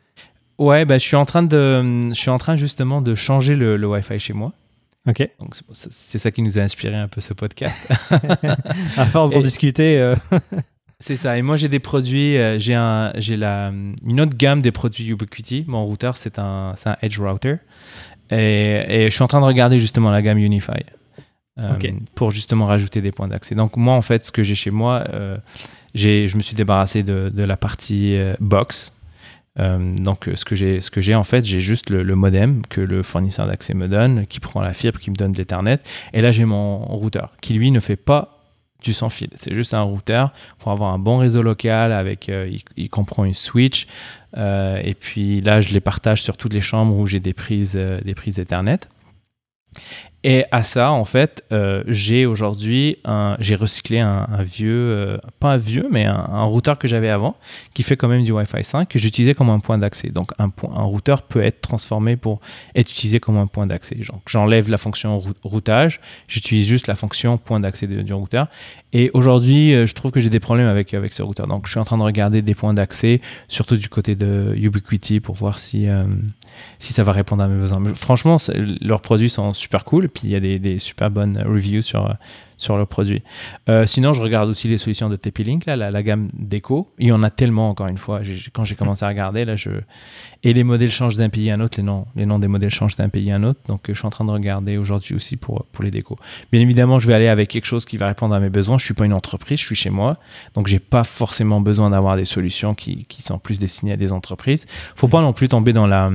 Ouais, 0.58 0.84
bah, 0.84 0.98
je 0.98 1.04
suis 1.04 1.16
en 1.16 1.26
train 1.26 1.42
de, 1.42 2.08
je 2.08 2.14
suis 2.14 2.30
en 2.30 2.38
train 2.38 2.56
justement 2.56 3.02
de 3.02 3.14
changer 3.14 3.56
le, 3.56 3.76
le 3.76 3.86
Wi-Fi 3.86 4.18
chez 4.18 4.32
moi. 4.32 4.52
Ok. 5.06 5.28
Donc 5.38 5.54
c'est 5.70 6.18
ça 6.18 6.30
qui 6.30 6.42
nous 6.42 6.58
a 6.58 6.62
inspiré 6.62 6.96
un 6.96 7.08
peu 7.08 7.20
ce 7.20 7.32
podcast. 7.32 7.92
à 8.96 9.06
force 9.06 9.30
d'en 9.30 9.40
discuter. 9.42 10.14
C'est 10.98 11.16
ça. 11.16 11.36
Et 11.36 11.42
moi, 11.42 11.56
j'ai 11.56 11.68
des 11.68 11.78
produits, 11.78 12.38
euh, 12.38 12.58
j'ai 12.58 12.74
un, 12.74 13.12
j'ai 13.16 13.36
la, 13.36 13.70
une 14.04 14.20
autre 14.20 14.36
gamme 14.36 14.62
des 14.62 14.72
produits 14.72 15.08
Ubiquiti. 15.08 15.64
Mon 15.66 15.84
routeur, 15.84 16.16
c'est 16.16 16.38
un, 16.38 16.74
un 16.84 16.96
Edge 17.02 17.18
router. 17.18 17.56
Et, 18.30 18.84
et, 18.88 19.04
je 19.04 19.14
suis 19.14 19.22
en 19.22 19.28
train 19.28 19.40
de 19.40 19.46
regarder 19.46 19.78
justement 19.78 20.10
la 20.10 20.22
gamme 20.22 20.38
Unify 20.38 20.82
euh, 21.58 21.74
pour 22.14 22.30
justement 22.30 22.66
rajouter 22.66 23.00
des 23.00 23.12
points 23.12 23.28
d'accès. 23.28 23.54
Donc 23.54 23.76
moi, 23.76 23.94
en 23.94 24.02
fait, 24.02 24.24
ce 24.24 24.32
que 24.32 24.42
j'ai 24.42 24.54
chez 24.54 24.70
moi, 24.70 25.04
euh, 25.12 25.36
je 25.94 26.36
me 26.36 26.42
suis 26.42 26.56
débarrassé 26.56 27.02
de, 27.02 27.30
de 27.32 27.42
la 27.42 27.56
partie 27.56 28.18
box. 28.40 28.92
donc 29.56 30.28
ce 30.34 30.44
que 30.44 30.54
j'ai, 30.54 30.80
ce 30.82 30.90
que 30.90 31.00
j'ai 31.00 31.14
en 31.14 31.24
fait, 31.24 31.44
j'ai 31.44 31.60
juste 31.60 31.88
le, 31.88 32.14
modem 32.14 32.62
que 32.68 32.82
le 32.82 33.02
fournisseur 33.02 33.46
d'accès 33.46 33.72
me 33.72 33.88
donne, 33.88 34.26
qui 34.26 34.40
prend 34.40 34.60
la 34.60 34.74
fibre, 34.74 34.98
qui 34.98 35.10
me 35.10 35.16
donne 35.16 35.32
l'Ethernet. 35.32 35.80
Et 36.12 36.20
là, 36.20 36.30
j'ai 36.32 36.44
mon 36.44 36.78
routeur 36.78 37.32
qui 37.40 37.54
lui 37.54 37.70
ne 37.70 37.80
fait 37.80 37.96
pas 37.96 38.36
du 38.82 38.94
sans 38.94 39.10
fil. 39.10 39.28
C'est 39.34 39.54
juste 39.54 39.74
un 39.74 39.82
routeur 39.82 40.32
pour 40.58 40.72
avoir 40.72 40.92
un 40.92 40.98
bon 40.98 41.18
réseau 41.18 41.42
local 41.42 41.92
avec, 41.92 42.28
euh, 42.28 42.50
il, 42.76 42.88
comprend 42.88 43.24
une 43.24 43.34
switch. 43.34 43.86
Euh, 44.36 44.80
et 44.82 44.94
puis 44.94 45.40
là, 45.40 45.60
je 45.60 45.72
les 45.72 45.80
partage 45.80 46.22
sur 46.22 46.36
toutes 46.36 46.52
les 46.52 46.60
chambres 46.60 46.96
où 46.96 47.06
j'ai 47.06 47.20
des 47.20 47.32
prises, 47.32 47.74
euh, 47.76 48.00
des 48.00 48.14
prises 48.14 48.38
Ethernet. 48.38 48.80
Et 50.28 50.44
à 50.50 50.64
ça, 50.64 50.90
en 50.90 51.04
fait, 51.04 51.44
euh, 51.52 51.84
j'ai 51.86 52.26
aujourd'hui, 52.26 52.96
j'ai 53.38 53.54
recyclé 53.54 54.00
un, 54.00 54.26
vieux, 54.42 54.72
euh, 54.72 55.18
pas 55.38 55.52
un 55.52 55.56
vieux, 55.56 55.86
mais 55.88 56.04
un, 56.04 56.42
routeur 56.42 56.78
que 56.78 56.88
j'avais 56.88 57.10
avant, 57.10 57.36
qui 57.74 57.84
fait 57.84 57.96
quand 57.96 58.08
même 58.08 58.24
du 58.24 58.32
Wi-Fi 58.32 58.64
5, 58.64 58.88
que 58.88 58.98
j'utilisais 58.98 59.34
comme 59.34 59.50
un 59.50 59.60
point 59.60 59.78
d'accès. 59.78 60.08
Donc 60.08 60.32
un, 60.40 60.48
point, 60.48 60.74
un 60.74 60.82
routeur 60.82 61.22
peut 61.22 61.44
être 61.44 61.60
transformé 61.60 62.16
pour 62.16 62.40
être 62.74 62.90
utilisé 62.90 63.20
comme 63.20 63.36
un 63.36 63.46
point 63.46 63.68
d'accès. 63.68 63.96
J'enlève 64.26 64.68
la 64.68 64.78
fonction 64.78 65.22
routage, 65.44 66.00
j'utilise 66.26 66.66
juste 66.66 66.88
la 66.88 66.96
fonction 66.96 67.38
point 67.38 67.60
d'accès 67.60 67.86
du 67.86 68.12
routeur. 68.12 68.48
Et 68.92 69.12
aujourd'hui, 69.14 69.74
euh, 69.74 69.86
je 69.86 69.94
trouve 69.94 70.10
que 70.10 70.18
j'ai 70.18 70.30
des 70.30 70.40
problèmes 70.40 70.66
avec, 70.66 70.92
avec 70.92 71.12
ce 71.12 71.22
routeur. 71.22 71.46
Donc 71.46 71.66
je 71.66 71.70
suis 71.70 71.78
en 71.78 71.84
train 71.84 71.98
de 71.98 72.02
regarder 72.02 72.42
des 72.42 72.56
points 72.56 72.74
d'accès, 72.74 73.20
surtout 73.46 73.76
du 73.76 73.88
côté 73.88 74.16
de 74.16 74.54
Ubiquiti, 74.56 75.20
pour 75.20 75.36
voir 75.36 75.60
si 75.60 75.86
si 76.78 76.92
ça 76.92 77.02
va 77.02 77.12
répondre 77.12 77.42
à 77.42 77.48
mes 77.48 77.60
besoins. 77.60 77.80
Mais 77.80 77.94
franchement, 77.94 78.38
leurs 78.80 79.00
produits 79.00 79.30
sont 79.30 79.52
super 79.52 79.84
cool. 79.84 80.08
Puis 80.16 80.28
il 80.28 80.30
y 80.30 80.36
a 80.36 80.40
des, 80.40 80.58
des 80.58 80.78
super 80.78 81.10
bonnes 81.10 81.38
reviews 81.46 81.82
sur, 81.82 82.16
sur 82.58 82.78
le 82.78 82.86
produit. 82.86 83.22
Euh, 83.68 83.86
sinon, 83.86 84.14
je 84.14 84.22
regarde 84.22 84.48
aussi 84.48 84.68
les 84.68 84.78
solutions 84.78 85.08
de 85.08 85.16
TP-Link, 85.16 85.66
là, 85.66 85.76
la, 85.76 86.02
gamme 86.02 86.28
Deco. 86.32 86.90
Il 86.98 87.08
y 87.08 87.12
en 87.12 87.22
a 87.22 87.30
tellement, 87.30 87.68
encore 87.68 87.88
une 87.88 87.98
fois. 87.98 88.20
Quand 88.52 88.64
j'ai 88.64 88.74
commencé 88.74 89.04
à 89.04 89.08
regarder, 89.08 89.44
là, 89.44 89.56
je... 89.56 89.70
et 90.42 90.52
les 90.52 90.64
modèles 90.64 90.90
changent 90.90 91.16
d'un 91.16 91.28
pays 91.28 91.50
à 91.50 91.54
un 91.54 91.60
autre, 91.60 91.78
les 91.78 91.82
noms, 91.82 92.06
les 92.16 92.24
noms 92.24 92.38
des 92.38 92.48
modèles 92.48 92.70
changent 92.70 92.96
d'un 92.96 93.08
pays 93.08 93.30
à 93.30 93.36
un 93.36 93.42
autre. 93.42 93.60
Donc, 93.68 93.82
je 93.88 93.94
suis 93.94 94.06
en 94.06 94.10
train 94.10 94.24
de 94.24 94.30
regarder 94.30 94.78
aujourd'hui 94.78 95.14
aussi 95.14 95.36
pour, 95.36 95.66
pour 95.72 95.84
les 95.84 95.90
décos. 95.90 96.16
Bien 96.50 96.60
évidemment, 96.60 96.98
je 96.98 97.06
vais 97.06 97.14
aller 97.14 97.28
avec 97.28 97.50
quelque 97.50 97.66
chose 97.66 97.84
qui 97.84 97.98
va 97.98 98.08
répondre 98.08 98.34
à 98.34 98.40
mes 98.40 98.50
besoins. 98.50 98.78
Je 98.78 98.84
ne 98.84 98.86
suis 98.86 98.94
pas 98.94 99.04
une 99.04 99.12
entreprise, 99.12 99.60
je 99.60 99.66
suis 99.66 99.76
chez 99.76 99.90
moi. 99.90 100.16
Donc, 100.54 100.66
j'ai 100.66 100.78
pas 100.78 101.04
forcément 101.04 101.60
besoin 101.60 101.90
d'avoir 101.90 102.16
des 102.16 102.24
solutions 102.24 102.74
qui, 102.74 103.04
qui, 103.04 103.22
sont 103.22 103.38
plus 103.38 103.58
destinées 103.58 103.92
à 103.92 103.96
des 103.96 104.12
entreprises. 104.12 104.66
faut 104.94 105.08
pas 105.08 105.20
non 105.20 105.32
plus 105.32 105.48
tomber 105.48 105.72
dans, 105.72 105.86
la, 105.86 106.10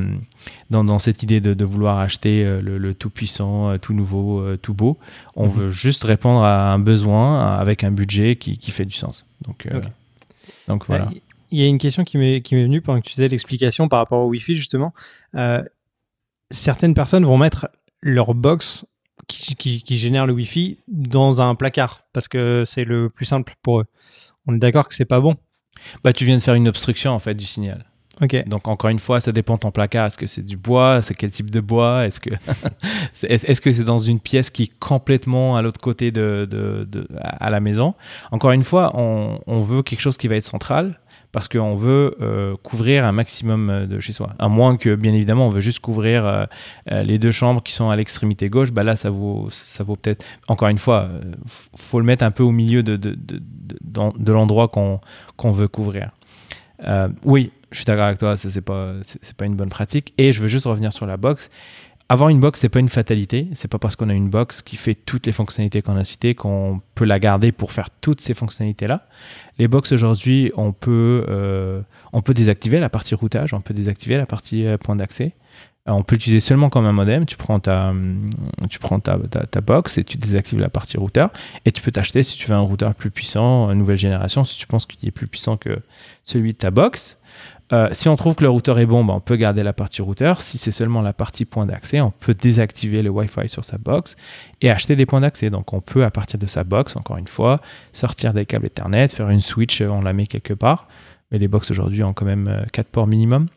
dans, 0.70 0.84
dans 0.84 1.00
cette 1.00 1.24
idée 1.24 1.42
de, 1.42 1.54
de 1.54 1.66
vouloir 1.66 2.00
acheter 2.00 2.44
euh, 2.44 2.62
le, 2.62 2.94
tout 2.94 3.10
puissant, 3.10 3.70
euh, 3.70 3.78
tout 3.78 3.94
nouveau, 3.94 4.44
tout 4.58 4.74
beau. 4.74 4.98
On 5.36 5.48
mhm. 5.48 5.54
veut 5.54 5.72
juste 5.72 6.04
répondre 6.04 6.44
à 6.44 6.72
un 6.72 6.80
besoin 6.80 7.58
avec 7.58 7.84
un 7.84 7.92
budget 7.92 8.36
qui, 8.36 8.58
qui 8.58 8.72
fait 8.72 8.86
du 8.86 8.96
sens. 8.96 9.26
Donc, 9.42 9.66
euh, 9.66 9.82
donc 10.68 10.86
voilà. 10.88 11.10
Il 11.52 11.60
y 11.60 11.64
a 11.64 11.68
une 11.68 11.78
question 11.78 12.04
qui 12.04 12.18
m'est 12.18 12.42
venue 12.50 12.82
pendant 12.82 13.02
que 13.02 13.06
tu 13.06 13.14
faisais 13.14 13.28
l'explication 13.28 13.90
par 13.90 14.00
rapport 14.00 14.22
au 14.22 14.30
Wi-Fi, 14.30 14.56
justement. 14.56 14.94
Euh, 15.36 15.62
certaines 16.50 16.94
personnes 16.94 17.26
vont 17.26 17.38
mettre 17.38 17.70
leur 18.02 18.34
box 18.34 18.86
qui, 19.28 19.56
qui, 19.56 19.82
qui, 19.84 19.98
génère 19.98 20.26
le 20.26 20.34
Wi-Fi 20.34 20.80
dans 20.88 21.42
un 21.42 21.56
placard 21.56 22.04
parce 22.14 22.28
que 22.28 22.64
c'est 22.66 22.86
le 22.86 23.10
plus 23.10 23.26
simple 23.26 23.54
pour 23.62 23.82
eux. 23.82 23.86
On 24.48 24.56
est 24.56 24.60
d'accord 24.60 24.88
que 24.88 24.96
c'est 24.96 25.06
pas 25.06 25.20
bon? 25.20 25.36
Bah, 26.04 26.14
tu 26.14 26.26
viens 26.26 26.38
de 26.38 26.42
faire 26.42 26.56
une 26.56 26.68
obstruction 26.68 27.12
en 27.12 27.20
fait 27.20 27.36
du 27.36 27.46
signal. 27.46 27.86
Donc 28.46 28.68
encore 28.68 28.90
une 28.90 29.00
fois, 29.00 29.20
ça 29.20 29.32
dépend 29.32 29.56
de 29.56 29.60
ton 29.60 29.72
placard. 29.72 30.08
Est-ce 30.08 30.18
que 30.18 30.28
c'est 30.28 30.46
du 30.46 30.58
bois? 30.58 31.02
C'est 31.02 31.16
quel 31.16 31.32
type 31.32 31.50
de 31.50 31.60
bois? 31.60 32.06
Est-ce 32.06 32.20
que 32.20 32.30
est-ce 33.24 33.62
que 33.62 33.72
c'est 33.72 33.84
dans 33.84 33.98
une 33.98 34.20
pièce 34.20 34.50
qui 34.50 34.64
est 34.64 34.80
complètement 34.80 35.58
à 35.58 35.62
l'autre 35.62 35.82
côté 35.82 36.12
de, 36.12 36.48
de, 36.50 37.08
à 37.20 37.50
la 37.50 37.60
maison? 37.60 37.96
Encore 38.32 38.52
une 38.52 38.64
fois, 38.64 38.92
on, 38.96 39.40
on, 39.48 39.62
veut 39.62 39.82
quelque 39.82 40.02
chose 40.02 40.18
qui 40.18 40.28
va 40.28 40.36
être 40.36 40.44
central 40.44 41.00
parce 41.32 41.48
qu'on 41.48 41.76
veut 41.76 42.18
euh, 42.22 42.56
couvrir 42.62 43.06
un 43.06 43.12
maximum 43.12 43.70
euh, 43.70 43.86
de 43.86 44.00
chez 44.00 44.14
soi. 44.14 44.32
À 44.38 44.50
moins 44.50 44.78
que, 44.78 44.96
bien 44.96 45.14
évidemment, 45.14 45.48
on 45.48 45.50
veut 45.50 45.62
juste 45.62 45.80
couvrir 45.80 46.26
euh, 46.26 46.46
les 47.04 47.18
deux 47.18 47.32
chambres 47.32 47.64
qui 47.64 47.74
sont 47.74 47.90
à 47.90 47.96
l'extrémité 47.96 48.50
gauche, 48.50 48.72
bah 48.72 48.84
là, 48.84 48.96
ça 48.96 49.10
vaut, 49.10 49.48
ça 49.50 49.84
vaut 49.84 49.96
peut-être, 49.96 50.26
encore 50.48 50.68
une 50.68 50.78
fois, 50.78 51.08
faut 51.76 52.00
le 52.00 52.06
mettre 52.06 52.26
un 52.26 52.32
peu 52.32 52.44
au 52.44 52.52
milieu 52.52 52.84
de, 52.84 52.98
de, 52.98 54.32
l'endroit 54.32 54.68
qu'on 54.68 55.00
qu'on 55.38 55.52
veut 55.52 55.68
couvrir. 55.68 56.12
oui, 57.24 57.52
je 57.72 57.78
suis 57.78 57.86
d'accord 57.86 58.06
avec 58.06 58.18
toi, 58.18 58.36
ça 58.36 58.50
c'est 58.50 58.62
pas 58.62 58.94
pas 59.38 59.46
une 59.46 59.56
bonne 59.56 59.70
pratique. 59.70 60.14
Et 60.18 60.32
je 60.32 60.42
veux 60.42 60.48
juste 60.48 60.66
revenir 60.66 60.92
sur 60.94 61.06
la 61.06 61.18
box. 61.18 61.50
avoir 62.10 62.30
une 62.30 62.42
box, 62.42 62.60
c'est 62.60 62.70
pas 62.70 62.80
une 62.80 62.90
fatalité. 62.90 63.48
C'est 63.54 63.70
pas 63.70 63.80
parce 63.80 63.96
qu'on 63.96 64.10
a 64.10 64.14
une 64.14 64.30
box 64.30 64.62
qui 64.62 64.76
fait 64.76 64.96
toutes 64.96 65.26
les 65.26 65.32
fonctionnalités 65.32 65.82
qu'on 65.82 65.96
a 65.96 66.04
citées 66.04 66.36
qu'on 66.36 66.82
peut 66.96 67.06
la 67.06 67.20
garder 67.20 67.52
pour 67.52 67.72
faire 67.72 67.90
toutes 68.02 68.22
ces 68.22 68.34
fonctionnalités-là. 68.34 69.08
Les 69.58 69.68
box 69.68 69.94
aujourd'hui, 69.94 70.52
on 70.58 70.74
peut, 70.74 71.26
euh, 71.30 71.82
on 72.12 72.22
peut 72.22 72.34
désactiver 72.34 72.80
la 72.80 72.90
partie 72.90 73.16
routage, 73.16 73.54
on 73.54 73.62
peut 73.62 73.74
désactiver 73.74 74.18
la 74.18 74.26
partie 74.26 74.66
euh, 74.66 74.78
point 74.78 74.98
d'accès. 74.98 75.34
Euh, 75.88 75.94
on 75.94 76.04
peut 76.04 76.16
l'utiliser 76.16 76.42
seulement 76.42 76.70
comme 76.70 76.86
un 76.86 76.92
modem. 76.92 77.26
Tu 77.26 77.38
prends, 77.38 77.62
ta, 77.62 77.94
tu 78.70 78.80
prends 78.80 79.00
ta, 79.00 79.18
ta, 79.18 79.62
box 79.62 79.98
et 79.98 80.04
tu 80.04 80.18
désactives 80.18 80.60
la 80.60 80.70
partie 80.70 80.98
routeur. 80.98 81.32
Et 81.64 81.72
tu 81.72 81.82
peux 81.82 81.92
t'acheter 81.92 82.22
si 82.24 82.38
tu 82.38 82.50
veux 82.50 82.56
un 82.56 82.60
routeur 82.60 82.94
plus 82.94 83.12
puissant, 83.12 83.74
nouvelle 83.74 83.98
génération, 83.98 84.44
si 84.44 84.58
tu 84.58 84.68
penses 84.68 84.86
qu'il 84.86 85.08
est 85.08 85.12
plus 85.12 85.28
puissant 85.28 85.56
que 85.56 85.80
celui 86.24 86.52
de 86.52 86.58
ta 86.58 86.72
box. 86.72 87.18
Euh, 87.74 87.88
si 87.94 88.10
on 88.10 88.16
trouve 88.16 88.36
que 88.36 88.44
le 88.44 88.50
routeur 88.50 88.80
est 88.80 88.86
bon, 88.86 89.06
bah, 89.06 89.14
on 89.16 89.22
peut 89.22 89.38
garder 89.38 89.64
la 89.64 89.74
partie 89.74 90.02
routeur. 90.02 90.42
Si 90.42 90.58
c'est 90.58 90.72
seulement 90.72 91.02
la 91.02 91.14
partie 91.14 91.46
point 91.46 91.66
d'accès, 91.66 92.02
on 92.02 92.12
peut 92.12 92.34
désactiver 92.34 93.02
le 93.02 93.10
Wi-Fi 93.10 93.48
sur 93.48 93.64
sa 93.64 93.78
box 93.78 94.16
et 94.62 94.70
acheter 94.70 94.96
des 94.96 95.06
points 95.06 95.22
d'accès. 95.22 95.50
Donc 95.50 95.72
on 95.74 95.80
peut, 95.80 96.04
à 96.04 96.12
partir 96.12 96.38
de 96.40 96.48
sa 96.48 96.64
box, 96.64 96.96
encore 96.96 97.18
une 97.18 97.28
fois, 97.28 97.62
sortir 97.94 98.34
des 98.34 98.46
câbles 98.46 98.66
Ethernet, 98.66 99.08
faire 99.08 99.30
une 99.30 99.42
switch, 99.42 99.82
euh, 99.82 99.88
on 99.88 100.02
la 100.02 100.14
met 100.14 100.28
quelque 100.28 100.54
part. 100.54 100.88
Mais 101.32 101.38
les 101.38 101.48
box 101.48 101.72
aujourd'hui 101.72 102.04
ont 102.04 102.14
quand 102.14 102.26
même 102.26 102.66
4 102.74 102.86
euh, 102.86 102.90
ports 102.92 103.08
minimum. 103.08 103.48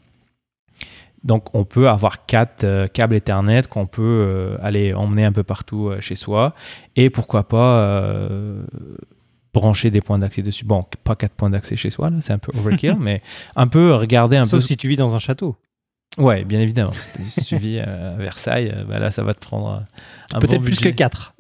Donc 1.25 1.53
on 1.55 1.65
peut 1.65 1.89
avoir 1.89 2.27
4 2.27 2.87
câbles 2.93 3.17
Ethernet 3.17 3.63
qu'on 3.63 3.87
peut 3.87 4.59
aller 4.63 4.93
emmener 4.93 5.25
un 5.25 5.33
peu 5.33 5.43
partout 5.43 5.91
chez 6.01 6.17
soi. 6.17 6.55
Et 6.97 7.09
pourquoi 7.09 7.49
pas 7.49 8.21
brancher 9.55 9.91
des 9.91 10.03
points 10.03 10.19
d'accès 10.19 10.43
dessus. 10.43 10.67
Bon, 10.67 10.85
pas 11.05 11.15
quatre 11.15 11.33
points 11.33 11.49
d'accès 11.49 11.77
chez 11.77 11.89
soi, 11.89 12.11
c'est 12.21 12.33
un 12.33 12.39
peu 12.39 12.53
overkill, 12.59 12.97
mais 13.01 13.23
un 13.57 13.69
peu 13.69 13.95
regarder 13.95 14.37
un 14.37 14.43
peu. 14.43 14.49
Sauf 14.49 14.65
si 14.65 14.77
tu 14.77 14.89
vis 14.89 14.97
dans 14.97 15.15
un 15.15 15.19
château. 15.19 15.57
Ouais, 16.17 16.45
bien 16.45 16.61
évidemment. 16.61 16.93
Si 16.93 17.45
tu 17.45 17.57
vis 17.57 17.81
à 17.81 18.15
Versailles, 18.17 18.73
euh, 18.73 18.85
bah 18.85 19.01
là, 19.01 19.11
ça 19.11 19.25
va 19.25 19.35
te 19.35 19.41
prendre 19.41 19.83
un 20.33 20.39
Peut-être 20.39 20.63
plus 20.63 20.79
que 20.79 20.89
4 20.89 21.35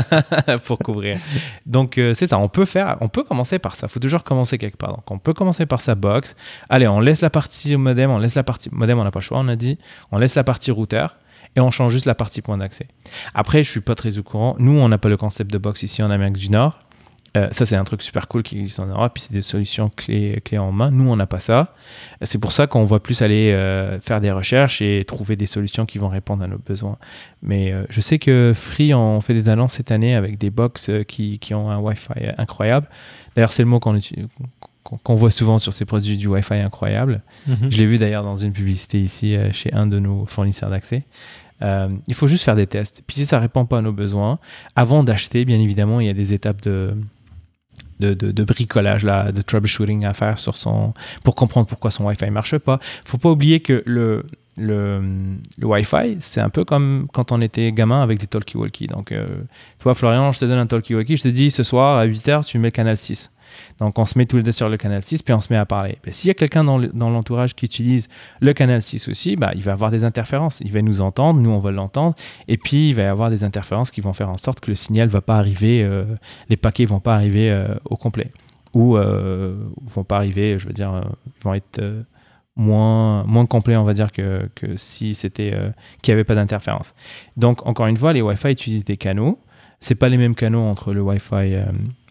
pour 0.64 0.78
couvrir. 0.78 1.18
Donc, 1.66 1.98
euh, 1.98 2.14
c'est 2.14 2.26
ça. 2.26 2.38
On 2.38 2.48
peut 2.48 2.64
faire, 2.64 2.96
on 3.02 3.08
peut 3.08 3.22
commencer 3.22 3.58
par 3.58 3.76
ça. 3.76 3.86
Il 3.86 3.90
faut 3.90 4.00
toujours 4.00 4.24
commencer 4.24 4.56
quelque 4.56 4.78
part. 4.78 4.90
Donc, 4.90 5.10
on 5.10 5.18
peut 5.18 5.34
commencer 5.34 5.66
par 5.66 5.82
sa 5.82 5.94
box. 5.94 6.36
Allez, 6.70 6.88
on 6.88 7.00
laisse 7.00 7.20
la 7.20 7.28
partie 7.28 7.76
modem, 7.76 8.10
on 8.10 8.18
laisse 8.18 8.34
la 8.34 8.44
partie 8.44 8.70
modem, 8.72 8.98
on 8.98 9.04
n'a 9.04 9.10
pas 9.10 9.20
le 9.20 9.24
choix, 9.24 9.38
on 9.38 9.48
a 9.48 9.56
dit. 9.56 9.78
On 10.10 10.16
laisse 10.16 10.36
la 10.36 10.44
partie 10.44 10.70
routeur 10.70 11.18
et 11.54 11.60
on 11.60 11.70
change 11.70 11.92
juste 11.92 12.06
la 12.06 12.14
partie 12.14 12.40
point 12.40 12.56
d'accès. 12.56 12.86
Après, 13.34 13.62
je 13.62 13.70
suis 13.70 13.82
pas 13.82 13.94
très 13.94 14.16
au 14.16 14.22
courant. 14.22 14.56
Nous, 14.58 14.72
on 14.72 14.88
n'a 14.88 14.98
pas 14.98 15.10
le 15.10 15.18
concept 15.18 15.50
de 15.52 15.58
box 15.58 15.82
ici 15.82 16.02
en 16.02 16.10
Amérique 16.10 16.38
du 16.38 16.50
Nord. 16.50 16.78
Euh, 17.36 17.48
ça, 17.50 17.66
c'est 17.66 17.76
un 17.76 17.82
truc 17.82 18.02
super 18.02 18.28
cool 18.28 18.44
qui 18.44 18.58
existe 18.60 18.78
en 18.78 18.86
Europe. 18.86 19.12
Puis 19.14 19.24
c'est 19.24 19.32
des 19.32 19.42
solutions 19.42 19.90
clés, 19.94 20.40
clés 20.44 20.58
en 20.58 20.70
main. 20.70 20.90
Nous, 20.90 21.10
on 21.10 21.16
n'a 21.16 21.26
pas 21.26 21.40
ça. 21.40 21.74
C'est 22.22 22.38
pour 22.38 22.52
ça 22.52 22.66
qu'on 22.66 22.84
voit 22.84 23.02
plus 23.02 23.22
aller 23.22 23.52
euh, 23.52 23.98
faire 24.00 24.20
des 24.20 24.30
recherches 24.30 24.80
et 24.80 25.04
trouver 25.04 25.34
des 25.34 25.46
solutions 25.46 25.84
qui 25.84 25.98
vont 25.98 26.08
répondre 26.08 26.44
à 26.44 26.46
nos 26.46 26.58
besoins. 26.58 26.96
Mais 27.42 27.72
euh, 27.72 27.84
je 27.90 28.00
sais 28.00 28.18
que 28.18 28.52
Free 28.54 28.94
en 28.94 29.20
fait 29.20 29.34
des 29.34 29.48
annonces 29.48 29.74
cette 29.74 29.90
année 29.90 30.14
avec 30.14 30.38
des 30.38 30.50
box 30.50 30.90
qui, 31.08 31.40
qui 31.40 31.54
ont 31.54 31.70
un 31.70 31.78
Wi-Fi 31.78 32.12
incroyable. 32.38 32.88
D'ailleurs, 33.34 33.52
c'est 33.52 33.62
le 33.62 33.68
mot 33.68 33.80
qu'on 33.80 33.98
qu'on 35.02 35.14
voit 35.14 35.30
souvent 35.30 35.58
sur 35.58 35.72
ces 35.72 35.86
produits 35.86 36.18
du 36.18 36.28
Wi-Fi 36.28 36.56
incroyable. 36.56 37.22
Mhm. 37.46 37.72
Je 37.72 37.78
l'ai 37.78 37.86
vu 37.86 37.96
d'ailleurs 37.96 38.22
dans 38.22 38.36
une 38.36 38.52
publicité 38.52 39.00
ici 39.00 39.34
chez 39.52 39.72
un 39.72 39.86
de 39.86 39.98
nos 39.98 40.26
fournisseurs 40.26 40.68
d'accès. 40.68 41.04
il 41.62 42.14
faut 42.14 42.26
juste 42.26 42.44
faire 42.44 42.54
des 42.54 42.66
tests. 42.66 43.02
Puis 43.06 43.16
si 43.16 43.26
ça 43.26 43.38
répond 43.38 43.64
pas 43.64 43.78
à 43.78 43.80
nos 43.80 43.92
besoins, 43.94 44.38
avant 44.76 45.02
d'acheter, 45.02 45.46
bien 45.46 45.58
évidemment, 45.58 46.00
il 46.00 46.06
y 46.06 46.10
a 46.10 46.12
des 46.12 46.34
étapes 46.34 46.60
de, 46.60 46.94
de, 48.00 48.44
bricolage, 48.44 49.04
de 49.04 49.42
troubleshooting 49.42 50.04
à 50.04 50.12
faire 50.12 50.38
sur 50.38 50.56
son, 50.56 50.94
pour 51.22 51.34
comprendre 51.34 51.66
pourquoi 51.66 51.90
son 51.90 52.04
Wi-Fi 52.04 52.26
ne 52.26 52.30
marche 52.30 52.58
pas. 52.58 52.78
Il 53.04 53.10
faut 53.10 53.18
pas 53.18 53.30
oublier 53.30 53.60
que 53.60 53.82
le, 53.86 54.24
le, 54.56 55.02
le 55.58 55.66
Wi-Fi, 55.66 56.16
c'est 56.20 56.40
un 56.40 56.50
peu 56.50 56.64
comme 56.64 57.06
quand 57.12 57.32
on 57.32 57.40
était 57.40 57.72
gamin 57.72 58.02
avec 58.02 58.18
des 58.18 58.26
talkie-walkie. 58.26 58.86
Donc, 58.86 59.12
euh, 59.12 59.26
toi, 59.78 59.94
Florian, 59.94 60.32
je 60.32 60.40
te 60.40 60.44
donne 60.44 60.58
un 60.58 60.66
talkie-walkie, 60.66 61.16
je 61.16 61.22
te 61.22 61.28
dis 61.28 61.50
ce 61.50 61.62
soir 61.62 61.98
à 61.98 62.06
8h, 62.06 62.44
tu 62.44 62.58
mets 62.58 62.68
le 62.68 62.72
canal 62.72 62.96
6. 62.96 63.30
Donc 63.78 63.98
on 63.98 64.06
se 64.06 64.18
met 64.18 64.26
tous 64.26 64.36
les 64.36 64.42
deux 64.42 64.52
sur 64.52 64.68
le 64.68 64.76
canal 64.76 65.02
6, 65.02 65.22
puis 65.22 65.34
on 65.34 65.40
se 65.40 65.52
met 65.52 65.58
à 65.58 65.66
parler. 65.66 65.98
S'il 66.10 66.28
y 66.28 66.30
a 66.30 66.34
quelqu'un 66.34 66.64
dans 66.64 67.10
l'entourage 67.10 67.54
qui 67.54 67.66
utilise 67.66 68.08
le 68.40 68.52
canal 68.52 68.82
6 68.82 69.08
aussi, 69.08 69.36
bah, 69.36 69.52
il 69.54 69.62
va 69.62 69.72
avoir 69.72 69.90
des 69.90 70.04
interférences. 70.04 70.60
Il 70.64 70.72
va 70.72 70.82
nous 70.82 71.00
entendre, 71.00 71.40
nous 71.40 71.50
on 71.50 71.58
va 71.58 71.70
l'entendre, 71.70 72.14
et 72.48 72.56
puis 72.56 72.90
il 72.90 72.94
va 72.94 73.02
y 73.02 73.06
avoir 73.06 73.30
des 73.30 73.44
interférences 73.44 73.90
qui 73.90 74.00
vont 74.00 74.12
faire 74.12 74.28
en 74.28 74.36
sorte 74.36 74.60
que 74.60 74.70
le 74.70 74.74
signal 74.74 75.08
va 75.08 75.20
pas 75.20 75.36
arriver, 75.36 75.82
euh, 75.82 76.04
les 76.48 76.56
paquets 76.56 76.84
vont 76.84 77.00
pas 77.00 77.14
arriver 77.14 77.50
euh, 77.50 77.74
au 77.84 77.96
complet. 77.96 78.30
Ou 78.74 78.96
euh, 78.96 79.56
vont 79.86 80.04
pas 80.04 80.16
arriver, 80.16 80.58
je 80.58 80.66
veux 80.66 80.72
dire, 80.72 81.04
ils 81.26 81.44
vont 81.44 81.54
être 81.54 81.80
moins, 82.56 83.22
moins 83.24 83.46
complets, 83.46 83.76
on 83.76 83.84
va 83.84 83.94
dire, 83.94 84.10
que, 84.10 84.48
que 84.56 84.76
si 84.76 85.14
c'était 85.14 85.56
qu'il 86.02 86.12
n'y 86.12 86.14
avait 86.14 86.24
pas 86.24 86.34
d'interférence. 86.34 86.92
Donc 87.36 87.64
encore 87.66 87.86
une 87.86 87.96
fois, 87.96 88.12
les 88.12 88.20
Wi-Fi 88.20 88.48
utilisent 88.48 88.84
des 88.84 88.96
canaux. 88.96 89.38
C'est 89.84 89.94
pas 89.94 90.08
les 90.08 90.16
mêmes 90.16 90.34
canaux 90.34 90.62
entre 90.62 90.94
le 90.94 91.02
Wi-Fi 91.02 91.34
euh, 91.54 91.66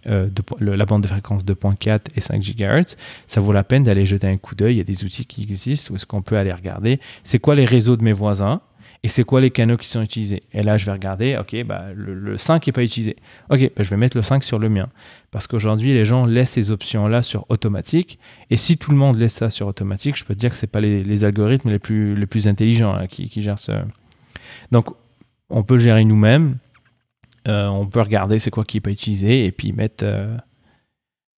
de, 0.06 0.44
la 0.60 0.86
bande 0.86 1.04
de 1.04 1.08
fréquence 1.08 1.46
2.4 1.46 2.00
et 2.16 2.22
5 2.22 2.42
GHz, 2.42 2.96
ça 3.28 3.42
vaut 3.42 3.54
la 3.54 3.64
peine 3.64 3.84
d'aller 3.84 4.06
jeter 4.06 4.28
un 4.28 4.38
coup 4.38 4.56
d'œil. 4.56 4.76
Il 4.76 4.78
y 4.78 4.82
a 4.82 4.86
des 4.86 5.04
outils 5.04 5.26
qui 5.26 5.44
existent 5.44 5.94
où 5.94 5.96
est-ce 5.96 6.06
qu'on 6.06 6.22
peut 6.22 6.38
aller 6.38 6.54
regarder 6.54 7.00
c'est 7.24 7.40
quoi 7.40 7.56
les 7.56 7.66
réseaux 7.66 7.98
de 7.98 8.04
mes 8.04 8.14
voisins 8.14 8.62
et 9.06 9.10
c'est 9.10 9.26
quoi 9.26 9.42
les 9.42 9.52
canaux 9.52 9.76
qui 9.76 9.88
sont 9.88 10.02
utilisés? 10.02 10.44
Et 10.54 10.62
là, 10.64 10.78
je 10.78 10.86
vais 10.86 10.94
regarder, 10.94 11.38
ok, 11.38 11.66
bah, 11.66 11.88
le, 11.94 12.38
5 12.38 12.66
n'est 12.66 12.74
pas 12.74 12.84
utilisé. 12.84 13.18
Ok, 13.50 13.70
bah, 13.76 13.84
je 13.84 13.90
vais 13.90 13.98
mettre 13.98 14.16
le 14.16 14.24
5 14.24 14.46
sur 14.46 14.60
le 14.60 14.70
mien. 14.70 14.88
Parce 15.30 15.46
qu'aujourd'hui, 15.46 15.94
les 15.94 16.06
gens 16.06 16.26
laissent 16.26 16.52
ces 16.52 16.72
options-là 16.72 17.22
sur 17.22 17.46
automatique. 17.50 18.18
Et 18.50 18.56
si 18.56 18.78
tout 18.78 18.92
le 18.92 18.98
monde 18.98 19.18
laisse 19.18 19.34
ça 19.34 19.50
sur 19.50 19.68
automatique, 19.68 20.16
je 20.18 20.24
peux 20.24 20.34
te 20.34 20.40
dire 20.40 20.52
que 20.52 20.58
ce 20.58 20.66
pas 20.66 20.80
les, 20.80 21.24
algorithmes 21.26 21.70
les 21.70 21.80
plus, 21.80 22.16
les 22.16 22.26
plus 22.26 22.48
intelligents 22.48 23.06
qui, 23.10 23.28
qui 23.28 23.42
gèrent 23.42 23.60
ça. 23.60 23.84
Donc, 24.72 24.88
on 25.50 25.64
peut 25.64 25.74
le 25.74 25.82
gérer 25.82 26.06
nous-mêmes. 26.06 26.58
Euh, 27.48 27.68
on 27.68 27.88
peut 27.88 28.02
regarder 28.02 28.40
c'est 28.40 28.52
quoi 28.52 28.64
qui 28.64 28.78
n'est 28.78 28.82
pas 28.82 28.92
utilisé 28.92 29.46
et 29.46 29.52
puis 29.52 29.74
mettre. 29.74 30.06
Euh, 30.06 30.38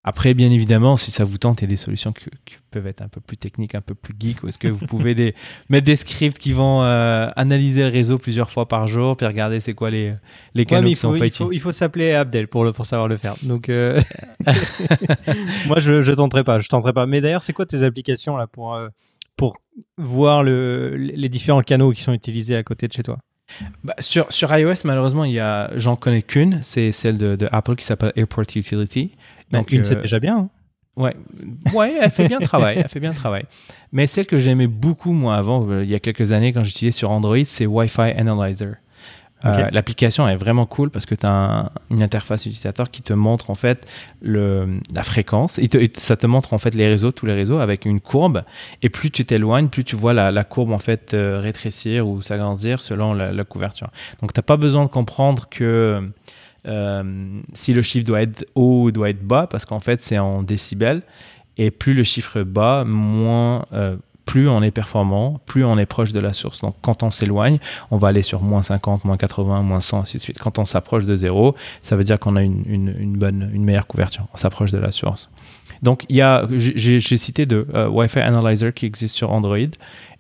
après, 0.08 0.36
bien 0.36 0.52
évidemment, 0.52 0.98
si 0.98 1.10
ça 1.10 1.24
vous 1.26 1.40
tente, 1.40 1.62
il 1.62 1.64
y 1.64 1.66
a 1.66 1.70
des 1.70 1.78
solutions 1.78 2.14
qui, 2.14 2.26
peuvent 2.70 2.86
être 2.86 3.02
un 3.02 3.08
peu 3.08 3.22
plus 3.22 3.38
techniques, 3.38 3.74
un 3.74 3.82
peu 3.82 3.96
plus 3.96 4.14
geek. 4.20 4.44
Ou 4.44 4.50
est-ce 4.50 4.60
que 4.60 4.68
vous 4.68 4.86
pouvez 4.86 5.16
des, 5.16 5.34
mettre 5.70 5.86
des 5.86 5.96
scripts 5.96 6.38
qui 6.38 6.54
vont 6.54 6.84
euh, 6.84 7.28
analyser 7.36 7.82
le 7.82 7.88
réseau 7.88 8.20
plusieurs 8.20 8.52
fois 8.52 8.68
par 8.68 8.88
jour, 8.88 9.18
puis 9.18 9.26
regarder 9.26 9.60
c'est 9.60 9.74
quoi 9.74 9.90
les, 9.90 10.14
les 10.54 10.66
canaux 10.66 10.90
qui 10.90 10.96
sont 10.96 11.18
pas 11.18 11.26
utilisés. 11.26 11.56
Il 11.56 11.60
faut 11.60 11.72
s'appeler 11.72 12.14
Abdel 12.14 12.48
pour, 12.48 12.64
le, 12.64 12.72
pour 12.72 12.86
savoir 12.86 13.08
le 13.08 13.18
faire. 13.18 13.36
Donc, 13.42 13.68
moi, 15.66 15.80
je 15.80 16.08
ne 16.08 16.16
tenterai 16.16 16.44
pas. 16.44 16.60
Je 16.60 16.70
tenterai 16.70 16.94
pas. 16.94 17.08
Mais 17.08 17.20
d'ailleurs, 17.20 17.42
c'est 17.42 17.54
quoi 17.54 17.66
tes 17.66 17.82
applications 17.82 18.38
là 18.38 18.46
pour, 18.46 18.80
pour 19.36 19.58
voir 19.98 20.44
le, 20.44 20.96
les 20.98 21.30
différents 21.30 21.64
canaux 21.64 21.92
qui 21.94 22.04
sont 22.04 22.14
utilisés 22.14 22.56
à 22.56 22.62
côté 22.62 22.88
de 22.88 22.94
chez 22.94 23.02
toi? 23.02 23.18
Bah, 23.84 23.96
sur, 24.00 24.32
sur 24.32 24.56
iOS, 24.56 24.76
malheureusement, 24.84 25.24
il 25.24 25.34
y 25.34 25.40
a, 25.40 25.72
j'en 25.78 25.96
connais 25.96 26.22
qu'une, 26.22 26.60
c'est 26.64 26.92
celle 26.92 27.18
de, 27.18 27.48
Apple 27.52 27.76
qui 27.76 27.86
s'appelle 27.86 28.12
Airport 28.16 28.46
Utility. 28.56 29.12
Bah, 29.52 29.60
Donc, 29.60 29.72
une, 29.72 29.84
c'est 29.84 29.98
euh, 29.98 30.02
déjà 30.02 30.20
bien. 30.20 30.38
Hein. 30.38 30.50
Ouais, 30.96 31.16
ouais, 31.74 31.94
elle 32.02 32.10
fait 32.10 32.28
bien 32.28 32.40
le 32.40 32.46
travail, 32.46 32.78
elle 32.78 32.88
fait 32.88 33.02
bien 33.02 33.10
le 33.10 33.16
travail. 33.16 33.44
Mais 33.92 34.08
celle 34.08 34.26
que 34.26 34.40
j'aimais 34.40 34.68
beaucoup 34.68 35.12
moi 35.12 35.36
avant, 35.36 35.70
euh, 35.70 35.84
il 35.84 35.90
y 35.90 35.96
a 35.96 36.00
quelques 36.00 36.32
années 36.32 36.54
quand 36.54 36.64
j'utilisais 36.64 36.98
sur 36.98 37.12
Android, 37.12 37.44
c'est 37.44 37.66
Wi-Fi 37.66 38.14
Analyzer. 38.16 38.76
Euh, 39.46 39.70
l'application 39.72 40.28
est 40.28 40.36
vraiment 40.36 40.66
cool 40.66 40.90
parce 40.90 41.06
que 41.06 41.16
tu 41.16 41.26
as 41.26 41.72
une 41.90 42.02
interface 42.02 42.46
utilisateur 42.46 42.90
qui 42.90 43.02
te 43.02 43.14
montre 43.14 43.50
en 43.50 43.56
fait 43.56 43.88
la 44.22 45.04
fréquence. 45.04 45.60
ça 45.98 46.18
te 46.18 46.28
montre 46.28 46.54
en 46.54 46.58
fait 46.58 46.74
les 46.74 46.88
réseaux, 46.88 47.12
tous 47.12 47.26
les 47.26 47.34
réseaux 47.34 47.60
avec 47.60 47.86
une 47.86 48.00
courbe. 48.00 48.44
Et 48.82 48.90
plus 48.90 49.12
tu 49.12 49.26
t'éloignes, 49.26 49.70
plus 49.70 49.84
tu 49.84 49.96
vois 49.96 50.14
la, 50.14 50.44
courbe 50.44 50.72
en 50.72 50.80
fait 50.80 51.14
euh, 51.14 51.40
rétrécir 51.40 52.08
ou 52.08 52.22
s'agrandir 52.22 52.82
selon 52.82 53.14
la, 53.14 53.44
couverture. 53.44 53.90
Donc 54.22 54.34
tu 54.34 54.40
n'as 54.40 54.44
pas 54.44 54.58
besoin 54.58 54.84
de 54.86 54.90
comprendre 54.90 55.48
que 55.50 56.10
euh, 56.68 57.42
si 57.54 57.74
le 57.74 57.82
chiffre 57.84 58.06
doit 58.06 58.24
être 58.24 58.46
haut 58.56 58.86
ou 58.86 58.92
doit 58.92 59.12
être 59.12 59.22
bas 59.22 59.48
parce 59.48 59.66
qu'en 59.66 59.80
fait 59.80 60.02
c'est 60.02 60.18
en 60.18 60.44
décibels. 60.44 61.04
Et 61.58 61.72
plus 61.72 61.94
le 61.94 62.04
chiffre 62.04 62.42
est 62.42 62.44
bas, 62.44 62.84
moins 62.86 63.66
plus 64.26 64.50
on 64.50 64.62
est 64.62 64.72
performant, 64.72 65.40
plus 65.46 65.64
on 65.64 65.78
est 65.78 65.86
proche 65.86 66.12
de 66.12 66.20
la 66.20 66.34
source. 66.34 66.62
Donc 66.62 66.76
quand 66.82 67.04
on 67.04 67.12
s'éloigne, 67.12 67.60
on 67.92 67.98
va 67.98 68.10
aller 68.10 68.22
sur 68.22 68.42
moins 68.42 68.64
50, 68.64 69.06
moins 69.06 69.18
80, 69.18 69.62
moins 69.62 69.82
100, 69.82 70.02
ainsi 70.02 70.18
de 70.18 70.22
suite. 70.22 70.40
Quand 70.40 70.60
on 70.60 70.66
s'approche 70.66 71.06
de 71.06 71.16
zéro, 71.16 71.56
ça 71.84 71.96
veut 71.96 72.04
dire 72.04 72.20
qu'on 72.20 72.36
a 72.36 72.44
une, 72.44 73.16
bonne, 73.18 73.50
une 73.54 73.64
meilleure 73.64 73.88
couverture. 73.88 74.28
On 74.34 74.38
s'approche 74.38 74.72
de 74.72 74.78
la 74.78 74.92
source. 74.92 75.30
Donc 75.82 76.06
il 76.10 76.16
y 76.16 76.22
a, 76.22 76.48
j'ai 76.58 77.18
cité 77.18 77.46
de 77.46 77.68
euh, 77.74 77.88
Wi-Fi 77.88 78.20
Analyzer 78.20 78.74
qui 78.74 78.86
existe 78.86 79.14
sur 79.14 79.32
Android 79.32 79.58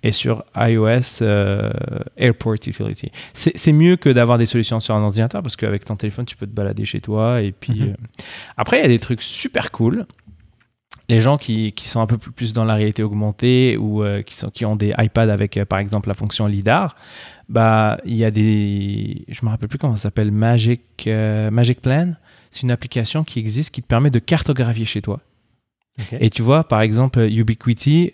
et 0.03 0.11
sur 0.11 0.43
iOS 0.55 1.23
euh, 1.23 1.71
Airport 2.17 2.53
Utility. 2.53 3.11
C'est 3.33 3.71
mieux 3.71 3.95
que 3.95 4.09
d'avoir 4.09 4.37
des 4.37 4.45
solutions 4.45 4.79
sur 4.79 4.93
un 4.93 5.01
ordinateur 5.01 5.41
parce 5.41 5.55
qu'avec 5.55 5.83
ton 5.85 5.95
téléphone, 5.95 6.25
tu 6.25 6.35
peux 6.35 6.45
te 6.45 6.53
balader 6.53 6.85
chez 6.85 7.01
toi. 7.01 7.41
Et 7.41 7.51
puis 7.51 7.73
mm-hmm. 7.73 7.91
euh, 7.91 8.17
après, 8.57 8.79
il 8.79 8.81
y 8.83 8.85
a 8.85 8.89
des 8.89 8.99
trucs 8.99 9.23
super 9.23 9.71
cool 9.71 10.05
les 11.09 11.21
gens 11.21 11.37
qui, 11.37 11.71
qui, 11.73 11.87
sont 11.87 11.99
un 11.99 12.07
peu 12.07 12.17
plus 12.17 12.53
dans 12.53 12.65
la 12.65 12.75
réalité 12.75 13.03
augmentée 13.03 13.77
ou 13.77 14.03
euh, 14.03 14.21
qui, 14.21 14.35
sont, 14.35 14.49
qui 14.49 14.65
ont 14.65 14.75
des 14.75 14.93
iPads 14.97 15.31
avec, 15.31 15.57
euh, 15.57 15.65
par 15.65 15.79
exemple, 15.79 16.07
la 16.07 16.15
fonction 16.15 16.47
LIDAR, 16.47 16.95
bah, 17.47 17.99
il 18.05 18.15
y 18.15 18.25
a 18.25 18.31
des. 18.31 19.25
Je 19.27 19.45
me 19.45 19.49
rappelle 19.49 19.69
plus 19.69 19.77
comment 19.77 19.95
ça 19.95 20.03
s'appelle, 20.03 20.31
Magic, 20.31 20.81
euh, 21.07 21.51
Magic 21.51 21.81
Plan. 21.81 22.13
C'est 22.49 22.63
une 22.63 22.71
application 22.71 23.23
qui 23.23 23.39
existe 23.39 23.73
qui 23.73 23.81
te 23.81 23.87
permet 23.87 24.09
de 24.09 24.19
cartographier 24.19 24.85
chez 24.85 25.01
toi. 25.01 25.19
Et 26.19 26.29
tu 26.29 26.41
vois, 26.41 26.65
par 26.65 26.81
exemple, 26.81 27.19
Ubiquiti, 27.21 28.11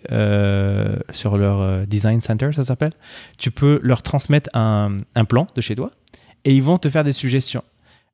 sur 1.10 1.36
leur 1.36 1.84
Design 1.86 2.20
Center, 2.20 2.50
ça 2.52 2.64
s'appelle, 2.64 2.92
tu 3.38 3.50
peux 3.50 3.80
leur 3.82 4.02
transmettre 4.02 4.50
un, 4.54 4.98
un, 5.16 5.24
plan 5.24 5.48
de 5.56 5.60
chez 5.60 5.74
toi 5.74 5.90
et 6.44 6.54
ils 6.54 6.62
vont 6.62 6.78
te 6.78 6.88
faire 6.88 7.02
des 7.02 7.12
suggestions. 7.12 7.64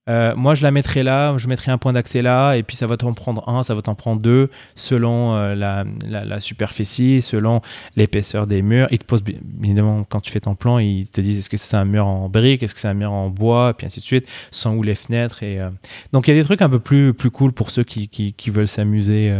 Euh, 0.08 0.34
moi, 0.36 0.54
je 0.54 0.62
la 0.62 0.70
mettrai 0.70 1.02
là, 1.02 1.36
je 1.36 1.48
mettrai 1.48 1.70
un 1.70 1.78
point 1.78 1.92
d'accès 1.92 2.22
là, 2.22 2.54
et 2.54 2.62
puis 2.62 2.76
ça 2.76 2.86
va 2.86 2.96
t'en 2.96 3.12
prendre 3.12 3.46
un, 3.48 3.62
ça 3.62 3.74
va 3.74 3.82
t'en 3.82 3.94
prendre 3.94 4.20
deux, 4.20 4.50
selon 4.74 5.34
euh, 5.34 5.54
la, 5.54 6.40
superficie, 6.40 7.20
selon 7.20 7.60
l'épaisseur 7.96 8.46
des 8.46 8.62
murs. 8.62 8.88
Ils 8.90 8.98
te 8.98 9.04
posent, 9.04 9.24
évidemment, 9.62 10.04
quand 10.08 10.20
tu 10.20 10.30
fais 10.30 10.40
ton 10.40 10.54
plan, 10.54 10.78
ils 10.78 11.06
te 11.06 11.20
disent 11.20 11.38
est-ce 11.38 11.50
que 11.50 11.56
c'est 11.56 11.76
un 11.76 11.84
mur 11.84 12.06
en 12.06 12.28
briques, 12.28 12.62
est-ce 12.62 12.74
que 12.74 12.80
c'est 12.80 12.88
un 12.88 12.94
mur 12.94 13.12
en 13.12 13.28
bois, 13.28 13.70
et 13.70 13.74
puis 13.74 13.86
ainsi 13.86 14.00
de 14.00 14.04
suite, 14.04 14.26
sont 14.50 14.74
où 14.74 14.82
les 14.82 14.94
fenêtres. 14.94 15.42
Et, 15.42 15.60
euh, 15.60 15.70
Donc 16.12 16.28
il 16.28 16.34
y 16.34 16.38
a 16.38 16.40
des 16.40 16.44
trucs 16.44 16.62
un 16.62 16.70
peu 16.70 16.80
plus, 16.80 17.12
plus 17.12 17.30
cool 17.30 17.52
pour 17.52 17.70
ceux 17.70 17.84
qui, 17.84 18.08
qui, 18.08 18.32
qui 18.32 18.50
veulent 18.50 18.68
s'amuser 18.68 19.34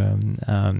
à, 0.46 0.72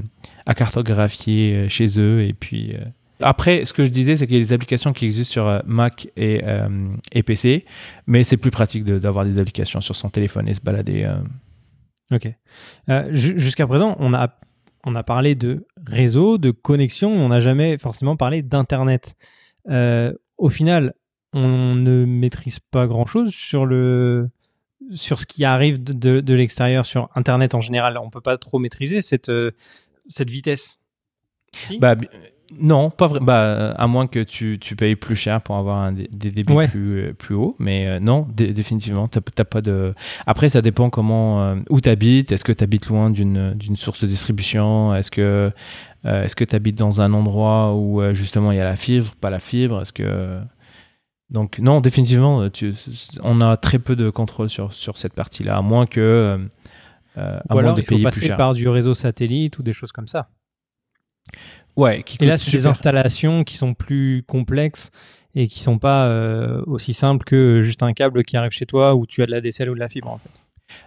à, 0.46 0.54
cartographier 0.54 1.68
chez 1.68 1.98
eux, 1.98 2.22
et 2.22 2.34
puis 2.34 2.74
après, 3.20 3.64
ce 3.64 3.72
que 3.72 3.84
je 3.84 3.90
disais, 3.90 4.16
c'est 4.16 4.26
qu'il 4.26 4.36
y 4.36 4.40
a 4.40 4.42
des 4.42 4.52
applications 4.52 4.92
qui 4.92 5.06
existent 5.06 5.32
sur 5.32 5.48
euh, 5.48 5.60
Mac 5.66 6.08
et, 6.16 6.42
euh, 6.44 6.88
et 7.12 7.22
PC, 7.22 7.64
mais 8.06 8.24
c'est 8.24 8.36
plus 8.36 8.50
pratique 8.50 8.84
d'avoir 8.84 9.24
des 9.24 9.40
applications 9.40 9.80
sur 9.80 9.96
son 9.96 10.08
téléphone 10.08 10.48
et 10.48 10.54
se 10.54 10.60
balader. 10.60 11.04
Euh. 11.04 11.18
Ok. 12.14 12.32
Jusqu'à 13.10 13.66
présent, 13.66 13.96
on 13.98 14.14
a, 14.14 14.38
on 14.84 14.94
a 14.94 15.02
parlé 15.02 15.34
de 15.34 15.66
réseau, 15.86 16.38
de 16.38 16.50
connexion, 16.50 17.10
on 17.10 17.28
n'a 17.28 17.40
jamais 17.40 17.76
forcément 17.76 18.16
parlé 18.16 18.42
d'Internet. 18.42 19.14
au 19.66 20.48
final, 20.48 20.94
on 21.34 21.74
ne 21.74 22.06
maîtrise 22.06 22.60
pas 22.60 22.86
grand-chose 22.86 23.30
sur 23.32 23.66
le 23.66 24.30
sur 24.92 25.20
ce 25.20 25.26
qui 25.26 25.44
arrive 25.44 25.82
de, 25.82 26.20
de, 26.20 26.34
l'extérieur 26.34 26.86
sur 26.86 27.10
Internet 27.14 27.54
en 27.54 27.60
général. 27.60 27.98
On 27.98 28.06
ne 28.06 28.10
peut 28.10 28.22
pas 28.22 28.38
trop 28.38 28.58
maîtriser 28.58 29.02
cette, 29.02 29.30
cette 30.08 30.30
vitesse. 30.30 30.80
Si? 31.52 31.78
Bah, 31.78 31.94
non, 32.56 32.88
pas 32.90 33.06
vrai. 33.06 33.20
Bah, 33.20 33.72
à 33.72 33.86
moins 33.86 34.06
que 34.06 34.22
tu, 34.22 34.58
tu, 34.58 34.74
payes 34.74 34.96
plus 34.96 35.16
cher 35.16 35.42
pour 35.42 35.56
avoir 35.56 35.78
un, 35.78 35.92
des, 35.92 36.08
débits 36.08 36.54
plus, 36.68 37.00
euh, 37.00 37.12
plus 37.12 37.34
hauts. 37.34 37.54
Mais 37.58 37.86
euh, 37.86 38.00
non, 38.00 38.26
définitivement, 38.30 39.06
tu 39.08 39.20
pas 39.20 39.60
de. 39.60 39.94
Après, 40.26 40.48
ça 40.48 40.62
dépend 40.62 40.88
comment 40.88 41.42
euh, 41.42 41.56
où 41.68 41.80
tu 41.80 41.88
habites. 41.88 42.32
Est-ce 42.32 42.44
que 42.44 42.52
tu 42.52 42.64
habites 42.64 42.88
loin 42.88 43.10
d'une 43.10 43.76
source 43.76 44.00
de 44.02 44.06
distribution? 44.06 44.94
Est-ce 44.94 45.10
que 45.10 45.52
est-ce 46.04 46.36
que 46.36 46.44
tu 46.44 46.56
habites 46.56 46.78
dans 46.78 47.02
un 47.02 47.12
endroit 47.12 47.74
où 47.74 48.00
justement 48.14 48.52
il 48.52 48.58
y 48.58 48.60
a 48.60 48.64
la 48.64 48.76
fibre, 48.76 49.12
pas 49.20 49.30
la 49.30 49.40
fibre? 49.40 49.82
Est-ce 49.82 49.92
que 49.92 50.40
donc 51.28 51.58
non, 51.58 51.80
définitivement, 51.80 52.48
tu, 52.48 52.72
on 53.22 53.42
a 53.42 53.58
très 53.58 53.78
peu 53.78 53.94
de 53.94 54.08
contrôle 54.08 54.48
sur, 54.48 54.72
sur 54.72 54.96
cette 54.96 55.12
partie-là, 55.12 55.58
à 55.58 55.62
moins 55.62 55.84
que 55.84 56.40
à 57.14 57.42
ou 57.50 57.58
alors, 57.58 57.78
il 57.78 57.84
faut 57.84 57.98
passer 57.98 58.28
par 58.30 58.54
du 58.54 58.68
réseau 58.68 58.94
satellite 58.94 59.58
ou 59.58 59.62
des 59.62 59.74
choses 59.74 59.92
comme 59.92 60.06
ça. 60.06 60.30
Ouais, 61.78 62.04
et 62.18 62.26
là, 62.26 62.38
c'est 62.38 62.50
des 62.50 62.66
installations 62.66 63.44
qui 63.44 63.56
sont 63.56 63.72
plus 63.72 64.24
complexes 64.26 64.90
et 65.36 65.46
qui 65.46 65.62
sont 65.62 65.78
pas 65.78 66.06
euh, 66.06 66.60
aussi 66.66 66.92
simples 66.92 67.24
que 67.24 67.62
juste 67.62 67.84
un 67.84 67.92
câble 67.92 68.24
qui 68.24 68.36
arrive 68.36 68.50
chez 68.50 68.66
toi 68.66 68.96
où 68.96 69.06
tu 69.06 69.22
as 69.22 69.26
de 69.26 69.30
la 69.30 69.40
DSL 69.40 69.70
ou 69.70 69.74
de 69.74 69.78
la 69.78 69.88
fibre 69.88 70.08
en 70.08 70.18
fait. 70.18 70.42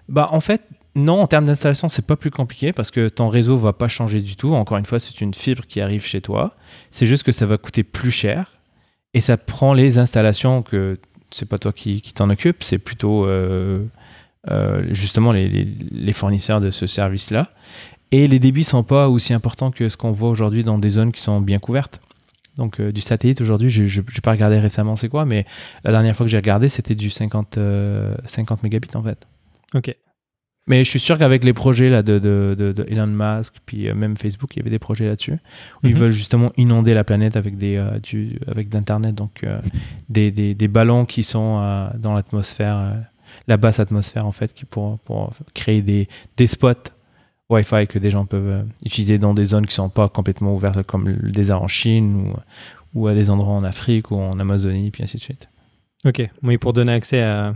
Bah 0.09 0.27
en 0.31 0.41
fait 0.41 0.61
non, 0.95 1.21
en 1.21 1.27
termes 1.27 1.45
d'installation 1.45 1.87
c'est 1.87 2.05
pas 2.05 2.17
plus 2.17 2.29
compliqué 2.29 2.73
parce 2.73 2.91
que 2.91 3.07
ton 3.07 3.29
réseau 3.29 3.55
va 3.55 3.71
pas 3.71 3.87
changer 3.87 4.19
du 4.19 4.35
tout. 4.35 4.53
Encore 4.53 4.77
une 4.77 4.85
fois, 4.85 4.99
c'est 4.99 5.21
une 5.21 5.33
fibre 5.33 5.65
qui 5.65 5.79
arrive 5.79 6.05
chez 6.05 6.19
toi. 6.19 6.57
C'est 6.89 7.05
juste 7.05 7.23
que 7.23 7.31
ça 7.31 7.45
va 7.45 7.57
coûter 7.57 7.83
plus 7.83 8.11
cher 8.11 8.59
et 9.13 9.21
ça 9.21 9.37
prend 9.37 9.73
les 9.73 9.97
installations 9.97 10.61
que 10.61 10.99
c'est 11.31 11.47
pas 11.47 11.57
toi 11.57 11.71
qui, 11.71 12.01
t'en 12.13 12.29
occupe, 12.29 12.63
c'est 12.63 12.79
plutôt 12.79 13.25
euh, 13.25 13.85
euh, 14.49 14.83
justement 14.91 15.31
les, 15.31 15.47
les, 15.47 16.11
fournisseurs 16.11 16.59
de 16.59 16.69
ce 16.69 16.85
service 16.85 17.31
là. 17.31 17.49
Et 18.11 18.27
les 18.27 18.39
débits 18.39 18.65
sont 18.65 18.83
pas 18.83 19.09
aussi 19.09 19.33
importants 19.33 19.71
que 19.71 19.87
ce 19.87 19.95
qu'on 19.95 20.11
voit 20.11 20.29
aujourd'hui 20.29 20.63
dans 20.63 20.77
des 20.77 20.89
zones 20.89 21.11
qui 21.11 21.21
sont 21.21 21.39
bien 21.39 21.59
couvertes. 21.59 22.01
Donc 22.57 22.79
euh, 22.79 22.91
du 22.91 23.01
satellite 23.01 23.41
aujourd'hui, 23.41 23.69
je 23.69 24.01
n'ai 24.01 24.05
pas 24.21 24.31
regardé 24.31 24.59
récemment 24.59 24.95
c'est 24.95 25.09
quoi, 25.09 25.25
mais 25.25 25.45
la 25.83 25.91
dernière 25.91 26.15
fois 26.15 26.25
que 26.25 26.31
j'ai 26.31 26.37
regardé, 26.37 26.67
c'était 26.69 26.95
du 26.95 27.09
50, 27.09 27.55
50 27.55 27.57
euh, 27.57 28.61
mégabits 28.63 28.89
en 28.95 29.03
fait. 29.03 29.25
Ok. 29.73 29.95
Mais 30.67 30.83
je 30.83 30.89
suis 30.89 30.99
sûr 30.99 31.17
qu'avec 31.17 31.43
les 31.43 31.53
projets 31.53 31.89
là, 31.89 32.03
de, 32.03 32.19
de, 32.19 32.55
de, 32.55 32.85
Elon 32.87 33.07
Musk, 33.07 33.55
puis 33.65 33.89
euh, 33.89 33.95
même 33.95 34.15
Facebook, 34.15 34.55
il 34.55 34.59
y 34.59 34.61
avait 34.61 34.69
des 34.69 34.79
projets 34.79 35.07
là-dessus, 35.07 35.37
où 35.83 35.87
ils 35.87 35.95
mhm. 35.95 36.01
veulent 36.01 36.11
justement 36.11 36.51
inonder 36.57 36.93
la 36.93 37.03
planète 37.03 37.35
avec, 37.35 37.57
des, 37.57 37.83
du, 38.03 38.37
avec 38.47 38.69
d'Internet, 38.69 39.15
donc 39.15 39.45
des, 40.09 40.29
des, 40.29 40.53
des, 40.53 40.67
ballons 40.67 41.05
qui 41.05 41.23
sont 41.23 41.89
dans 41.97 42.13
l'atmosphère, 42.13 42.95
la 43.47 43.57
basse 43.57 43.79
atmosphère 43.79 44.27
en 44.27 44.31
fait, 44.31 44.53
qui 44.53 44.65
pour, 44.65 44.99
pour 44.99 45.33
créer 45.55 45.81
des, 45.81 46.07
des 46.37 46.47
spots 46.47 46.91
Wi-Fi 47.51 47.87
que 47.87 47.99
des 47.99 48.09
gens 48.09 48.25
peuvent 48.25 48.49
euh, 48.49 48.63
utiliser 48.83 49.17
dans 49.17 49.33
des 49.33 49.45
zones 49.45 49.65
qui 49.65 49.73
ne 49.73 49.85
sont 49.85 49.89
pas 49.89 50.09
complètement 50.09 50.55
ouvertes, 50.55 50.83
comme 50.83 51.07
le 51.07 51.31
désert 51.31 51.61
en 51.61 51.67
Chine 51.67 52.33
ou, 52.95 52.99
ou 52.99 53.07
à 53.07 53.13
des 53.13 53.29
endroits 53.29 53.53
en 53.53 53.63
Afrique 53.63 54.11
ou 54.11 54.15
en 54.15 54.39
Amazonie, 54.39 54.91
puis 54.91 55.03
ainsi 55.03 55.17
de 55.17 55.21
suite. 55.21 55.49
Ok, 56.05 56.27
oui, 56.41 56.57
pour 56.57 56.73
donner 56.73 56.93
accès 56.93 57.21
à, 57.21 57.53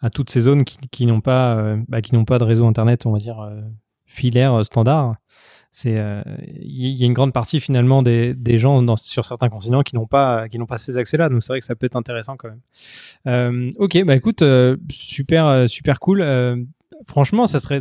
à 0.00 0.10
toutes 0.10 0.30
ces 0.30 0.42
zones 0.42 0.64
qui, 0.64 0.78
qui 0.90 1.06
n'ont 1.06 1.20
pas, 1.20 1.56
euh, 1.56 1.76
bah, 1.88 1.98
pas 2.26 2.38
de 2.38 2.44
réseau 2.44 2.66
internet, 2.66 3.04
on 3.06 3.12
va 3.12 3.18
dire 3.18 3.40
euh, 3.40 3.60
filaire 4.06 4.64
standard. 4.64 5.16
Il 5.84 5.92
y 6.64 7.02
a 7.02 7.06
une 7.06 7.12
grande 7.12 7.32
partie 7.32 7.60
finalement 7.60 8.02
des, 8.02 8.34
des 8.34 8.58
gens 8.58 8.96
sur 8.96 9.24
certains 9.24 9.48
continents 9.48 9.82
qui 9.82 9.94
n'ont 9.94 10.06
pas, 10.06 10.46
pas 10.68 10.78
ces 10.78 10.98
accès-là. 10.98 11.28
Donc 11.28 11.44
c'est 11.44 11.52
vrai 11.52 11.60
que 11.60 11.64
ça 11.64 11.76
peut 11.76 11.86
être 11.86 11.94
intéressant 11.94 12.36
quand 12.36 12.48
même. 13.24 13.72
ok, 13.78 14.04
bah 14.04 14.16
écoute, 14.16 14.42
super, 14.90 15.68
super 15.68 16.00
cool. 16.00 16.24
franchement, 17.06 17.46
ça 17.46 17.60
serait 17.60 17.78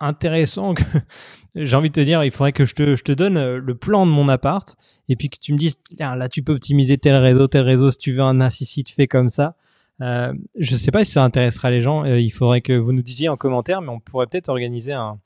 intéressant 0.00 0.74
que 0.74 0.82
j'ai 1.54 1.76
envie 1.76 1.90
de 1.90 1.94
te 1.94 2.00
dire, 2.00 2.24
il 2.24 2.30
faudrait 2.30 2.52
que 2.52 2.64
je 2.64 2.74
te, 2.74 2.96
je 2.96 3.02
te 3.02 3.12
donne 3.12 3.36
euh, 3.36 3.60
le 3.60 3.74
plan 3.74 4.06
de 4.06 4.10
mon 4.10 4.28
appart 4.28 4.76
et 5.08 5.16
puis 5.16 5.28
que 5.28 5.38
tu 5.38 5.52
me 5.52 5.58
dises, 5.58 5.76
là, 5.98 6.28
tu 6.28 6.42
peux 6.42 6.52
optimiser 6.52 6.98
tel 6.98 7.16
réseau, 7.16 7.46
tel 7.46 7.62
réseau, 7.62 7.90
si 7.90 7.98
tu 7.98 8.12
veux 8.12 8.22
un 8.22 8.40
assistant, 8.40 8.82
tu 8.84 8.94
fais 8.94 9.06
comme 9.06 9.28
ça. 9.28 9.56
Euh, 10.00 10.32
je 10.58 10.74
sais 10.76 10.90
pas 10.90 11.04
si 11.04 11.12
ça 11.12 11.22
intéressera 11.22 11.70
les 11.70 11.80
gens. 11.80 12.04
Euh, 12.04 12.18
il 12.18 12.30
faudrait 12.30 12.62
que 12.62 12.72
vous 12.72 12.92
nous 12.92 13.02
disiez 13.02 13.28
en 13.28 13.36
commentaire, 13.36 13.82
mais 13.82 13.90
on 13.90 14.00
pourrait 14.00 14.26
peut-être 14.26 14.48
organiser 14.48 14.92
un, 14.92 15.18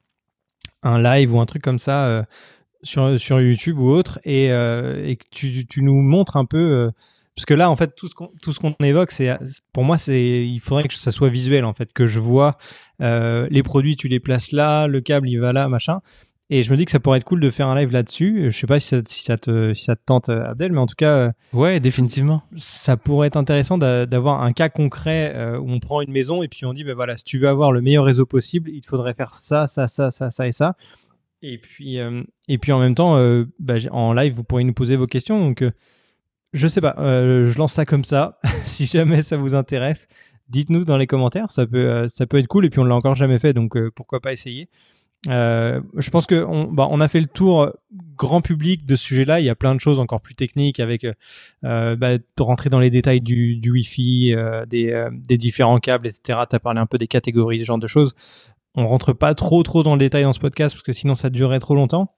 un 0.83 1.01
live 1.01 1.35
ou 1.35 1.41
un 1.41 1.47
truc 1.47 1.63
comme 1.63 1.79
ça 1.79 2.27
sur, 2.83 3.19
sur 3.19 3.41
YouTube 3.41 3.79
ou 3.79 3.89
autre 3.89 4.19
et, 4.25 4.47
et 4.47 5.17
que 5.17 5.25
tu, 5.31 5.67
tu 5.67 5.83
nous 5.83 6.01
montres 6.01 6.37
un 6.37 6.45
peu 6.45 6.91
parce 7.37 7.47
que 7.47 7.55
là 7.55 7.71
en 7.71 7.77
fait 7.77 7.95
tout 7.95 8.09
ce 8.09 8.15
qu'on 8.15 8.31
tout 8.41 8.53
ce 8.53 8.61
qu'on 8.61 8.75
évoque 8.81 9.11
c'est 9.11 9.37
pour 9.73 9.85
moi 9.85 9.99
c'est 9.99 10.47
il 10.47 10.61
faudrait 10.61 10.87
que 10.87 10.95
ça 10.95 11.11
soit 11.11 11.29
visuel 11.29 11.65
en 11.65 11.75
fait 11.75 11.93
que 11.93 12.07
je 12.07 12.21
vois 12.21 12.59
euh, 13.01 13.49
les 13.51 13.63
produits 13.63 13.97
tu 13.97 14.09
les 14.09 14.21
places 14.21 14.53
là 14.53 14.87
le 14.87 15.01
câble 15.01 15.29
il 15.29 15.39
va 15.39 15.53
là 15.53 15.69
machin. 15.69 16.01
Et 16.51 16.63
je 16.63 16.71
me 16.71 16.77
dis 16.77 16.85
que 16.85 16.91
ça 16.91 17.01
pourrait 17.01 17.17
être 17.17 17.25
cool 17.25 17.41
de 17.41 17.49
faire 17.49 17.69
un 17.69 17.75
live 17.75 17.91
là-dessus. 17.91 18.51
Je 18.51 18.57
sais 18.57 18.67
pas 18.67 18.79
si 18.79 18.89
ça, 18.89 19.01
si 19.03 19.25
ça 19.25 19.39
te 19.39 19.73
si 19.73 19.85
ça 19.85 19.97
te 19.97 20.03
tente 20.05 20.29
Abdel 20.29 20.73
mais 20.73 20.79
en 20.79 20.87
tout 20.87 20.95
cas 20.95 21.17
euh, 21.17 21.33
ouais 21.55 21.81
définitivement. 21.81 22.43
ça 22.57 22.99
pourrait 22.99 23.29
être 23.29 23.39
intéressant 23.39 23.79
d'avoir 23.79 24.43
un 24.43 24.53
cas 24.53 24.69
concret 24.69 25.33
euh, 25.35 25.59
où 25.59 25.71
on 25.71 25.81
prend 25.81 26.03
une 26.03 26.13
maison 26.13 26.43
et 26.43 26.49
puis 26.49 26.67
on 26.67 26.75
dit 26.75 26.85
ben 26.85 26.95
voilà 26.95 27.17
si 27.17 27.25
tu 27.25 27.39
veux 27.39 27.49
avoir 27.49 27.73
le 27.73 27.81
meilleur 27.81 28.05
réseau 28.05 28.27
possible 28.27 28.71
il 28.71 28.83
te 28.83 28.87
faudrait 28.87 29.15
faire 29.15 29.35
ça 29.35 29.67
ça 29.67 29.89
ça 29.89 30.11
ça 30.11 30.31
ça 30.31 30.47
et 30.47 30.53
ça. 30.53 30.77
Et 31.41 31.59
puis 31.59 31.99
et 32.49 32.59
puis 32.59 32.73
en 32.73 32.79
même 32.79 32.95
temps 32.95 33.17
bah, 33.59 33.75
en 33.91 34.13
live 34.13 34.35
vous 34.35 34.45
pourrez 34.45 34.65
nous 34.65 34.75
poser 34.75 34.97
vos 34.97 35.07
questions. 35.07 35.41
Donc 35.41 35.65
je 36.55 36.69
sais 36.69 36.81
pas, 36.81 36.95
euh, 36.99 37.51
je 37.51 37.59
lance 37.59 37.73
ça 37.75 37.85
comme 37.85 38.05
ça. 38.05 38.39
si 38.65 38.87
jamais 38.87 39.23
ça 39.23 39.37
vous 39.37 39.55
intéresse, 39.55 40.09
dites-nous 40.49 40.85
dans 40.85 40.97
les 40.97 41.07
commentaires. 41.07 41.51
Ça 41.51 41.67
peut, 41.67 41.91
euh, 41.91 42.09
ça 42.09 42.27
peut 42.27 42.39
être 42.39 42.47
cool. 42.47 42.65
Et 42.65 42.71
puis 42.71 42.81
on 42.81 42.85
l'a 42.85 42.95
encore 42.95 43.17
jamais 43.17 43.39
fait, 43.39 43.53
donc 43.53 43.77
euh, 43.77 43.91
pourquoi 43.95 44.21
pas 44.21 44.33
essayer. 44.33 44.69
je 45.27 46.11
pense 46.11 46.27
que 46.27 46.47
bah, 46.73 46.87
on, 46.91 47.01
a 47.01 47.09
fait 47.09 47.21
le 47.21 47.27
tour 47.27 47.73
grand 48.17 48.41
public 48.41 48.87
de 48.87 48.95
ce 48.95 49.05
sujet-là. 49.05 49.41
Il 49.41 49.47
y 49.47 49.51
a 49.51 49.57
plein 49.57 49.75
de 49.75 49.81
choses 49.81 49.99
encore 49.99 50.21
plus 50.21 50.37
techniques 50.37 50.79
avec 50.79 51.07
bah, 51.63 52.19
de 52.19 52.43
rentrer 52.43 52.71
dans 52.71 52.81
les 52.81 52.91
détails 52.91 53.21
du, 53.21 53.61
Wi-Fi, 53.65 54.37
des, 54.69 55.39
différents 55.39 55.79
câbles, 55.79 56.07
etc. 56.07 56.41
Tu 56.49 56.57
as 56.57 56.61
parlé 56.61 56.81
un 56.81 56.87
peu 56.87 56.99
des 56.99 57.09
catégories, 57.09 57.61
ce 57.61 57.65
genre 57.65 57.79
de 57.79 57.89
choses. 57.89 58.15
On 58.77 58.87
rentre 58.87 59.13
pas 59.13 59.35
trop 59.35 59.63
trop 59.63 59.83
dans 59.83 59.95
le 59.95 60.01
détail 60.01 60.25
dans 60.25 60.33
ce 60.33 60.41
podcast 60.41 60.75
parce 60.75 60.83
que 60.83 60.93
sinon 60.93 61.15
ça 61.15 61.31
durerait 61.31 61.61
trop 61.61 61.75
longtemps. 61.75 62.15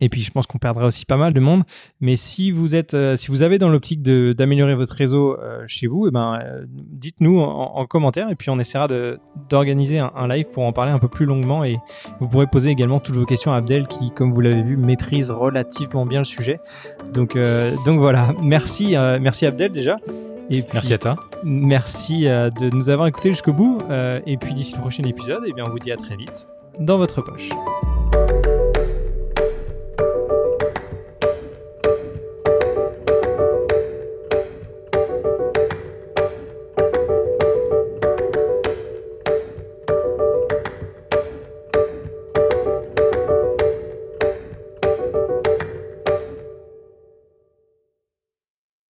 Et 0.00 0.08
puis 0.08 0.22
je 0.22 0.30
pense 0.30 0.46
qu'on 0.46 0.58
perdra 0.58 0.86
aussi 0.86 1.04
pas 1.04 1.16
mal 1.16 1.32
de 1.32 1.40
monde. 1.40 1.62
Mais 2.00 2.16
si 2.16 2.50
vous 2.50 2.74
êtes, 2.74 2.94
euh, 2.94 3.16
si 3.16 3.30
vous 3.30 3.42
avez 3.42 3.58
dans 3.58 3.68
l'optique 3.68 4.02
d'améliorer 4.02 4.74
votre 4.74 4.94
réseau 4.94 5.38
euh, 5.38 5.62
chez 5.66 5.86
vous, 5.86 6.08
eh 6.08 6.10
ben, 6.10 6.38
euh, 6.42 6.64
dites-nous 6.68 7.40
en, 7.40 7.86
commentaire 7.86 8.30
et 8.30 8.36
puis 8.36 8.48
on 8.48 8.58
essaiera 8.58 8.88
d'organiser 9.48 9.98
un, 9.98 10.12
un, 10.14 10.28
live 10.28 10.46
pour 10.52 10.64
en 10.64 10.72
parler 10.72 10.92
un 10.92 10.98
peu 10.98 11.08
plus 11.08 11.26
longuement. 11.26 11.64
Et 11.64 11.76
vous 12.20 12.28
pourrez 12.28 12.46
poser 12.46 12.70
également 12.70 13.00
toutes 13.00 13.16
vos 13.16 13.26
questions 13.26 13.52
à 13.52 13.56
Abdel 13.56 13.86
qui, 13.86 14.10
comme 14.10 14.32
vous 14.32 14.40
l'avez 14.40 14.62
vu, 14.62 14.76
maîtrise 14.76 15.30
relativement 15.30 16.06
bien 16.06 16.20
le 16.20 16.24
sujet. 16.24 16.60
Donc, 17.12 17.36
donc 17.84 17.98
voilà. 17.98 18.28
Merci, 18.42 18.94
merci 19.20 19.46
Abdel 19.46 19.72
déjà. 19.72 19.96
Et 20.48 20.64
merci 20.72 20.94
à 20.94 20.98
toi. 20.98 21.16
Merci 21.44 22.24
de 22.24 22.74
nous 22.74 22.88
avoir 22.88 23.08
écoutés 23.08 23.30
jusqu'au 23.30 23.52
bout. 23.52 23.78
et 23.90 24.36
puis 24.36 24.54
d'ici 24.54 24.74
le 24.74 24.80
prochain 24.80 25.02
épisode, 25.04 25.44
eh 25.46 25.52
bien, 25.52 25.64
on 25.66 25.70
vous 25.70 25.78
dit 25.78 25.92
à 25.92 25.96
très 25.96 26.16
vite 26.16 26.46
dans 26.78 26.98
votre 26.98 27.22
poche. 27.22 27.50